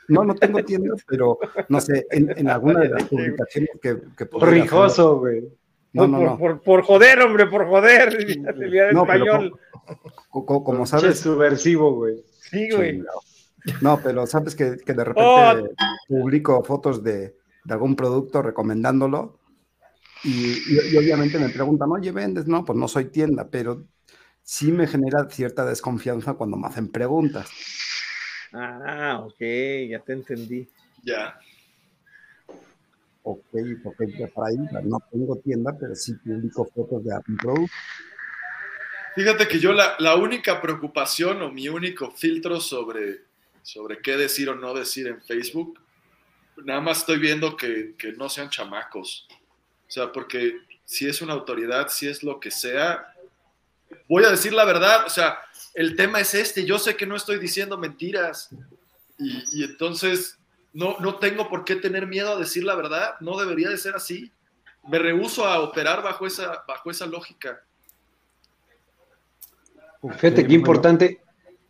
[0.09, 1.39] No, no tengo tienda, pero
[1.69, 5.49] no sé, en, en alguna de las publicaciones que, que Rijoso, güey.
[5.95, 6.39] No, no, por, no.
[6.39, 8.27] Por, por joder, hombre, por joder.
[8.93, 9.61] No, pero español.
[10.31, 11.21] Co- co- Como Es sabes.
[11.21, 12.23] subversivo, güey.
[12.51, 13.03] Sí, güey.
[13.81, 15.69] No, pero sabes que, que de repente Oh.
[16.09, 19.39] publico fotos de, de algún producto recomendándolo
[20.25, 22.47] y, y- y obviamente me preguntan, oye, ¿vendes?
[22.47, 23.85] No, pues no soy tienda, pero
[24.43, 27.49] sí me genera cierta desconfianza cuando me hacen preguntas.
[28.53, 29.39] Ah, ok,
[29.91, 30.69] ya te entendí.
[31.03, 31.39] Ya.
[33.25, 33.45] Ok,
[34.19, 37.73] ya para ahí no tengo tienda, pero sí publico fotos de algún producto.
[39.15, 43.21] Fíjate que yo la, la única preocupación o mi único filtro sobre,
[43.63, 45.79] sobre qué decir o no decir en Facebook,
[46.65, 49.29] nada más estoy viendo que, que no sean chamacos.
[49.87, 53.15] O sea, porque si es una autoridad, si es lo que sea,
[54.09, 55.07] voy a decir la verdad.
[55.07, 55.39] O sea,
[55.75, 58.49] el tema es este, yo sé que no estoy diciendo mentiras.
[59.19, 60.39] Y entonces
[60.73, 63.95] no, no tengo por qué tener miedo a decir la verdad, no debería de ser
[63.95, 64.33] así.
[64.89, 67.61] Me rehuso a operar bajo esa, bajo esa lógica.
[70.17, 71.21] Fíjate qué importante,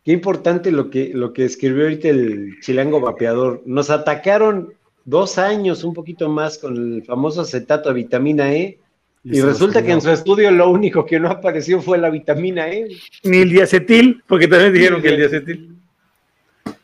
[0.03, 3.61] qué importante lo que, lo que escribió ahorita el chilango vapeador.
[3.65, 4.73] Nos atacaron
[5.05, 8.79] dos años, un poquito más, con el famoso acetato de vitamina E.
[9.25, 12.89] Y resulta que en su estudio lo único que no apareció fue la vitamina E.
[13.23, 15.77] Ni el diacetil, porque también dijeron que el diacetil.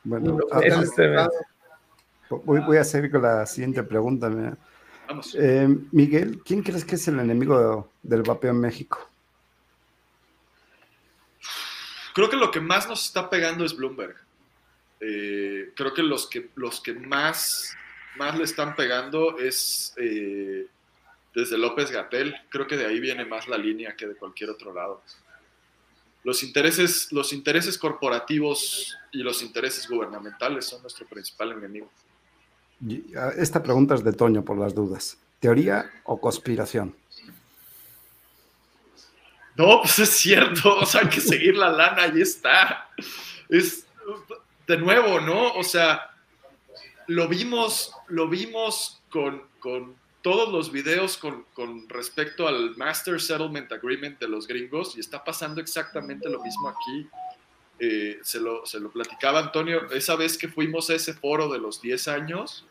[0.04, 1.34] Bueno, hoteles es cerrados.
[2.30, 4.30] Voy, voy a seguir con la siguiente pregunta.
[4.30, 4.58] mira.
[5.08, 5.36] Vamos.
[5.36, 9.10] Eh, Miguel, ¿quién crees que es el enemigo del vapeo en México?
[12.14, 14.16] Creo que lo que más nos está pegando es Bloomberg.
[15.00, 17.76] Eh, creo que los que, los que más,
[18.18, 20.68] más le están pegando es eh,
[21.34, 22.36] desde López Gatel.
[22.50, 25.02] Creo que de ahí viene más la línea que de cualquier otro lado.
[26.24, 31.90] Los intereses, los intereses corporativos y los intereses gubernamentales son nuestro principal enemigo.
[33.38, 35.18] Esta pregunta es de Toño por las dudas.
[35.40, 36.96] ¿Teoría o conspiración?
[39.56, 42.90] No, pues es cierto, o sea, hay que seguir la lana, ahí está.
[43.50, 43.86] Es,
[44.68, 45.54] de nuevo, ¿no?
[45.54, 46.12] O sea,
[47.08, 53.72] lo vimos, lo vimos con, con todos los videos con, con respecto al Master Settlement
[53.72, 57.10] Agreement de los gringos y está pasando exactamente lo mismo aquí.
[57.80, 61.60] Eh, se, lo, se lo platicaba Antonio, esa vez que fuimos a ese foro de
[61.60, 62.66] los 10 años,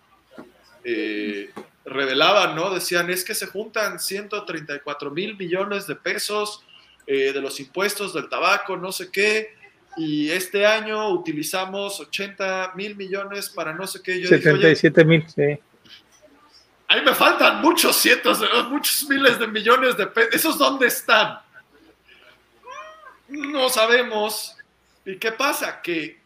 [0.84, 1.50] eh,
[1.84, 2.70] revelaban, ¿no?
[2.70, 6.64] Decían, es que se juntan 134 mil millones de pesos
[7.06, 9.56] eh, de los impuestos del tabaco, no sé qué,
[9.96, 14.20] y este año utilizamos 80 mil millones para no sé qué.
[14.20, 15.58] Yo dije, oye, 77 mil, sí.
[16.86, 18.40] ahí me faltan muchos cientos,
[18.70, 20.34] muchos miles de millones de pesos.
[20.34, 21.40] ¿Esos dónde están?
[23.28, 24.56] No sabemos.
[25.04, 25.80] ¿Y qué pasa?
[25.82, 26.20] Que,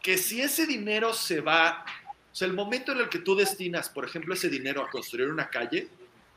[0.00, 1.84] que si ese dinero se va,
[2.34, 5.28] o sea, el momento en el que tú destinas, por ejemplo, ese dinero a construir
[5.28, 5.86] una calle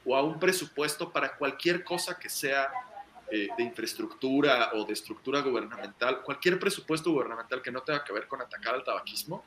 [0.06, 2.70] o a un presupuesto para cualquier cosa que sea
[3.32, 8.28] eh, de infraestructura o de estructura gubernamental, cualquier presupuesto gubernamental que no tenga que ver
[8.28, 9.44] con atacar al tabaquismo,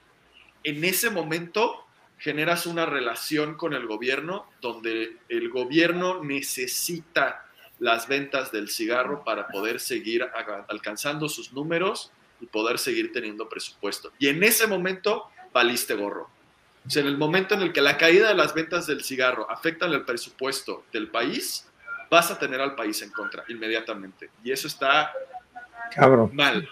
[0.64, 1.86] en ese momento
[2.18, 7.47] generas una relación con el gobierno donde el gobierno necesita
[7.78, 10.28] las ventas del cigarro para poder seguir
[10.66, 12.10] alcanzando sus números
[12.40, 14.10] y poder seguir teniendo presupuesto.
[14.18, 16.40] Y en ese momento valiste gorro.
[16.86, 19.51] O sea, en el momento en el que la caída de las ventas del cigarro
[19.51, 21.66] afectan el presupuesto del país,
[22.11, 24.31] vas a tener al país en contra inmediatamente.
[24.43, 25.12] Y eso está
[25.94, 26.31] Cabrón.
[26.35, 26.69] mal,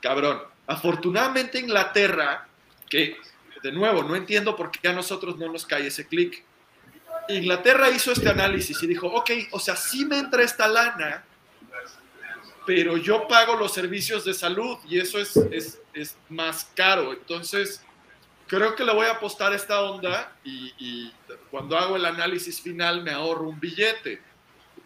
[0.00, 0.42] cabrón.
[0.66, 2.46] Afortunadamente Inglaterra,
[2.88, 3.16] que
[3.62, 6.44] de nuevo no entiendo por qué a nosotros no nos cae ese clic.
[7.28, 11.24] Inglaterra hizo este análisis y dijo, ok, o sea, sí me entra esta lana,
[12.64, 17.12] pero yo pago los servicios de salud y eso es, es, es más caro.
[17.12, 17.82] Entonces,
[18.46, 21.12] creo que le voy a apostar esta onda y, y
[21.50, 24.20] cuando hago el análisis final me ahorro un billete.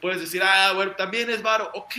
[0.01, 1.95] Puedes decir, ah, bueno, también es varo, ok,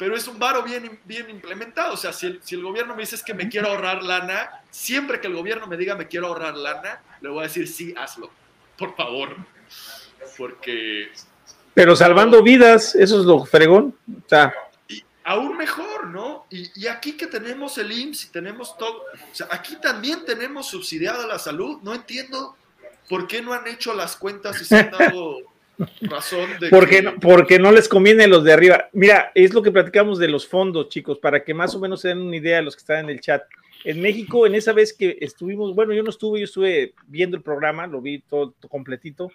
[0.00, 1.92] pero es un varo bien, bien implementado.
[1.92, 4.62] O sea, si el, si el gobierno me dice es que me quiero ahorrar lana,
[4.70, 7.94] siempre que el gobierno me diga me quiero ahorrar lana, le voy a decir sí,
[7.98, 8.30] hazlo,
[8.78, 9.36] por favor.
[10.38, 11.12] Porque
[11.74, 13.94] Pero salvando vidas, eso es lo fregón.
[14.08, 14.54] O sea,
[15.24, 16.46] aún mejor, ¿no?
[16.50, 20.68] Y, y aquí que tenemos el IMSS y tenemos todo, o sea, aquí también tenemos
[20.68, 21.78] subsidiada la salud.
[21.82, 22.56] No entiendo
[23.08, 25.38] por qué no han hecho las cuentas y se han dado
[26.02, 27.02] razón de porque que...
[27.02, 28.88] no, porque no les conviene a los de arriba.
[28.92, 32.08] Mira, es lo que platicamos de los fondos, chicos, para que más o menos se
[32.08, 33.42] den una idea a los que están en el chat.
[33.84, 37.42] En México, en esa vez que estuvimos, bueno, yo no estuve, yo estuve viendo el
[37.42, 39.32] programa, lo vi todo, todo completito,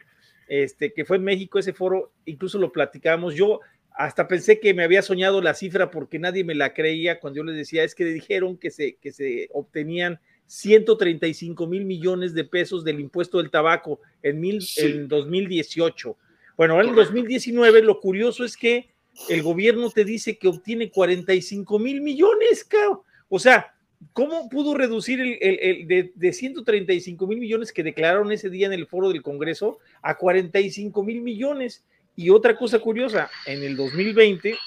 [0.47, 3.33] este, que fue en México ese foro, incluso lo platicamos.
[3.33, 3.59] Yo
[3.97, 7.43] hasta pensé que me había soñado la cifra porque nadie me la creía cuando yo
[7.43, 12.83] les decía, es que dijeron que se, que se obtenían 135 mil millones de pesos
[12.83, 16.17] del impuesto del tabaco en, mil, en 2018.
[16.57, 18.89] Bueno, ahora en 2019 lo curioso es que
[19.29, 22.99] el gobierno te dice que obtiene 45 mil millones, cabrón.
[23.29, 23.73] O sea,
[24.13, 28.67] ¿cómo pudo reducir el, el- el de, de 135 mil millones que declararon ese día
[28.67, 31.83] en el foro del Congreso a 45 mil millones?
[32.15, 34.57] Y otra cosa curiosa, en el 2020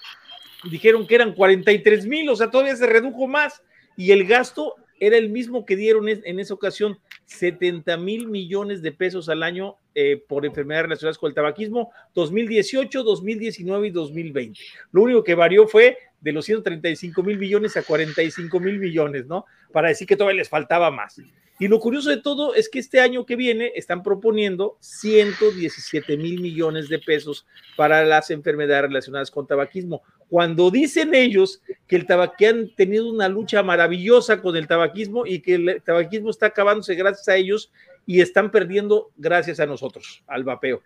[0.70, 3.62] dijeron que eran 43 mil, o sea, todavía se redujo más.
[3.96, 8.92] Y el gasto era el mismo que dieron en esa ocasión, 70 mil millones de
[8.92, 14.60] pesos al año eh, por enfermedades relacionadas con el tabaquismo, 2018, 2019 y 2020.
[14.92, 19.44] Lo único que varió fue de los 135 mil millones a 45 mil millones, ¿no?
[19.72, 21.20] Para decir que todavía les faltaba más.
[21.60, 26.40] Y lo curioso de todo es que este año que viene están proponiendo 117 mil
[26.40, 27.46] millones de pesos
[27.76, 30.02] para las enfermedades relacionadas con tabaquismo.
[30.28, 32.06] Cuando dicen ellos que el
[32.38, 36.94] que han tenido una lucha maravillosa con el tabaquismo y que el tabaquismo está acabándose
[36.94, 37.72] gracias a ellos
[38.08, 40.80] y están perdiendo gracias a nosotros, al vapeo.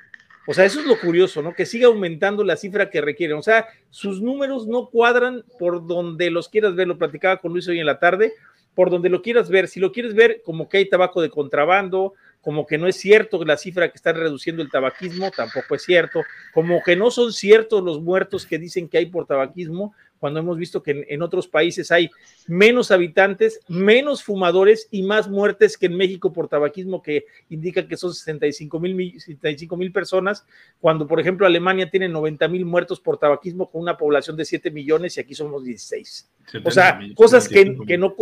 [0.44, 1.54] O sea, eso es lo curioso, ¿no?
[1.54, 3.36] Que siga aumentando la cifra que requieren.
[3.36, 6.88] O sea, sus números no cuadran por donde los quieras ver.
[6.88, 8.32] Lo platicaba con Luis hoy en la tarde,
[8.74, 9.68] por donde lo quieras ver.
[9.68, 13.44] Si lo quieres ver como que hay tabaco de contrabando, como que no es cierto
[13.44, 16.24] la cifra que están reduciendo el tabaquismo, tampoco es cierto.
[16.52, 20.56] Como que no son ciertos los muertos que dicen que hay por tabaquismo, cuando hemos
[20.56, 22.08] visto que en, en otros países hay
[22.46, 27.96] menos habitantes, menos fumadores y más muertes que en México por tabaquismo, que indica que
[27.96, 30.46] son 65 mil 65 mil personas,
[30.80, 34.70] cuando por ejemplo Alemania tiene 90 mil muertos por tabaquismo con una población de 7
[34.70, 36.30] millones y aquí somos 16.
[36.64, 38.14] O sea, cosas que, que no,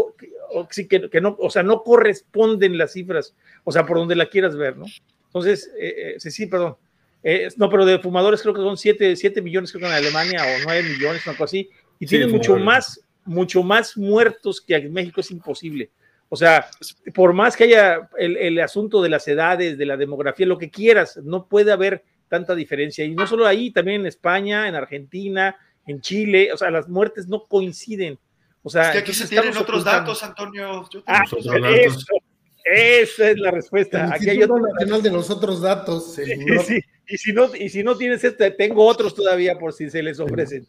[0.70, 4.56] que, que- no, o sea, no corresponden las cifras, o sea, por donde la quieras
[4.56, 4.86] ver, ¿no?
[5.26, 6.76] Entonces, eh, eh, sí, sí, perdón.
[7.22, 10.40] Eh, no, pero de fumadores creo que son 7, 7 millones creo que en Alemania
[10.42, 11.68] o 9 millones, una cosa así,
[12.00, 15.90] y Sí, tienen mucho más, mucho más muertos que en México es imposible.
[16.28, 16.68] O sea,
[17.14, 20.70] por más que haya el, el asunto de las edades, de la demografía, lo que
[20.70, 23.04] quieras, no puede haber tanta diferencia.
[23.04, 25.56] Y no solo ahí, también en España, en Argentina,
[25.86, 28.18] en Chile, o sea, las muertes no coinciden.
[28.62, 30.00] O sea, Es que aquí se tienen otros ocultando.
[30.12, 30.88] datos, Antonio.
[30.92, 32.06] Yo Ah, tengo eso,
[32.64, 34.04] esa es la respuesta.
[34.06, 36.14] El Aquí hay otro- Nacional de los Otros Datos.
[36.24, 36.24] Sí,
[36.66, 36.80] sí.
[37.08, 40.20] Y si no, y si no tienes este, tengo otros todavía por si se les
[40.20, 40.64] ofrecen.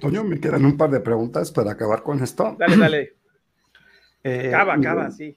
[0.00, 2.56] Toño, me quedan un par de preguntas para acabar con esto.
[2.58, 3.14] Dale, dale.
[4.26, 5.36] Eh, Acaba, acaba, sí.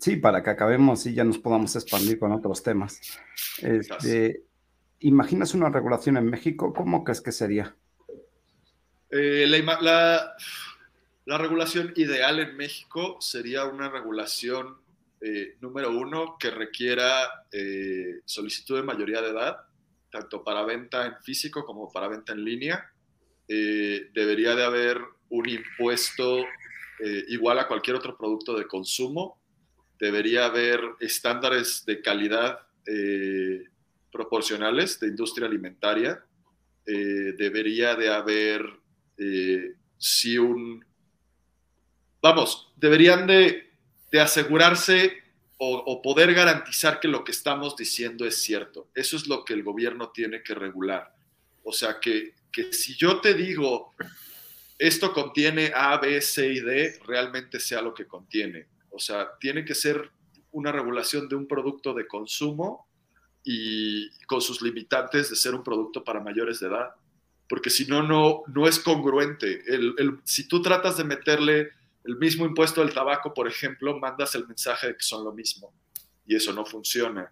[0.00, 2.98] Sí, para que acabemos y ya nos podamos expandir con otros temas.
[3.60, 4.44] Este,
[5.00, 6.72] ¿Imaginas una regulación en México?
[6.72, 7.76] ¿Cómo crees que sería?
[9.10, 10.34] Eh, la, ima- la-
[11.26, 14.78] la regulación ideal en México sería una regulación,
[15.20, 19.56] eh, número uno, que requiera eh, solicitud de mayoría de edad,
[20.10, 22.91] tanto para venta en físico como para venta en línea.
[23.54, 24.98] Eh, debería de haber
[25.28, 29.38] un impuesto eh, igual a cualquier otro producto de consumo.
[29.98, 33.64] Debería haber estándares de calidad eh,
[34.10, 36.24] proporcionales de industria alimentaria.
[36.84, 38.64] Debería de haber
[39.98, 40.84] sí un...
[42.20, 43.70] Vamos, deberían de,
[44.10, 45.22] de asegurarse
[45.58, 48.88] o poder garantizar que lo que estamos diciendo es cierto.
[48.94, 51.14] Eso es lo que el gobierno tiene que regular.
[51.62, 53.94] O sea, que, que si yo te digo,
[54.78, 58.66] esto contiene A, B, C y D, realmente sea lo que contiene.
[58.90, 60.10] O sea, tiene que ser
[60.52, 62.86] una regulación de un producto de consumo
[63.44, 66.90] y con sus limitantes de ser un producto para mayores de edad
[67.48, 69.62] porque si no, no, no es congruente.
[69.66, 71.68] El, el- si tú tratas de meterle
[72.04, 75.70] el mismo impuesto del tabaco, por ejemplo, mandas el mensaje de que son lo mismo
[76.26, 77.30] y eso no funciona.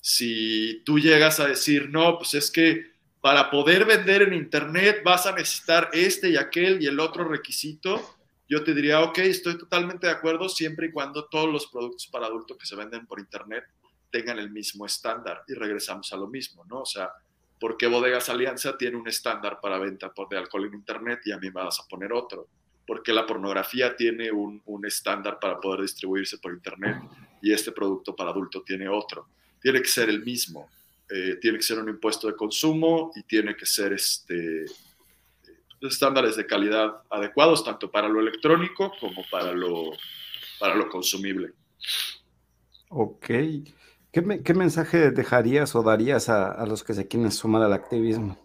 [0.00, 2.92] Si tú llegas a decir, no, pues es que
[3.26, 8.00] para poder vender en Internet vas a necesitar este y aquel y el otro requisito,
[8.48, 12.26] yo te diría, ok, estoy totalmente de acuerdo siempre y cuando todos los productos para
[12.26, 13.64] adultos que se venden por Internet
[14.12, 16.82] tengan el mismo estándar y regresamos a lo mismo, ¿no?
[16.82, 17.10] O sea,
[17.58, 21.32] ¿por qué Bodegas Alianza tiene un estándar para venta por- de alcohol en Internet y
[21.32, 22.46] a mí me vas a poner otro?
[22.86, 26.98] Porque la pornografía tiene un, un estándar para poder distribuirse por Internet
[27.42, 29.26] y este producto para adulto tiene otro.
[29.60, 30.70] Tiene que ser el mismo.
[31.08, 34.64] Eh, tiene que ser un impuesto de consumo y tiene que ser este,
[35.80, 39.92] estándares de calidad adecuados tanto para lo electrónico como para lo,
[40.58, 41.52] para lo consumible.
[42.88, 43.26] Ok.
[44.12, 47.72] ¿Qué, me- qué mensaje dejarías o darías a, a los que se quieren sumar al
[47.72, 48.36] activismo?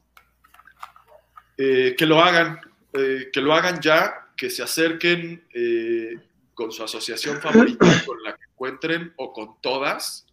[1.58, 2.60] Eh, que lo hagan,
[2.94, 6.16] eh, que lo hagan ya, que se acerquen eh,
[6.54, 10.26] con su asociación favorita, con la que encuentren o con todas,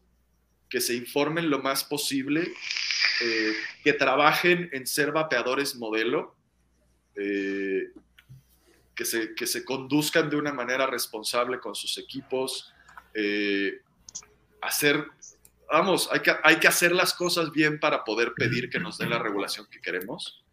[0.69, 2.53] que se informen lo más posible,
[3.23, 6.37] eh, que trabajen en ser vapeadores modelo,
[7.15, 7.91] eh,
[8.95, 12.73] que, se, que se conduzcan de una manera responsable con sus equipos,
[13.15, 13.81] eh,
[14.61, 15.05] hacer,
[15.71, 19.11] vamos, hay que, hay que hacer las cosas bien para poder pedir que nos den
[19.11, 20.45] la regulación que queremos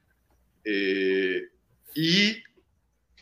[1.93, 2.43] y,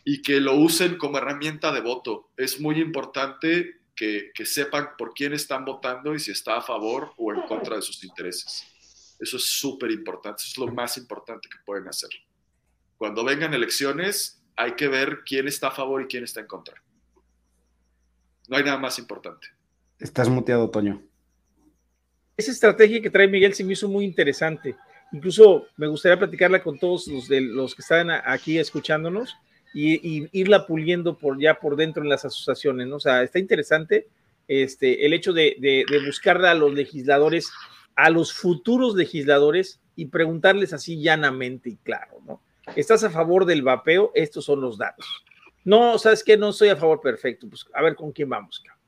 [0.06, 2.30] y que lo usen como herramienta de voto.
[2.38, 7.14] Es muy importante que, que sepan por quién están votando y si está a favor
[7.18, 8.68] o en contra de sus intereses.
[9.20, 12.10] Eso es súper importante, eso es lo más importante que pueden hacer.
[12.98, 16.82] Cuando vengan elecciones, hay que ver quién está a favor y quién está en contra.
[18.48, 19.48] No hay nada más importante.
[20.00, 21.02] Estás muteado, Toño.
[22.36, 24.76] Esa estrategia que trae Miguel se me hizo muy interesante.
[25.12, 29.36] Incluso me gustaría platicarla con todos los, de, los que están aquí escuchándonos
[29.74, 32.88] y, irla puliendo por ya por dentro en las asociaciones.
[32.88, 32.98] ¿no?
[32.98, 34.08] O sea, está interesante
[34.48, 37.52] este, el hecho de, de, buscarle a los legisladores,
[37.96, 42.42] a los futuros legisladores y preguntarles así llanamente y claro, ¿no?
[42.76, 44.12] ¿Estás a favor del vapeo?
[44.16, 45.06] Estos son los datos.
[45.66, 46.38] No, ¿sabes qué?
[46.38, 47.48] No estoy a favor, perfecto.
[47.48, 48.82] Pues a ver con quién vamos, cabrón.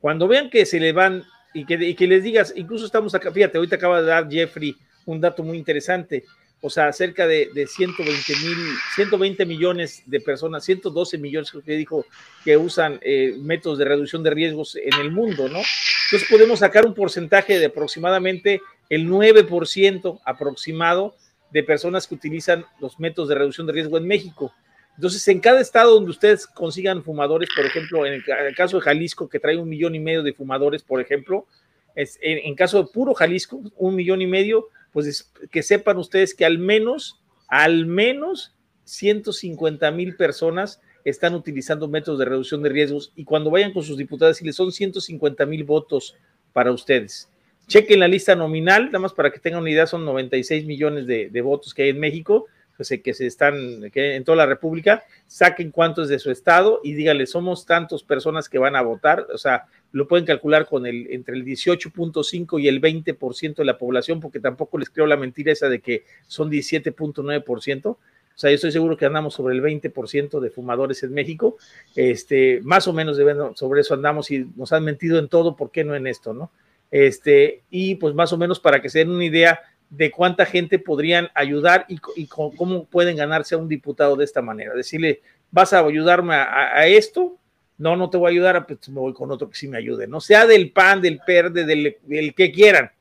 [0.00, 3.30] Cuando vean que se le van y que, y que les digas, incluso estamos acá,
[3.30, 4.76] fíjate, ahorita acaba de dar Jeffrey
[5.06, 6.24] un dato muy interesante,
[6.62, 8.56] o sea, cerca de, de 120 mil,
[8.94, 12.04] 120 millones de personas, 112 millones creo que dijo
[12.44, 15.58] que usan eh, métodos de reducción de riesgos en el mundo, ¿no?
[15.58, 18.60] Entonces podemos sacar un porcentaje de aproximadamente
[18.90, 21.14] el 9% aproximado
[21.50, 24.52] de personas que utilizan los métodos de reducción de riesgo en México.
[24.96, 29.28] Entonces, en cada estado donde ustedes consigan fumadores, por ejemplo, en el, caso de Jalisco,
[29.28, 31.46] que trae un millón y medio de fumadores, por ejemplo,
[31.94, 35.98] es, en, en caso de puro Jalisco, un millón y medio, pues es- que sepan
[35.98, 38.54] ustedes que al menos, al menos
[38.84, 43.96] 150 mil personas están utilizando métodos de reducción de riesgos y cuando vayan con sus
[43.96, 46.16] diputados, les son 150 mil votos
[46.52, 47.30] para ustedes.
[47.68, 51.40] Chequen la lista nominal, nada más para que tengan una idea, son 96 millones de
[51.40, 52.46] votos que hay en México,
[52.80, 56.30] que se, que se están que en toda la República, saquen cuánto es de su
[56.30, 60.64] estado y díganle, somos tantas personas que van a votar, o sea, lo pueden calcular
[60.66, 65.06] con el entre el 18.5 y el 20% de la población, porque tampoco les creo
[65.06, 67.86] la mentira esa de que son 17.9%.
[67.86, 67.98] O
[68.34, 71.58] sea, yo estoy seguro que andamos sobre el 20% de fumadores en México.
[71.94, 75.70] Este, más o menos deben- sobre eso andamos y nos han mentido en todo, ¿por
[75.70, 76.50] qué no en esto, no?
[76.90, 79.60] Este, y pues más o menos para que se den una idea
[79.90, 84.74] de cuánta gente podrían ayudar y, cómo pueden ganarse a un diputado de esta manera.
[84.74, 87.36] Decirle, vas a ayudarme a, esto,
[87.76, 90.06] no, no te voy a ayudar, pues me voy con otro que sí me ayude,
[90.06, 92.92] no sea del PAN, del PERDE, del, del que quieran.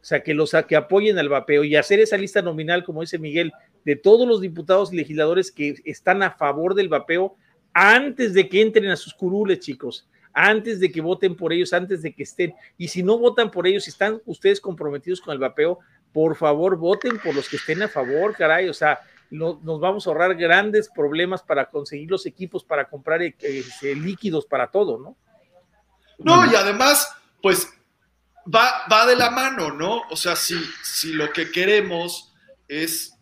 [0.00, 3.18] O sea, que los que apoyen al vapeo y hacer esa lista nominal, como dice
[3.18, 3.52] Miguel,
[3.84, 7.34] de todos los diputados y legisladores que están a favor del vapeo
[7.72, 12.02] antes de que entren a sus curules, chicos, antes de que voten por ellos, antes
[12.02, 12.54] de que estén.
[12.78, 15.80] Y si no votan por ellos, si están ustedes comprometidos con el vapeo,
[16.16, 18.70] por favor, voten por los que estén a favor, caray.
[18.70, 23.20] O sea, no- nos vamos a ahorrar grandes problemas para conseguir los equipos, para comprar
[23.20, 23.62] eh, eh,
[23.94, 25.14] líquidos para todo, ¿no?
[26.18, 27.06] No, y además,
[27.42, 27.68] pues
[28.46, 30.04] va, va de la mano, ¿no?
[30.10, 32.32] O sea, si, si lo que queremos
[32.66, 33.12] es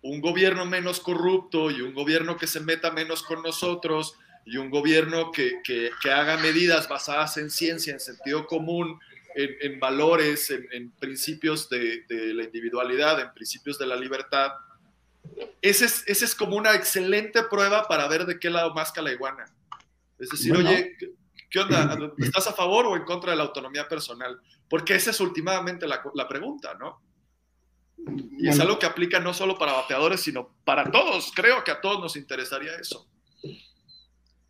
[0.00, 4.14] un gobierno menos corrupto y un gobierno que se meta menos con nosotros
[4.44, 9.00] y un gobierno que- que haga medidas basadas en ciencia, en sentido común,
[9.34, 14.52] en, en valores, en, en principios de, de la individualidad, en principios de la libertad,
[15.62, 19.12] esa es, ese es como una excelente prueba para ver de qué lado masca la
[19.12, 19.44] iguana.
[20.18, 20.70] Es decir, Bueno.
[20.70, 21.12] oye, ¿qué-
[21.50, 21.96] ¿qué onda?
[22.18, 24.40] ¿Estás a favor o en contra de la autonomía personal?
[24.68, 27.00] Porque esa es últimamente la, la pregunta, ¿no?
[27.96, 28.62] Y es Bueno.
[28.62, 31.32] algo que aplica no solo para vapeadores, sino para todos.
[31.34, 33.08] Creo que a todos nos interesaría eso.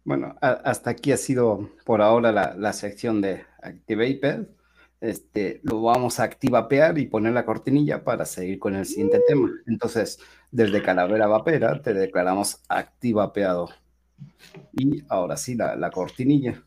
[0.03, 4.49] Bueno, a- hasta aquí ha sido por ahora la, la sección de Activate.
[5.05, 9.51] Este, lo vamos a activapear y poner la cortinilla para seguir con el siguiente tema.
[9.67, 10.19] Entonces,
[10.51, 13.69] desde Calavera Vapera te declaramos activapeado.
[14.73, 16.65] Y ahora sí, la, la cortinilla.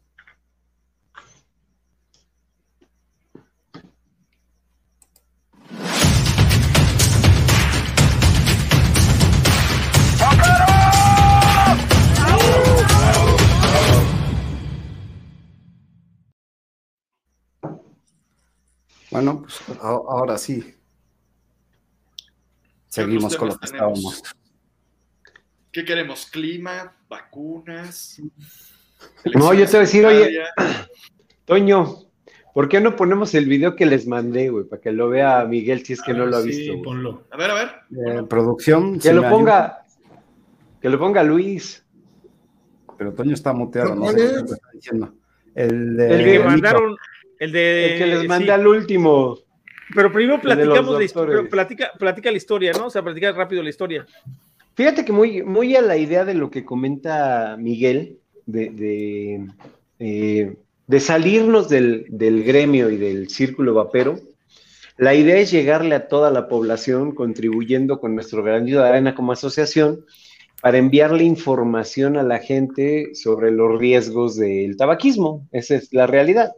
[19.11, 20.73] Bueno, pues ahora sí.
[22.87, 23.99] Seguimos con lo que tenemos?
[23.99, 24.23] estábamos.
[25.71, 26.25] ¿Qué queremos?
[26.25, 26.93] ¿Clima?
[27.09, 28.21] ¿Vacunas?
[29.33, 30.39] No, yo te voy a decir, oye,
[31.45, 31.99] Toño,
[32.53, 34.65] ¿por qué no ponemos el video que les mandé, güey?
[34.65, 36.81] Para que lo vea Miguel si es que no lo ha Sí, visto.
[36.81, 37.23] ponlo.
[37.31, 37.69] A ver, a ver.
[37.91, 38.95] Eh, producción.
[38.95, 39.85] Que si lo ponga,
[40.81, 41.83] que lo ponga Luis.
[42.97, 44.51] Pero Toño está muteado, no sé ¿Cuál qué es?
[44.51, 45.13] está diciendo.
[45.53, 46.05] El de.
[46.07, 46.97] El El que mandaron,
[47.39, 47.93] el de.
[47.93, 48.51] El que les mandé sí.
[48.51, 49.37] al último.
[49.95, 52.87] Pero primero platicamos la platica, platica la historia, ¿no?
[52.87, 54.05] O sea, platica rápido la historia.
[54.75, 59.47] Fíjate que muy, muy a la idea de lo que comenta Miguel, de, de,
[59.99, 60.55] eh,
[60.85, 64.19] de salirnos del, del gremio y del círculo vapero,
[64.97, 69.31] la idea es llegarle a toda la población contribuyendo con nuestro granito de arena como
[69.31, 70.05] asociación
[70.61, 75.47] para enviarle información a la gente sobre los riesgos del tabaquismo.
[75.51, 76.51] Esa es la realidad.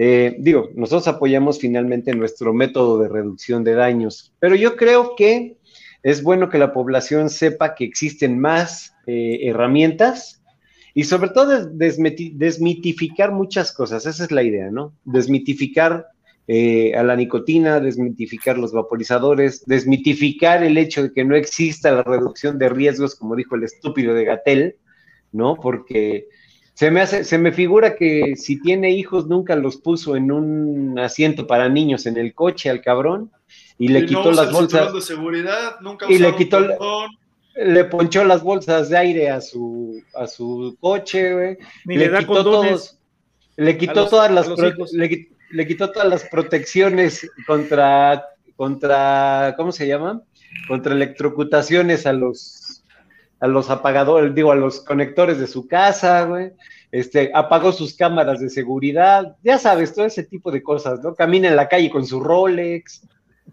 [0.00, 5.56] Eh, digo, nosotros apoyamos finalmente nuestro método de reducción de daños, pero yo creo que
[6.04, 10.40] es bueno que la población sepa que existen más eh, herramientas
[10.94, 14.06] y sobre todo des- desmiti- desmitificar muchas cosas.
[14.06, 14.94] Esa es la idea, ¿no?
[15.04, 16.06] Desmitificar
[16.46, 22.04] eh, a la nicotina, desmitificar los vaporizadores, desmitificar el hecho de que no exista la
[22.04, 24.76] reducción de riesgos, como dijo el estúpido de Gatel,
[25.32, 25.56] ¿no?
[25.56, 26.28] Porque
[26.78, 30.96] se me hace, se me figura que si tiene hijos nunca los puso en un
[30.96, 33.32] asiento para niños en el coche al cabrón
[33.78, 36.76] y le Y quitó las bolsas, de seguridad, nunca Y le quitó la-
[37.56, 41.58] le ponchó las bolsas de aire a su, a su coche, güey.
[41.84, 42.96] Ni le da condones
[43.56, 48.24] le quitó los- todas las pro- le, le quitó todas las protecciones contra,
[48.54, 50.22] contra, ¿cómo se llama?
[50.68, 52.57] Contra electrocutaciones a los,
[53.40, 56.52] a los apagadores, digo, a los conectores de su casa, güey.
[56.90, 61.14] Este, apagó sus cámaras de seguridad, ya sabes, todo ese tipo de cosas, ¿no?
[61.14, 63.02] Camina en la calle con su Rolex,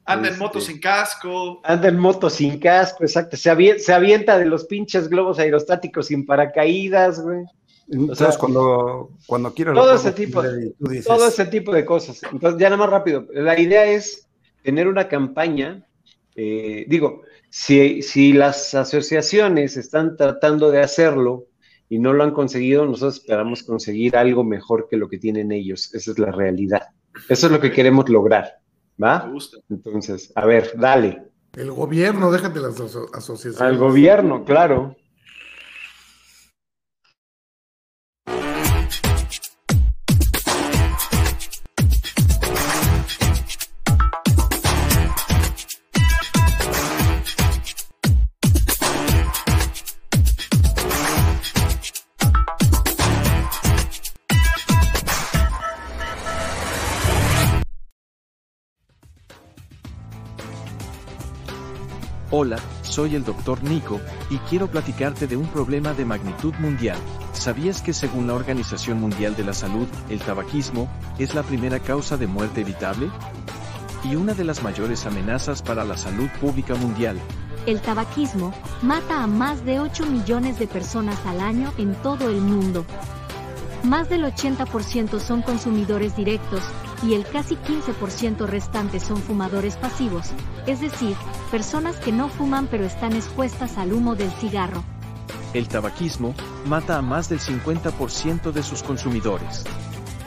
[0.03, 1.61] Anda en Este, moto sin casco.
[1.63, 3.37] Anda en moto sin casco, exacto.
[3.37, 7.43] Se avienta, se avienta de los pinches globos aerostáticos sin paracaídas, güey.
[7.87, 10.41] Entonces, sea, cuando, cuando quiero todo ese tipo,
[10.79, 12.21] dices, todo ese tipo de cosas.
[12.31, 13.25] Entonces, ya nada más rápido.
[13.31, 14.27] La idea es
[14.63, 15.85] tener una campaña.
[16.35, 17.21] eh, digo,
[17.57, 21.45] si, si las asociaciones están tratando de hacerlo
[21.87, 25.93] y no lo han conseguido, nosotros esperamos conseguir algo mejor que lo que tienen ellos.
[25.95, 26.81] Esa es la realidad.
[27.29, 28.59] Eso es lo que queremos lograr.
[29.01, 29.25] ¿Va?
[29.25, 29.57] Me gusta.
[29.69, 31.23] Entonces, a ver, dale.
[31.55, 33.61] El gobierno, déjate las aso- asociaciones.
[33.61, 34.97] Al gobierno, claro.
[62.37, 63.63] Hola, soy el Dr.
[63.63, 66.97] Nico, y quiero platicarte de un problema de magnitud mundial.
[67.31, 72.17] ¿Sabías que según la Organización Mundial de la Salud, el tabaquismo es la primera causa
[72.17, 73.09] de muerte evitable?
[74.03, 77.17] Y una de las mayores amenazas para la salud pública mundial.
[77.67, 82.41] El tabaquismo mata a más de 8 millones de personas al año en todo el
[82.41, 82.83] mundo.
[83.83, 86.63] Más del 80% son consumidores directos
[87.03, 90.27] y el casi 15% restante son fumadores pasivos,
[90.65, 91.15] es decir,
[91.51, 94.83] personas que no fuman pero están expuestas al humo del cigarro.
[95.53, 96.33] El tabaquismo
[96.65, 99.63] mata a más del 50% de sus consumidores.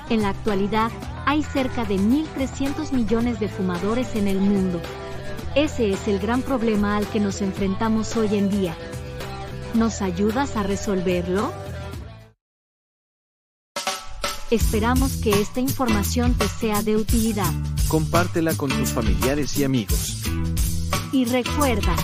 [0.08, 0.90] En la actualidad,
[1.26, 4.80] hay cerca de 1.300 millones de fumadores en el mundo.
[5.54, 8.74] Ese es el gran problema al que nos enfrentamos hoy en día.
[9.74, 11.52] ¿Nos ayudas a resolverlo?
[14.50, 17.52] Esperamos que esta información te sea de utilidad.
[17.86, 20.22] Compártela con tus familiares y amigos.
[21.12, 21.94] Y recuerda,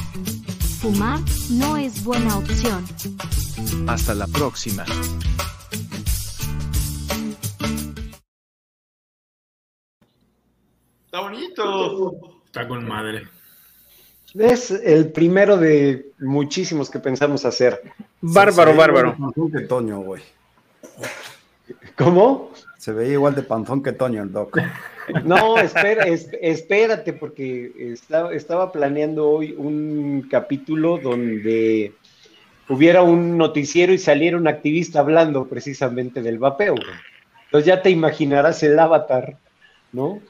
[0.82, 2.84] fumar no es buena opción.
[3.86, 4.84] Hasta la próxima.
[11.06, 12.42] Está bonito.
[12.44, 13.26] Está con madre.
[14.34, 17.80] Es el primero de muchísimos que pensamos hacer.
[18.20, 19.16] Bárbaro, bárbaro.
[19.66, 20.22] Toño, güey.
[21.96, 22.50] ¿Cómo?
[22.78, 24.58] Se veía igual de panzón que Toño el doc.
[25.22, 31.92] No, espera, es- espérate, porque estaba, estaba planeando hoy un capítulo donde
[32.70, 36.74] hubiera un noticiero y saliera un activista hablando precisamente del vapeo.
[37.44, 39.36] Entonces ya te imaginarás el avatar,
[39.92, 40.20] ¿no?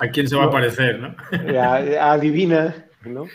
[0.00, 1.14] ¿A quién se va a parecer, no?
[1.60, 3.26] A- adivina, ¿no?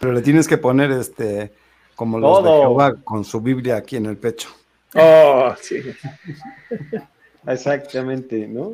[0.00, 1.52] Pero le tienes que poner este
[1.94, 2.48] como los de.
[2.50, 4.48] Jehová con su Biblia aquí en el pecho.
[4.94, 5.82] Oh, sí.
[7.46, 8.72] Exactamente, ¿no?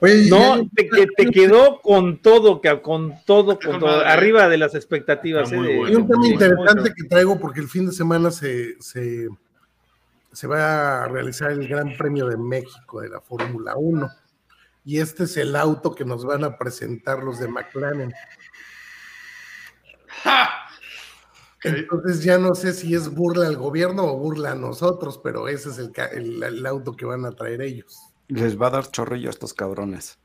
[0.00, 4.08] Oye, No, y- te, que te quedó con todo, con todo, con todo, madre.
[4.10, 5.50] arriba de las expectativas.
[5.52, 5.84] Eh, bueno.
[5.86, 9.28] Hay un tema interesante que traigo porque el fin de semana se, se,
[10.32, 14.08] se va a realizar el Gran Premio de México de la Fórmula 1.
[14.84, 18.12] Y este es el auto que nos van a presentar los de McLaren.
[20.22, 20.65] ¡Ja!
[21.64, 25.70] Entonces ya no sé si es burla al gobierno o burla a nosotros, pero ese
[25.70, 27.98] es el, ca- el- el auto que van a traer ellos.
[28.28, 30.18] Les va a dar chorrillo a estos cabrones.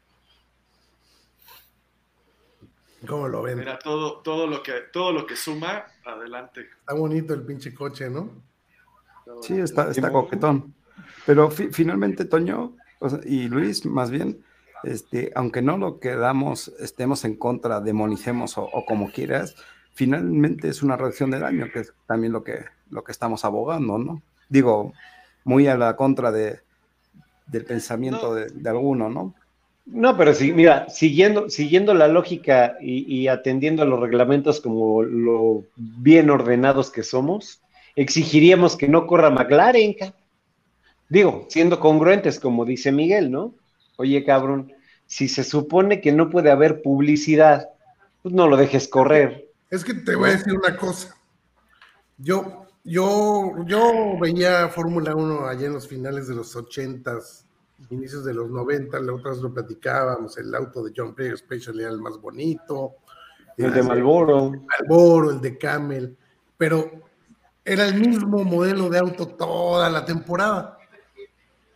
[3.07, 3.59] ¿Cómo lo ven?
[3.59, 6.67] Mira, todo, todo, lo que, todo lo que suma, adelante.
[6.81, 8.29] Está bonito el pinche coche, ¿no?
[9.41, 10.75] Sí, está, está coquetón.
[11.25, 14.43] Pero fi- finalmente, Toño o sea, y Luis, más bien,
[14.83, 19.55] este, aunque no lo quedamos, estemos en contra, demonicemos o, o como quieras,
[19.93, 23.97] finalmente es una reducción de daño, que es también lo que, lo que estamos abogando,
[23.97, 24.21] ¿no?
[24.49, 24.93] Digo,
[25.43, 26.59] muy a la contra de,
[27.47, 29.33] del pensamiento de, de alguno, ¿no?
[29.85, 35.01] No, pero sí, mira, siguiendo, siguiendo la lógica y, y atendiendo a los reglamentos como
[35.03, 37.61] lo bien ordenados que somos,
[37.95, 39.95] exigiríamos que no corra McLaren.
[41.09, 43.53] Digo, siendo congruentes, como dice Miguel, ¿no?
[43.97, 44.71] Oye, cabrón,
[45.07, 47.69] si se supone que no puede haber publicidad,
[48.21, 49.50] pues no lo dejes correr.
[49.71, 51.15] Es que te voy a decir una cosa.
[52.17, 57.45] Yo, yo, yo veía Fórmula 1 allá en los finales de los 80s,
[57.89, 61.79] inicios de los 90, la otra vez lo platicábamos, el auto de John Player Special
[61.79, 62.95] era el más bonito.
[63.55, 64.51] El de Marlboro.
[64.51, 66.17] Marlboro, el de Camel,
[66.57, 66.91] pero
[67.63, 70.77] era el mismo modelo de auto toda la temporada.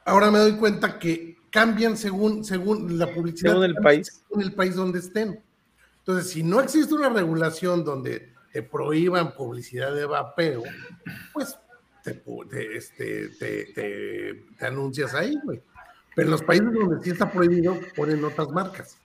[0.03, 3.51] Ahora me doy cuenta que cambian según, según la publicidad.
[3.51, 4.21] Según el país.
[4.27, 5.44] Según el país donde estén.
[6.07, 10.61] Entonces, si no existe una regulación donde te prohíban publicidad de vapeo,
[11.33, 11.57] pues
[12.03, 15.61] te, pu- te, este, te, te- te anuncias ahí, güey.
[16.15, 18.97] Pero en los países donde sí está prohibido, ponen otras marcas.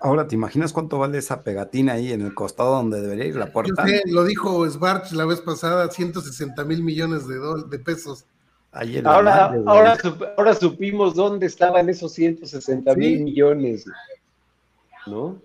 [0.00, 3.46] Ahora, ¿te imaginas cuánto vale esa pegatina ahí en el costado donde debería ir la
[3.46, 3.86] Yo puerta?
[3.86, 7.38] sé, lo dijo Svarch la vez pasada, 160 mil millones de,
[7.68, 8.24] de pesos.
[8.72, 13.22] Ahí en la Ahora, madre, ahora, sup- ahora supimos dónde estaban esos 160 mil Sí.
[13.24, 13.84] millones.
[15.06, 15.40] ¿No?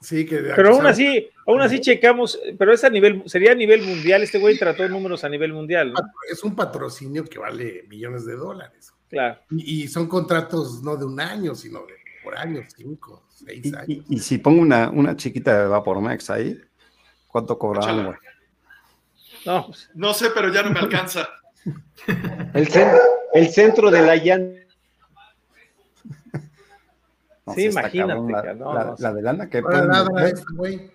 [0.00, 3.82] Sí, que Pero aún así, aún así checamos, pero es a nivel, sería a nivel
[3.82, 5.98] mundial, este güey trató números a nivel mundial, ¿no?
[6.30, 8.92] es un patrocinio que vale millones de dólares.
[9.10, 9.38] Claro.
[9.50, 11.94] Y, y son contratos no de un año, sino de
[12.24, 13.88] por años, cinco, seis Y, años.
[13.88, 16.58] y- y si pongo una, una chiquita de Vapormex ahí,
[17.26, 18.04] ¿cuánto cobrarán, Échala.
[18.06, 18.18] güey?
[19.46, 21.28] No, pues, No sé, pero ya no me alcanza.
[22.54, 22.98] El, cen-
[23.34, 24.59] el centro de la llanta.
[27.50, 29.88] No, Sí, imagínate, cabrón, La, no, la- no, la de lana que pueden
[30.54, 30.90] güey.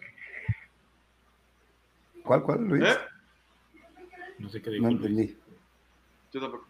[2.24, 2.84] ¿Cuál, cuál, Luis?
[2.84, 2.98] ¿Eh?
[4.40, 5.38] No sé qué dijo No entendí.
[6.34, 6.66] Yo tampoco.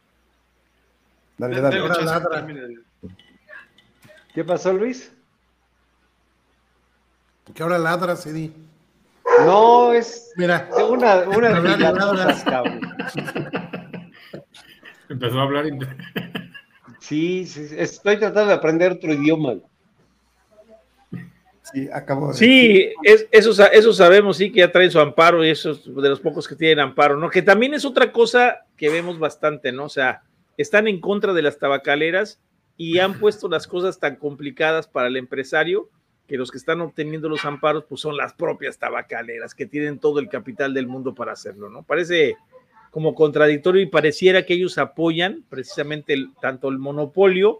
[1.37, 1.79] Dale, dale.
[2.03, 2.47] ladra.
[4.33, 5.11] ¿Qué pasó, Luis?
[7.53, 8.53] Que ahora ladra, Cedi.
[9.45, 12.25] No, es Mira, una, una de Ladra, las ladra.
[12.25, 12.81] cosas, cabrón.
[15.09, 15.65] Empezó a hablar.
[16.99, 19.55] sí, sí, estoy tratando de aprender otro idioma.
[21.75, 25.43] Sí, acabo de Sí, es, eso, sa- eso sabemos, sí, que ya traen su amparo
[25.43, 27.29] y esos de los pocos que tienen amparo, ¿no?
[27.29, 29.85] Que también es otra cosa que vemos bastante, ¿no?
[29.85, 30.23] O sea,
[30.57, 32.39] están en contra de las tabacaleras
[32.77, 35.89] y han puesto las cosas tan complicadas para el empresario
[36.27, 40.19] que los que están obteniendo los amparos, pues son las propias tabacaleras que tienen todo
[40.19, 41.83] el capital del mundo para hacerlo, ¿no?
[41.83, 42.35] Parece
[42.89, 47.59] como contradictorio y pareciera que ellos apoyan precisamente el- tanto el monopolio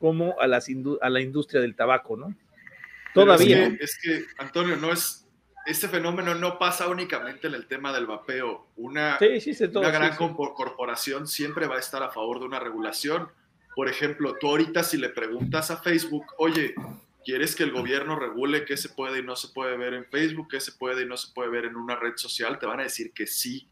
[0.00, 0.66] como a, las
[1.00, 2.34] a la industria del tabaco, ¿no?
[3.14, 3.66] Todavía.
[3.80, 5.20] Es que, es que, Antonio, no es.
[5.66, 8.66] Este fenómeno no pasa únicamente en el tema del vapeo.
[8.76, 10.18] Una, Sí, sí, todo, una gran sí.
[10.18, 13.28] corpo- corporación siempre va a estar a favor de una regulación.
[13.74, 16.74] Por ejemplo, tú ahorita si le preguntas a Facebook, oye,
[17.24, 20.48] ¿quieres que el gobierno regule qué se puede y no se puede ver en Facebook,
[20.50, 22.58] qué se puede y no se puede ver en una red social?
[22.58, 23.66] Te van a decir que sí,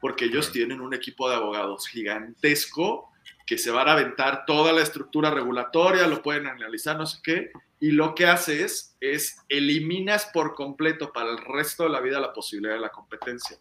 [0.00, 3.08] porque ellos tienen un equipo de abogados gigantesco
[3.46, 7.52] que se van a aventar toda la estructura regulatoria, lo pueden analizar, no sé qué,
[7.78, 12.32] y lo que haces es eliminas por completo para el resto de la vida la
[12.32, 13.56] posibilidad de la competencia.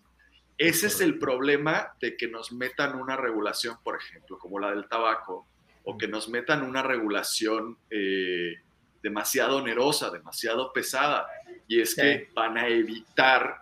[0.57, 4.87] Ese es el problema de que nos metan una regulación, por ejemplo, como la del
[4.87, 5.47] tabaco,
[5.83, 8.55] o que nos metan una regulación eh,
[9.03, 11.27] demasiado onerosa, demasiado pesada,
[11.67, 13.59] y es que van a evitar,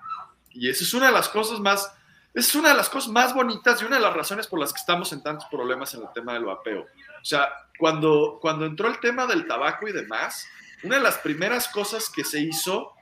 [0.52, 1.94] y esa es una de las cosas más,
[2.34, 4.80] es una de las cosas más bonitas y una de las razones por las que
[4.80, 6.82] estamos en tantos problemas en el tema del vapeo.
[6.82, 10.48] O sea, cuando, cuando entró el tema del tabaco y demás,
[10.84, 12.94] una de las primeras cosas que se hizo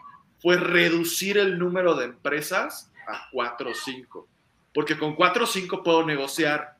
[0.41, 4.27] fue reducir el número de empresas a 4 o 5.
[4.73, 6.75] Porque con 4 o 5 puedo negociar.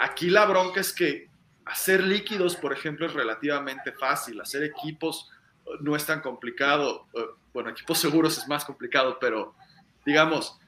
[0.00, 1.28] Aquí la bronca es que
[1.66, 4.40] hacer líquidos, por ejemplo, es relativamente fácil.
[4.40, 5.30] Hacer equipos
[5.66, 7.06] eh, no es tan complicado.
[7.14, 9.54] Eh, Bueno, equipos seguros es más complicado, pero
[10.06, 10.58] digamos,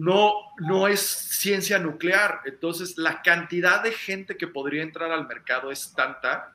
[0.00, 2.40] no, no es ciencia nuclear.
[2.44, 6.52] Entonces, la cantidad de gente que podría entrar al mercado es tanta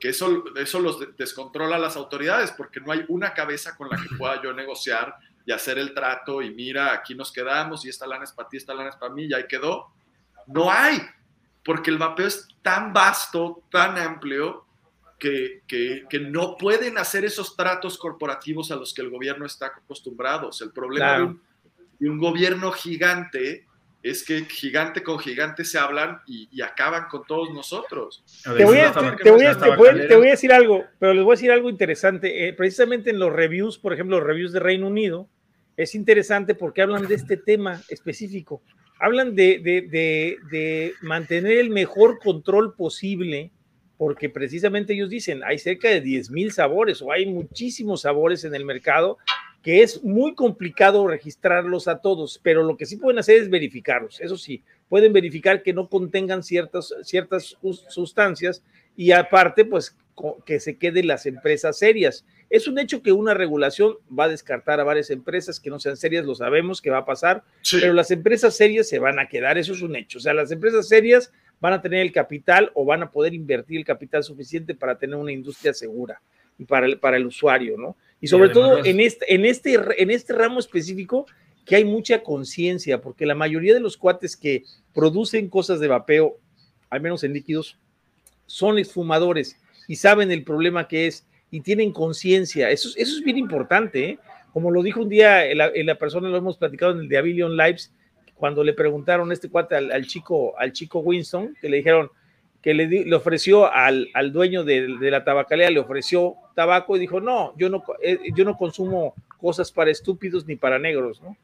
[0.00, 3.88] que eso, eso los de- descontrola a las autoridades, porque no hay una cabeza con
[3.88, 5.16] la que pueda yo negociar
[5.46, 8.56] y hacer el trato y mira, aquí nos quedamos y esta lana es para ti,
[8.56, 9.92] esta lana es para mí, y ahí quedó.
[10.48, 11.00] No hay,
[11.64, 14.66] porque el vapeo es tan vasto, tan amplio,
[15.18, 19.66] que, que- que no pueden hacer esos tratos corporativos a los que el gobierno está
[19.66, 20.48] acostumbrado.
[20.48, 21.24] O sea, el problema Claro.
[21.26, 21.42] de, un,
[22.02, 23.64] de un gobierno gigante
[24.02, 28.24] es que gigante con gigante se hablan y, y acaban con todos nosotros.
[28.56, 31.14] Te voy, a, te, te voy a- te voy- te voy a decir algo, pero
[31.14, 32.48] les voy a decir algo interesante.
[32.48, 35.28] Eh, precisamente en los reviews, por ejemplo, los reviews de Reino Unido,
[35.76, 38.60] es interesante porque hablan de este tema específico.
[38.98, 43.52] Hablan de, de- de- de mantener el mejor control posible,
[43.96, 48.52] porque precisamente ellos dicen, hay cerca de 10 mil sabores o hay muchísimos sabores en
[48.56, 49.18] el mercado
[49.62, 54.20] que es muy complicado registrarlos a todos, pero lo que sí pueden hacer es verificarlos.
[54.20, 58.62] Eso sí, pueden verificar que no contengan ciertas, ciertas sus- sustancias
[58.96, 59.96] y aparte, pues
[60.44, 62.26] que se queden las empresas serias.
[62.50, 65.96] Es un hecho que una regulación va a descartar a varias empresas que no sean
[65.96, 67.42] serias, lo sabemos que va a pasar,
[67.80, 70.18] pero las empresas serias se van a quedar, eso es un hecho.
[70.18, 73.78] O sea, las empresas serias van a tener el capital o van a poder invertir
[73.78, 76.20] el capital suficiente para tener una industria segura
[76.58, 77.96] y para el, para el usuario, ¿no?
[78.22, 81.26] Y sobre todo en este, en, este, en este ramo específico
[81.66, 86.38] que hay mucha conciencia, porque la mayoría de los cuates que producen cosas de vapeo,
[86.88, 87.76] al menos en líquidos,
[88.46, 89.56] son exfumadores
[89.88, 92.70] y saben el problema que es y tienen conciencia.
[92.70, 94.18] Eso, es- eso es bien importante, ¿eh?
[94.52, 97.56] Como lo dijo un día la, la persona, lo hemos platicado en el de Avillion
[97.56, 97.92] Lives,
[98.34, 102.10] cuando le preguntaron a este cuate al, al chico, al chico Winston, que le dijeron,
[102.62, 106.96] que le, di- le ofreció al, al dueño de, de la tabacalera, le ofreció tabaco
[106.96, 110.78] y dijo, no, yo no, co- eh, yo no consumo cosas para estúpidos ni para
[110.78, 111.36] negros, ¿no?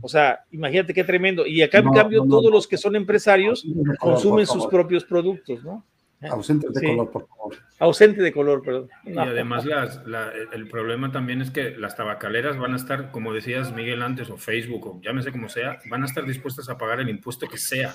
[0.00, 1.46] O sea, imagínate qué tremendo.
[1.46, 2.30] Y acá, en cambio, no, no.
[2.30, 5.84] todos los que son empresarios color, consumen sus propios productos, ¿no?
[6.30, 6.86] Ausentes de Sí.
[6.86, 7.56] color, por favor.
[7.80, 8.88] Ausente de color, perdón.
[9.04, 13.32] Y además las- la- el problema también es que las tabacaleras van a estar, como
[13.34, 17.00] decías Miguel antes, o Facebook, o llámese como sea, van a estar dispuestas a pagar
[17.00, 17.94] el impuesto que sea.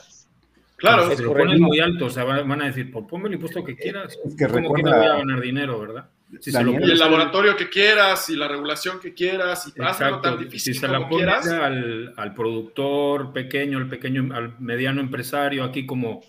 [0.77, 1.09] Claro.
[1.15, 3.75] Si lo pones muy alto, o sea, van a decir, pues ponme el impuesto que
[3.75, 4.17] quieras.
[4.25, 6.09] Es que ¿Cómo que no recuerda- voy a ganar dinero, verdad?
[6.39, 10.21] Si se lo Y el laboratorio que quieras, y la regulación que quieras, y hazlo
[10.21, 11.47] tan Si difícil se la como pones quieras.
[11.47, 16.21] al, al productor pequeño, al pequeño, al mediano empresario, aquí como,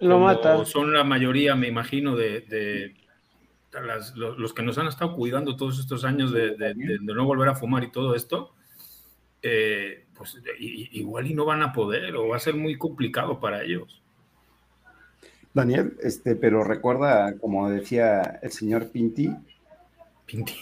[0.00, 0.64] Lo como mata.
[0.66, 2.94] son la mayoría, me imagino, de, de
[3.84, 7.14] las- los, los que nos han estado cuidando todos estos años de, de- de- de
[7.14, 8.54] no volver a fumar y todo esto,
[9.42, 13.62] eh, pues igual y no van a poder o va a ser muy complicado para
[13.62, 14.02] ellos.
[15.54, 19.30] Daniel, este, pero recuerda, como decía el señor Pinti,
[20.26, 20.54] Pinti,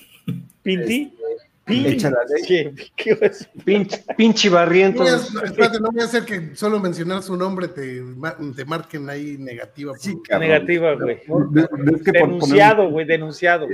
[0.62, 1.12] Pinti,
[1.66, 2.44] echa la ley.
[2.47, 3.48] ¿Qué, qué es?
[3.64, 5.02] Pinche, pinche barriento.
[5.02, 8.02] No voy a- espérate, no voy a hacer que solo mencionar su nombre te,
[8.55, 9.94] te marquen ahí negativa.
[9.94, 10.48] por- cabrón.
[10.48, 11.20] Negativa, güey.
[12.05, 13.66] Que Denunciado, poner- güey, denunciado.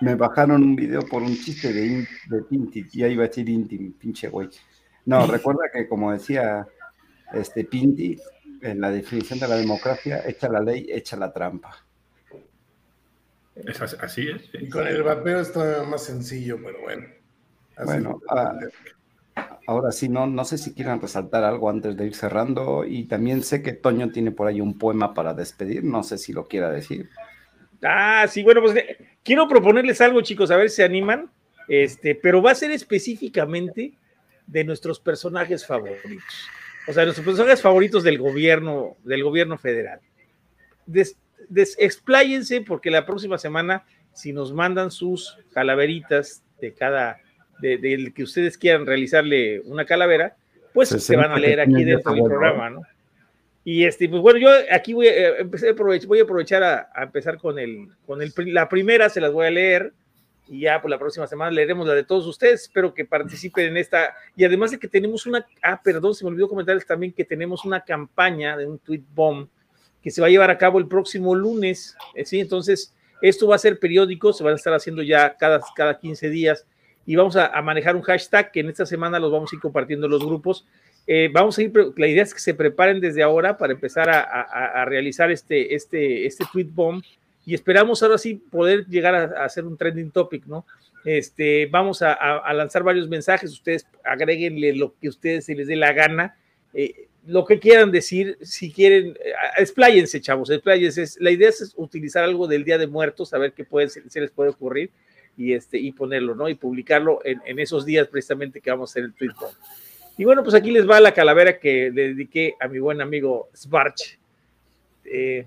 [0.00, 3.48] Me bajaron un video por un chiste de, in- de Pinti, ya iba a decir
[3.48, 4.48] Inti, pinche güey.
[5.04, 6.66] No, recuerda que como decía
[7.32, 8.18] este Pinti,
[8.60, 11.76] en la definición de la democracia, echa la ley, echa la trampa.
[13.54, 14.42] Es as- así es.
[14.50, 14.58] sí.
[14.60, 17.06] Y con el vapeo está más sencillo, pero bueno.
[17.76, 18.58] Así Bueno, ah,
[19.66, 23.42] ahora sí, no, no sé si quieran resaltar algo antes de ir cerrando y también
[23.42, 26.70] sé que Toño tiene por ahí un poema para despedir, no sé si lo quiera
[26.70, 27.10] decir.
[27.82, 31.30] Ah, sí, bueno, pues eh, quiero proponerles algo, chicos, a ver si se animan.
[31.68, 33.94] Este, pero va a ser específicamente
[34.46, 36.46] de nuestros personajes favoritos.
[36.88, 40.00] O sea, nuestros personajes favoritos del gobierno, del gobierno federal.
[40.86, 41.16] Des,
[41.48, 47.18] des- expláyense porque la próxima semana, si nos mandan sus calaveritas de cada,
[47.60, 50.36] de- del que ustedes quieran realizarle una calavera,
[50.74, 52.82] pues Se se van a leer aquí dentro del programa, ¿no?
[53.64, 57.04] Y este, pues bueno, yo aquí voy, a empecé a voy a aprovechar a, a
[57.04, 59.92] empezar con, el, con el, la primera, se las voy a leer
[60.52, 62.62] y ya por la próxima semana leeremos la de todos ustedes.
[62.62, 64.14] Espero que participen en esta.
[64.36, 67.64] Y además de que tenemos una, ah, perdón, se me olvidó comentarles también que tenemos
[67.64, 69.48] una campaña de un tweet bomb
[70.02, 71.96] que se va a llevar a cabo el próximo lunes.
[72.14, 72.38] eh, ¿sí?
[72.38, 76.28] Entonces, esto va a ser periódico, se van a estar haciendo ya cada, cada 15
[76.28, 76.66] días
[77.06, 80.06] y vamos a, manejar un hashtag que en esta semana los vamos a ir compartiendo
[80.06, 80.66] en los grupos.
[81.06, 84.20] Eh, vamos a ir, la idea es que se preparen desde ahora para empezar a,
[84.20, 87.02] a- a realizar este, este, este tweet bomb
[87.44, 90.64] y esperamos ahora sí poder llegar a, hacer un trending topic, ¿no?
[91.04, 95.92] Este, vamos a, lanzar varios mensajes, ustedes agréguenle lo que ustedes se les dé la
[95.92, 96.36] gana,
[96.74, 101.04] eh, lo que quieran decir, si quieren, eh, expláyense, chavos, expláyense.
[101.20, 104.30] La idea es utilizar algo del Día de Muertos, a ver qué puede, se les
[104.30, 104.90] puede ocurrir
[105.36, 106.48] y, este, y ponerlo, ¿no?
[106.48, 109.54] Y publicarlo en, en esos días precisamente que vamos a hacer el tweet bomb.
[110.18, 113.48] Y bueno, pues aquí les va la calavera que le dediqué a mi buen amigo
[113.56, 114.18] Svarch,
[115.04, 115.46] eh,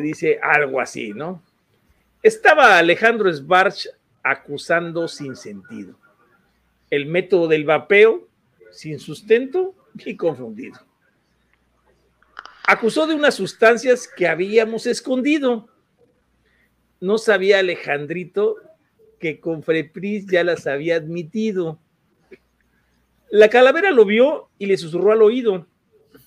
[0.00, 1.42] dice algo así, ¿no?
[2.22, 3.88] Estaba Alejandro Svarch
[4.22, 5.98] acusando sin sentido.
[6.90, 8.28] El método del vapeo,
[8.70, 10.78] sin sustento y confundido.
[12.66, 15.68] Acusó de unas sustancias que habíamos escondido.
[17.00, 18.56] No sabía Alejandrito
[19.18, 21.78] que con Frepris ya las había admitido.
[23.30, 25.66] La calavera lo vio y le susurró al oído.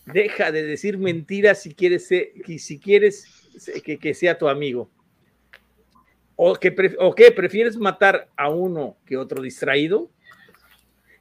[0.05, 3.46] Deja de decir mentiras si quieres, si quieres
[3.83, 4.89] que, que sea tu amigo.
[6.35, 7.31] ¿O, que ¿O qué?
[7.31, 10.09] ¿Prefieres matar a uno que otro distraído?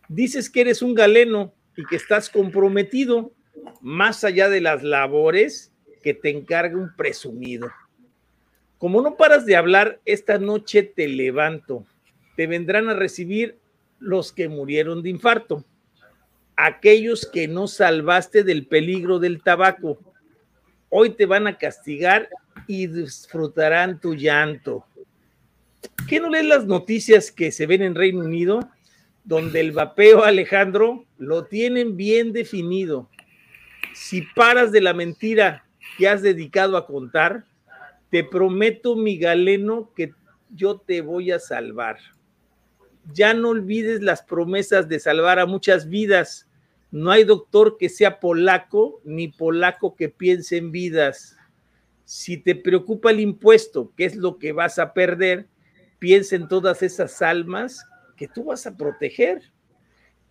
[0.08, 3.32] Dices que eres un galeno y que estás comprometido
[3.80, 5.72] más allá de las labores
[6.02, 7.68] que te encarga un presumido.
[8.78, 11.86] Como no paras de hablar, esta noche te levanto.
[12.36, 13.58] Te vendrán a recibir
[13.98, 15.64] los que murieron de infarto,
[16.56, 19.98] aquellos que no salvaste del peligro del tabaco.
[20.98, 22.30] Hoy te van a castigar
[22.66, 24.86] y disfrutarán tu llanto.
[26.08, 28.60] ¿Qué no lees las noticias que se ven en Reino Unido?
[29.22, 33.10] Donde el vapeo, Alejandro, lo tienen bien definido.
[33.92, 35.66] Si paras de la mentira
[35.98, 37.44] que has dedicado a contar,
[38.08, 40.14] te prometo, mi galeno, que
[40.48, 41.98] yo te voy a salvar.
[43.12, 46.48] Ya no olvides las promesas de salvar a muchas vidas.
[46.90, 51.36] No hay doctor que sea polaco ni polaco que piense en vidas.
[52.04, 55.48] Si te preocupa el impuesto, que es lo que vas a perder,
[55.98, 57.84] piensa en todas esas almas
[58.16, 59.42] que tú vas a proteger.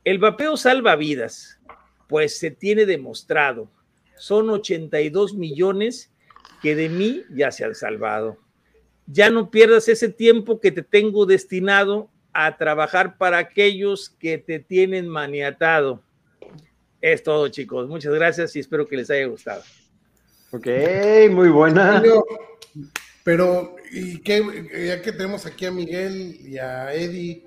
[0.04, 1.60] El vapeo salva vidas,
[2.08, 3.70] pues se tiene demostrado.
[4.18, 6.12] Son 82 millones
[6.62, 8.38] que de mí ya se han salvado.
[9.08, 14.60] Ya no pierdas ese tiempo que te tengo destinado a trabajar para aquellos que te
[14.60, 16.02] tienen maniatado.
[17.08, 17.88] Es todo, chicos.
[17.88, 19.62] Muchas gracias y espero que les haya gustado.
[20.52, 20.66] Ok,
[21.30, 22.02] muy buena.
[23.24, 24.42] Pero, ¿y qué?
[24.88, 27.46] Ya que tenemos aquí a Miguel y a Eddie,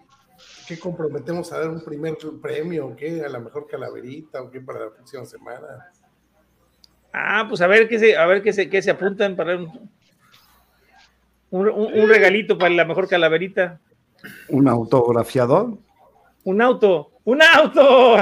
[0.69, 3.25] ¿qué comprometemos a dar un primer premio o qué?
[3.25, 5.91] ¿A la mejor calaverita o qué para la próxima semana?
[7.13, 9.91] Ah, pues a ver qué se, a ver qué se, qué se apuntan para un,
[11.51, 13.81] un- un regalito para la mejor calaverita.
[14.51, 15.79] Un autografiador.
[16.45, 18.15] Un auto, un auto.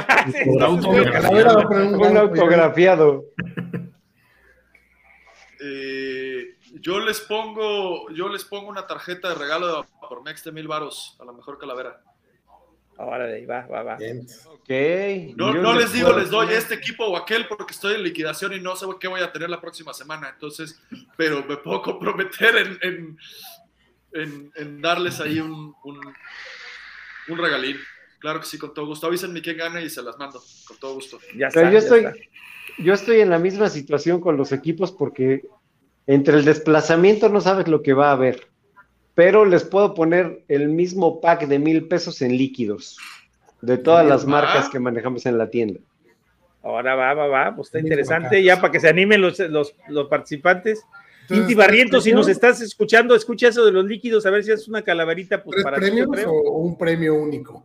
[2.09, 3.25] Un autografiado.
[5.61, 10.69] Eh, yo les pongo, yo les pongo una tarjeta de regalo de Vapormex de mil
[10.69, 12.03] varos a la mejor calavera.
[12.99, 13.95] Ahora de ahí va, va, va.
[14.47, 14.71] Ok.
[15.37, 18.55] No, Yo no les digo, les doy este equipo o aquel porque estoy en liquidación
[18.55, 20.31] y no sé qué voy a tener la próxima semana.
[20.31, 20.81] Entonces,
[21.17, 23.19] pero me puedo comprometer en, en,
[24.15, 26.01] en- en darles ahí un, un,
[27.29, 27.77] un regalín.
[28.19, 29.07] Claro que sí, con todo gusto.
[29.07, 30.43] Avísenme quién gana y se las mando.
[30.67, 31.19] Con todo gusto.
[31.37, 32.15] Ya está, yo ya estoy, está.
[32.79, 35.47] yo estoy en la misma situación con los equipos porque
[36.07, 38.49] entre el desplazamiento no sabes lo que va a haber.
[39.15, 42.99] Pero les puedo poner el mismo pack de mil pesos en líquidos
[43.63, 44.31] de todas las va.
[44.31, 45.81] marcas que manejamos en la tienda.
[46.63, 50.09] Ahora va, va, va, pues está interesante, ya para que se animen los, los, los
[50.09, 50.85] participantes.
[51.23, 54.45] Entonces, Inti Barrientos, si ¿tres nos estás escuchando, escucha eso de los líquidos, a ver
[54.45, 57.65] si es una calaverita, pues ¿Tres para ti, premios o un premio único?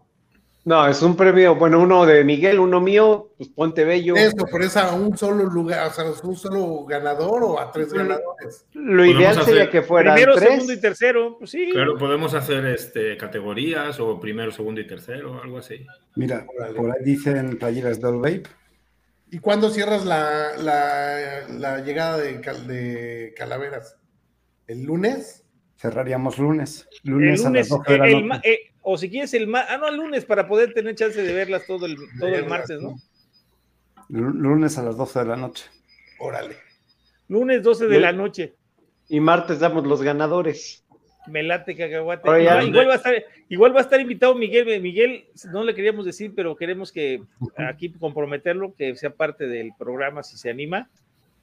[0.63, 4.15] No, es un premio, bueno, uno de Miguel, uno mío, pues ponte bello.
[4.15, 7.71] Eso, pero es a un solo lugar, o sea, ¿es un solo ganador o a
[7.71, 8.67] tres ganadores?
[8.73, 10.49] Lo ideal sería que fueran Primero, tres.
[10.49, 11.69] segundo y tercero, pues sí.
[11.71, 15.83] Claro, podemos hacer este, categorías o primero, segundo y tercero, algo así.
[16.15, 18.43] Mira, por ahí dicen playeras del Vape.
[19.31, 23.97] ¿Y cuándo cierras la, la, la llegada de, cal- de calaveras?
[24.67, 25.43] ¿El lunes?
[25.77, 26.87] Cerraríamos lunes.
[27.03, 28.49] El Lunes, a las lunes, 12 de la noche.
[28.49, 31.33] eh, o si quieres el ma- ah, no, el lunes para poder tener chance de
[31.33, 32.95] verlas todo el, todo el martes, ¿no?
[34.09, 35.65] Lu- Lunes a las 12 de la noche.
[36.19, 36.55] Órale.
[37.27, 38.55] Lunes 12 de la noche.
[39.07, 40.83] Y martes damos los ganadores.
[41.27, 42.27] Me late cacahuate.
[42.27, 42.33] No,
[42.69, 43.13] igual, va a estar,
[43.49, 44.81] igual va a estar invitado Miguel.
[44.81, 47.21] Miguel, no le queríamos decir, pero queremos que
[47.57, 50.89] aquí comprometerlo, que sea parte del programa si se anima.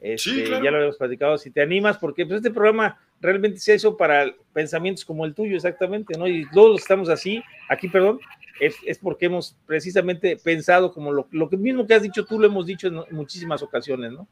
[0.01, 0.65] Este, Sí, claro.
[0.65, 4.27] Ya lo habíamos platicado, si te animas, porque pues, este programa realmente se hizo para
[4.53, 6.29] pensamientos como el tuyo, exactamente, ¿no?
[6.29, 8.21] Y todos estamos así, aquí, perdón,
[8.61, 12.39] es, es porque hemos precisamente pensado como lo, lo que mismo que has dicho tú,
[12.39, 14.29] lo hemos dicho en muchísimas ocasiones, ¿no?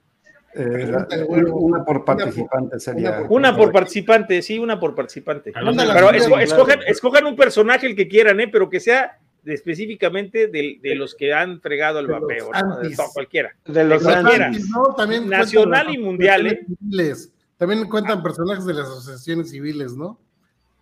[0.54, 3.10] Eh, la- una por participante sería.
[3.20, 5.52] una Una por participante, sí, una por participante.
[5.52, 8.48] Pero escojan, escojan un personaje el que quieran, ¿eh?
[8.48, 12.50] pero que sea de- específicamente de, de los que han fregado el De los vapeo,
[12.52, 12.76] ¿no?
[12.76, 12.96] De antis.
[12.96, 13.56] todo, cualquiera.
[13.64, 14.46] De los De cualquiera.
[14.46, 14.68] antis.
[14.68, 16.66] No, también Nacional cuentan y mundial, ¿eh?
[16.66, 17.32] civiles.
[17.56, 20.20] También cuentan personajes de las asociaciones civiles, ¿no?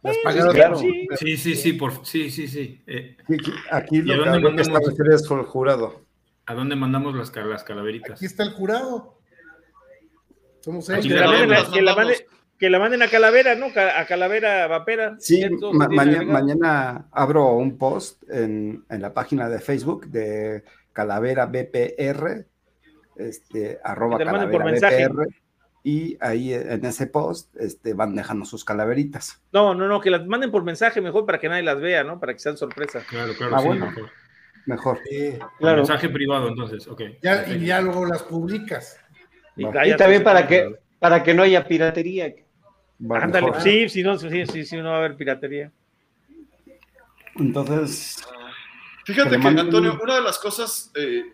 [0.02, 0.76] Las Sí, pagadas claro.
[0.78, 1.06] Sí.
[1.16, 2.82] Sí, sí, sí, por, sí, sí, sí.
[2.86, 6.02] Eh, Aquí, aquí es el jurado.
[6.46, 8.12] ¿A dónde mandamos las, ca- las calaveritas?
[8.18, 9.18] Aquí está el jurado.
[10.60, 11.20] Somos Aquí Que ellos.
[11.20, 12.16] la, le manden, damos, a- que, la manden,
[12.58, 13.66] que la manden a Calavera, ¿no?
[13.66, 15.16] A Calavera Vapera.
[15.18, 20.62] Sí, mañana abro un post en, en la página de Facebook de
[20.92, 22.46] Calavera BPR,
[23.16, 25.08] este, arroba Que te lo manden por Calavera mensaje.
[25.08, 25.28] BPR,
[25.86, 29.42] y ahí en ese post este, van dejando sus calaveritas.
[29.52, 32.18] No, no, no, que las manden por mensaje mejor para que nadie las vea, ¿no?
[32.18, 33.02] Para que sean sorpresa.
[33.08, 33.86] Claro, claro, Ah, sí, bueno.
[33.86, 34.10] mejor.
[34.66, 34.98] Mejor.
[35.06, 35.38] Sí.
[35.58, 35.76] Claro.
[35.78, 37.02] Mensaje privado, entonces, ok.
[37.22, 38.98] Ya, y ya luego las publicas.
[39.56, 39.66] Y.
[39.66, 42.34] Y también para que, para que no haya piratería.
[43.10, 45.70] Ándale, sí, sí, no, sí, sí, sí, no va a haber piratería.
[47.36, 48.22] Entonces,
[49.04, 51.24] Fíjate Que Antonio, un- una de las cosas eh,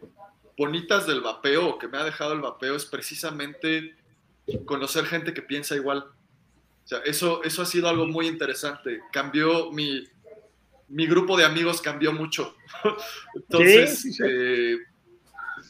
[0.59, 3.95] bonitas del vapeo, que me ha dejado el vapeo, es precisamente
[4.65, 5.99] conocer gente que piensa igual.
[5.99, 9.01] O sea, eso, eso ha sido algo muy interesante.
[9.13, 10.05] Cambió mi,
[10.89, 12.57] mi grupo de amigos cambió mucho.
[13.37, 14.17] Entonces, sí.
[14.27, 14.77] eh,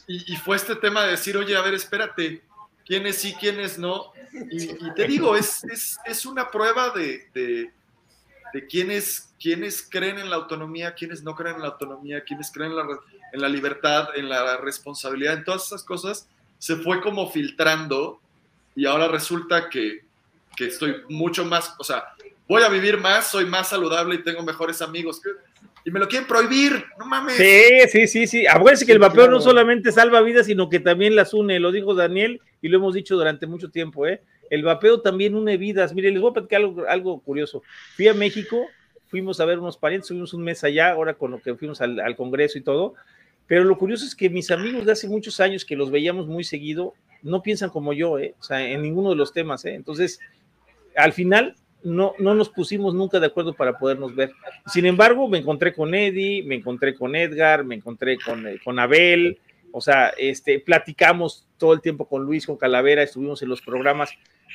[0.07, 2.41] y, y fue este tema de decir, oye, a ver, espérate,
[2.91, 4.11] quiénes sí, quiénes no.
[4.51, 7.71] Y, y te digo, es, es, es una prueba de, de,
[8.53, 12.71] de quiénes, quiénes creen en la autonomía, quiénes no creen en la autonomía, quiénes creen
[12.71, 12.99] en la,
[13.31, 16.27] en la libertad, en la responsabilidad, en todas esas cosas,
[16.57, 18.19] se fue como filtrando
[18.75, 20.03] y ahora resulta que,
[20.57, 22.03] que estoy mucho más, o sea,
[22.45, 25.21] voy a vivir más, soy más saludable y tengo mejores amigos.
[25.83, 27.35] Y me lo quieren prohibir, no mames.
[27.35, 28.47] Sí, sí, sí, sí.
[28.47, 29.31] Acuérdense que el Sí, vapeo claro.
[29.31, 31.59] no solamente salva vidas, sino que también las une.
[31.59, 34.21] Lo dijo Daniel y lo hemos dicho durante mucho tiempo, ¿eh?
[34.49, 35.93] El vapeo también une vidas.
[35.95, 37.63] Mire, les voy a platicar algo, algo curioso.
[37.95, 38.67] Fui a México,
[39.07, 41.99] fuimos a ver unos parientes, estuvimos un mes allá, ahora con lo que fuimos al,
[41.99, 42.93] al Congreso y todo.
[43.47, 46.43] Pero lo curioso es que mis amigos de hace muchos años, que los veíamos muy
[46.43, 46.93] seguido,
[47.23, 48.35] no piensan como yo, ¿eh?
[48.39, 49.65] o sea, en ninguno de los temas.
[49.65, 49.73] ¿eh?
[49.73, 50.19] Entonces,
[50.95, 54.31] al final, no, no nos pusimos nunca de acuerdo para podernos ver.
[54.67, 58.79] Sin embargo, me encontré con Eddie, me encontré con Edgar, me encontré con, eh, con
[58.79, 59.39] Abel,
[59.71, 64.11] o sea, este, platicamos todo el tiempo con Luis, con Calavera, estuvimos en los programas.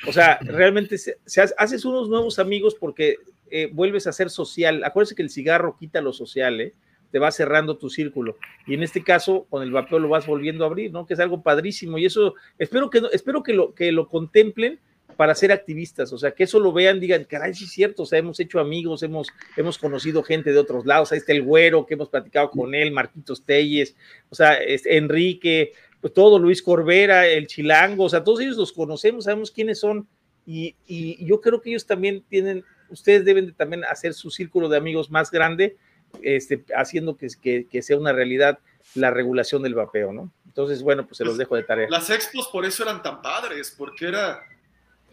[0.07, 3.15] O sea, realmente se, se ha- haces unos nuevos amigos porque
[3.49, 4.83] eh, vuelves a ser social.
[4.83, 6.73] Acuérdense que el cigarro quita lo social, ¿eh?
[7.11, 8.37] te va cerrando tu círculo.
[8.67, 11.05] Y en este caso, con el vapeo lo vas volviendo a abrir, ¿no?
[11.07, 11.97] Que es algo padrísimo.
[11.97, 14.79] Y eso, espero que, espero que, lo, que lo contemplen
[15.17, 18.05] para ser activistas, o sea, que eso lo vean, digan, caray, sí es cierto, o
[18.05, 19.27] sea, hemos hecho amigos, hemos,
[19.57, 22.91] hemos conocido gente de otros lados, ahí está el güero, que hemos platicado con él,
[22.91, 23.95] Marquitos Telles,
[24.29, 28.71] o sea, este, Enrique, pues todo, Luis Corbera, el Chilango, o sea, todos ellos los
[28.71, 30.07] conocemos, sabemos quiénes son,
[30.45, 34.69] y, y yo creo que ellos también tienen, ustedes deben de también hacer su círculo
[34.69, 35.75] de amigos más grande,
[36.21, 38.59] este, haciendo que, que, que sea una realidad
[38.95, 40.31] la regulación del vapeo, ¿no?
[40.45, 41.87] Entonces, bueno, pues se los dejo de tarea.
[41.89, 44.41] Las expos por eso eran tan padres, porque era,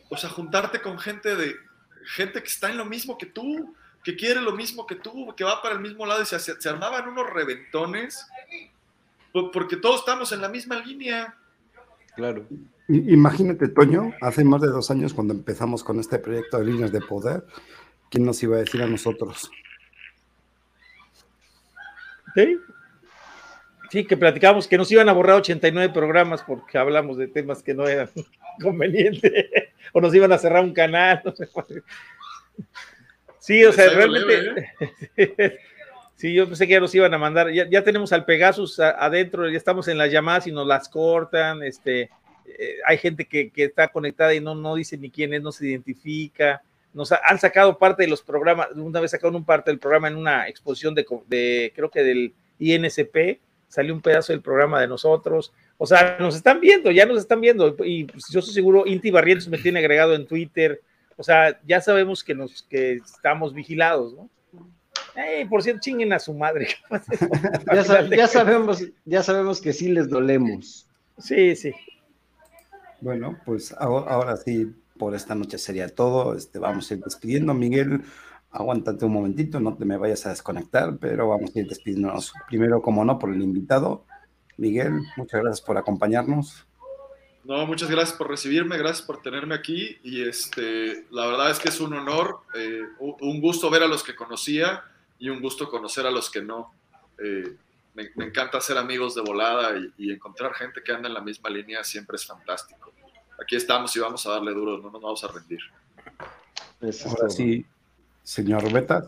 [0.09, 1.57] o sea, juntarte con gente de,
[2.05, 5.45] gente que está en lo mismo que tú, que quiere lo mismo que tú, que
[5.45, 8.27] va para el mismo lado y se, se armaban unos reventones,
[9.33, 11.35] po- porque todos estamos en la misma línea.
[12.15, 12.47] Claro.
[12.89, 17.01] Imagínate, Toño, hace más de dos años cuando empezamos con este proyecto de líneas de
[17.01, 17.47] poder,
[18.11, 19.51] ¿quién nos iba a decir a nosotros?
[22.35, 22.59] ¿Sí?
[23.91, 27.75] Sí, que platicamos que nos iban a borrar 89 programas porque hablamos de temas que
[27.75, 28.09] no eran
[28.63, 29.33] convenientes,
[29.93, 31.49] o nos iban a cerrar un canal, no sé.
[33.39, 34.73] Sí, o sea, Les traigo realmente.
[36.17, 37.51] Sí, yo pensé que ya nos iban a mandar.
[37.51, 41.63] Ya, ya tenemos al Pegasus adentro, ya estamos en las llamadas y nos las cortan.
[41.65, 42.03] Este,
[42.47, 45.51] eh, hay gente que, que está conectada y no, no dice ni quién es, no
[45.51, 46.63] se identifica.
[46.95, 50.07] Nos ha- han sacado parte de los programas, una vez sacaron un parte del programa
[50.07, 53.41] en una exposición de, de creo que del INSP,
[53.75, 55.53] salió un pedazo del programa de nosotros.
[55.79, 57.75] O sea, nos están viendo, ya nos están viendo.
[57.85, 60.81] Y pues, yo estoy seguro, Inti Barrientos me tiene agregado en Twitter.
[61.17, 64.31] O sea, ya sabemos que, nos, que estamos vigilados, ¿no?
[65.17, 66.69] Ey, por cierto, chinguen a su madre.
[67.75, 70.87] Ya, sa- ya sabemos, ya sabemos que sí les dolemos.
[71.19, 71.73] Sí, sí.
[73.01, 76.37] Bueno, pues ahora, ahora sí, por esta noche sería todo.
[76.37, 77.55] Este, vamos a ir despidiendo.
[77.55, 78.03] Miguel,
[78.55, 82.33] aguántate un momentito, no te me vayas a desconectar, pero vamos a ir despidiéndonos.
[82.49, 84.05] Primero, como no, por el invitado.
[84.57, 86.65] Miguel, muchas gracias por acompañarnos.
[87.43, 91.69] No, muchas gracias por recibirme, gracias por tenerme aquí y este, la verdad es que
[91.69, 94.83] es un honor, eh, un gusto ver a los que conocía
[95.19, 96.73] y un gusto conocer a los que no.
[97.19, 97.57] Eh,
[97.95, 101.21] me, me encanta ser amigos de volada y, y encontrar gente que anda en la
[101.21, 102.93] misma línea siempre es fantástico.
[103.43, 105.61] Aquí estamos y vamos a darle duro, no nos vamos a rendir.
[106.81, 107.65] Ahora sí,
[108.25, 109.07] señor Beta.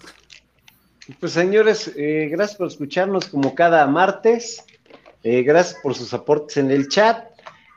[1.18, 4.64] Pues señores, eh, gracias por escucharnos como cada martes.
[5.24, 7.26] Eh, gracias por sus aportes en el chat.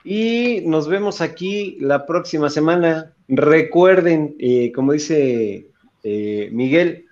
[0.03, 3.13] Y nos vemos aquí la próxima semana.
[3.27, 5.67] Recuerden, eh, como dice
[6.03, 7.05] eh, Miguel,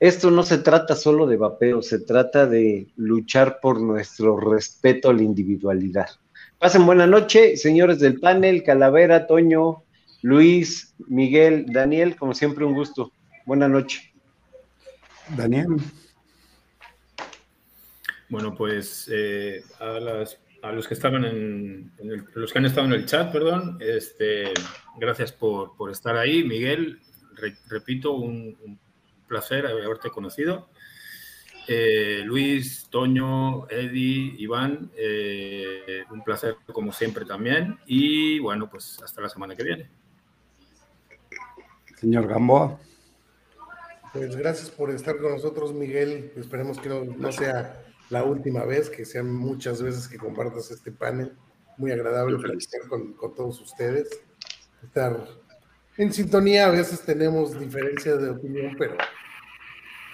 [0.00, 5.12] esto no se trata solo de vapeo, se trata de luchar por nuestro respeto a
[5.12, 6.08] la individualidad.
[6.58, 9.82] Pasen buena noche, señores del panel, Calavera, Toño,
[10.22, 13.12] Luis, Miguel, Daniel, como siempre un gusto.
[13.48, 14.12] Buena noche.
[15.34, 15.68] Daniel.
[18.28, 22.66] Bueno, pues eh, a, las- a los que estaban en, en el- los que han
[22.66, 24.52] estado en el chat, perdón, este,
[24.98, 27.00] gracias por, por estar ahí, Miguel.
[27.36, 28.78] Re- repito, un, un
[29.26, 30.68] placer haberte conocido.
[31.68, 37.78] Eh, Luis, Toño, Eddie, Iván, eh, un placer como siempre también.
[37.86, 39.88] Y bueno, pues hasta la semana que viene.
[41.96, 42.78] Señor Gamboa.
[44.12, 46.32] Pues gracias por estar con nosotros, Miguel.
[46.36, 50.92] Esperemos que no, no sea la última vez, que sean muchas veces que compartas este
[50.92, 51.36] panel.
[51.76, 54.20] Muy agradable platicar con, con todos ustedes.
[54.82, 55.26] Estar
[55.98, 58.96] en sintonía, a veces tenemos diferencias de opinión, pero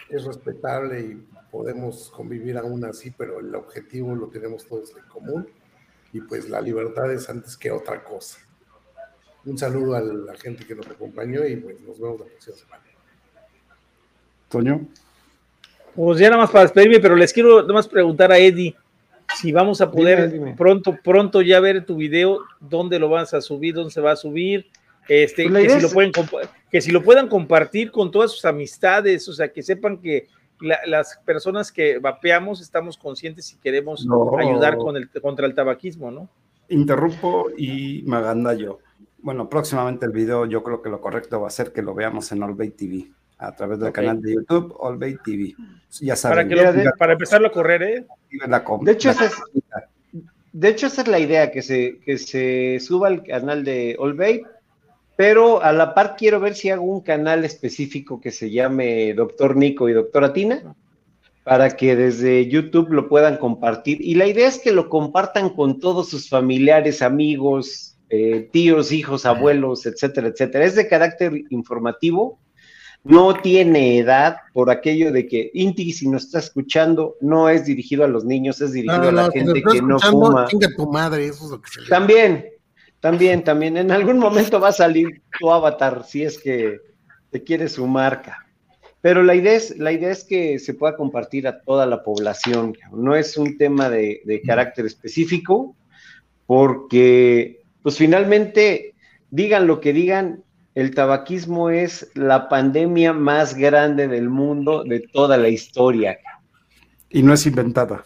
[0.08, 5.46] es respetable y podemos convivir aún así, pero el objetivo lo tenemos todos en común
[6.14, 8.38] y pues la libertad es antes que otra cosa.
[9.44, 12.93] Un saludo a la gente que nos acompañó y pues nos vemos la próxima semana.
[14.55, 14.86] Toño.
[15.97, 18.74] Pues ya nada más para despedirme, pero les quiero nada más preguntar a Eddie
[19.36, 20.56] si vamos a poder Dime, dime.
[20.56, 24.16] pronto, pronto ya ver tu video, dónde lo vas a subir, dónde se va a
[24.16, 24.66] subir,
[25.09, 26.12] este, Pues que, si lo pueden,
[26.70, 30.28] que si lo puedan compartir con todas sus amistades, o sea, que sepan que
[30.60, 34.39] la- las personas que vapeamos estamos conscientes y queremos No.
[34.39, 36.28] ayudar con el, contra el tabaquismo, ¿no?
[36.68, 38.78] Interrumpo y me agandallo.
[39.18, 42.31] Bueno, próximamente el video yo creo que lo correcto va a ser que lo veamos
[42.32, 43.06] en All Bay TV,
[43.39, 45.55] a través del canal de YouTube All Bay TV.
[46.01, 46.48] Ya Para, saben.
[46.48, 48.06] que lo- para empezarlo a correr, ¿eh?
[48.48, 49.43] la De hecho, la ese es-
[50.52, 54.15] de hecho, esa es la idea, que se, que se suba al canal de All
[54.15, 54.44] Babe,
[55.16, 59.56] pero a la par quiero ver si hago un canal específico que se llame Doctor
[59.56, 60.74] Nico y Doctora Tina,
[61.43, 63.98] para que desde YouTube lo puedan compartir.
[64.01, 69.27] Y la idea es que lo compartan con todos sus familiares, amigos, eh, tíos, hijos,
[69.27, 70.65] abuelos, etcétera, etcétera.
[70.65, 72.39] Es de carácter informativo,
[73.05, 78.02] no tiene edad por aquello de que Inti, si nos está escuchando, no es dirigido
[78.02, 80.47] a los niños, es dirigido No, a la gente que no fuma.
[80.48, 82.47] Chinga tu madre, eso es lo que se le También,
[83.01, 83.76] también, también.
[83.76, 86.78] En algún momento va a salir tu avatar si es que
[87.31, 88.39] te quiere su marca.
[89.02, 92.74] Pero la idea es, la idea es que se pueda compartir a toda la población.
[92.90, 95.76] No es un tema de, de carácter específico,
[96.47, 98.94] porque, pues finalmente,
[99.31, 100.43] digan lo que digan,
[100.74, 106.18] el tabaquismo es la pandemia más grande del mundo de toda la historia.
[107.10, 108.05] Y no es inventada.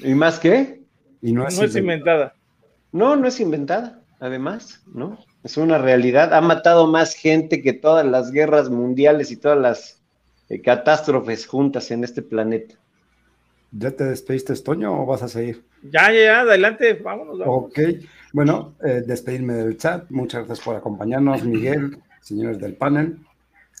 [0.00, 0.82] ¿Y más qué?
[1.20, 2.34] Y no No es, es inventada.
[2.92, 5.18] No, no es inventada, además, ¿no?
[5.44, 6.32] Es una realidad.
[6.32, 10.02] Ha matado más gente que todas las guerras mundiales y todas las
[10.48, 12.76] eh, catástrofes juntas en este planeta.
[13.72, 15.62] ¿Ya te despediste, Toño, o vas a seguir?
[15.82, 17.38] Ya, ya, ya, adelante, vámonos.
[17.38, 17.66] vámonos.
[17.66, 17.78] Ok,
[18.36, 20.10] bueno, eh, despedirme del chat.
[20.10, 23.18] Muchas gracias por acompañarnos, Miguel, señores del panel.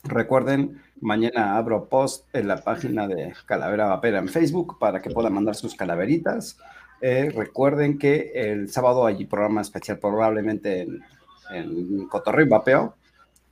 [0.02, 5.34] Recuerden, mañana abro post en la página de Calavera Vapera en Facebook para que puedan
[5.34, 6.56] mandar sus calaveritas.
[7.02, 11.02] Eh, recuerden que el sábado hay programa especial probablemente en,
[11.50, 12.96] en Cotorreo y Vapeo.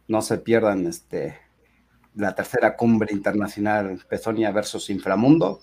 [0.08, 1.36] No se pierdan este,
[2.14, 5.60] la tercera cumbre internacional Pezonia versus Inframundo.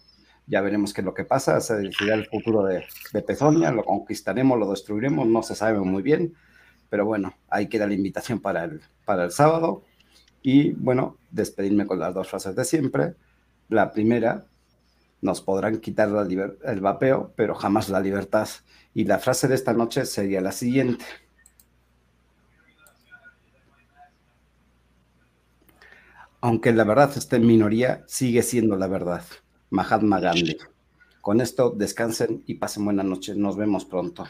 [0.47, 2.83] Ya veremos qué es lo que pasa, se decidirá el futuro de,
[3.25, 6.33] Pezonia, lo conquistaremos, lo destruiremos, no se sabe muy bien,
[6.89, 9.83] pero bueno, ahí queda la invitación para el, para el sábado.
[10.41, 13.15] Y bueno, despedirme con las dos frases de siempre.
[13.69, 14.45] La primera,
[15.21, 18.49] nos podrán quitar la el vapeo, pero jamás la libertad.
[18.93, 21.05] Y la frase de esta noche sería la siguiente.
[26.41, 29.23] Aunque la verdad esté en minoría, sigue siendo la verdad.
[29.71, 30.57] Mahatma Gandhi.
[31.21, 33.37] Con esto, descansen y pasen buenas noches.
[33.37, 34.27] Nos vemos pronto.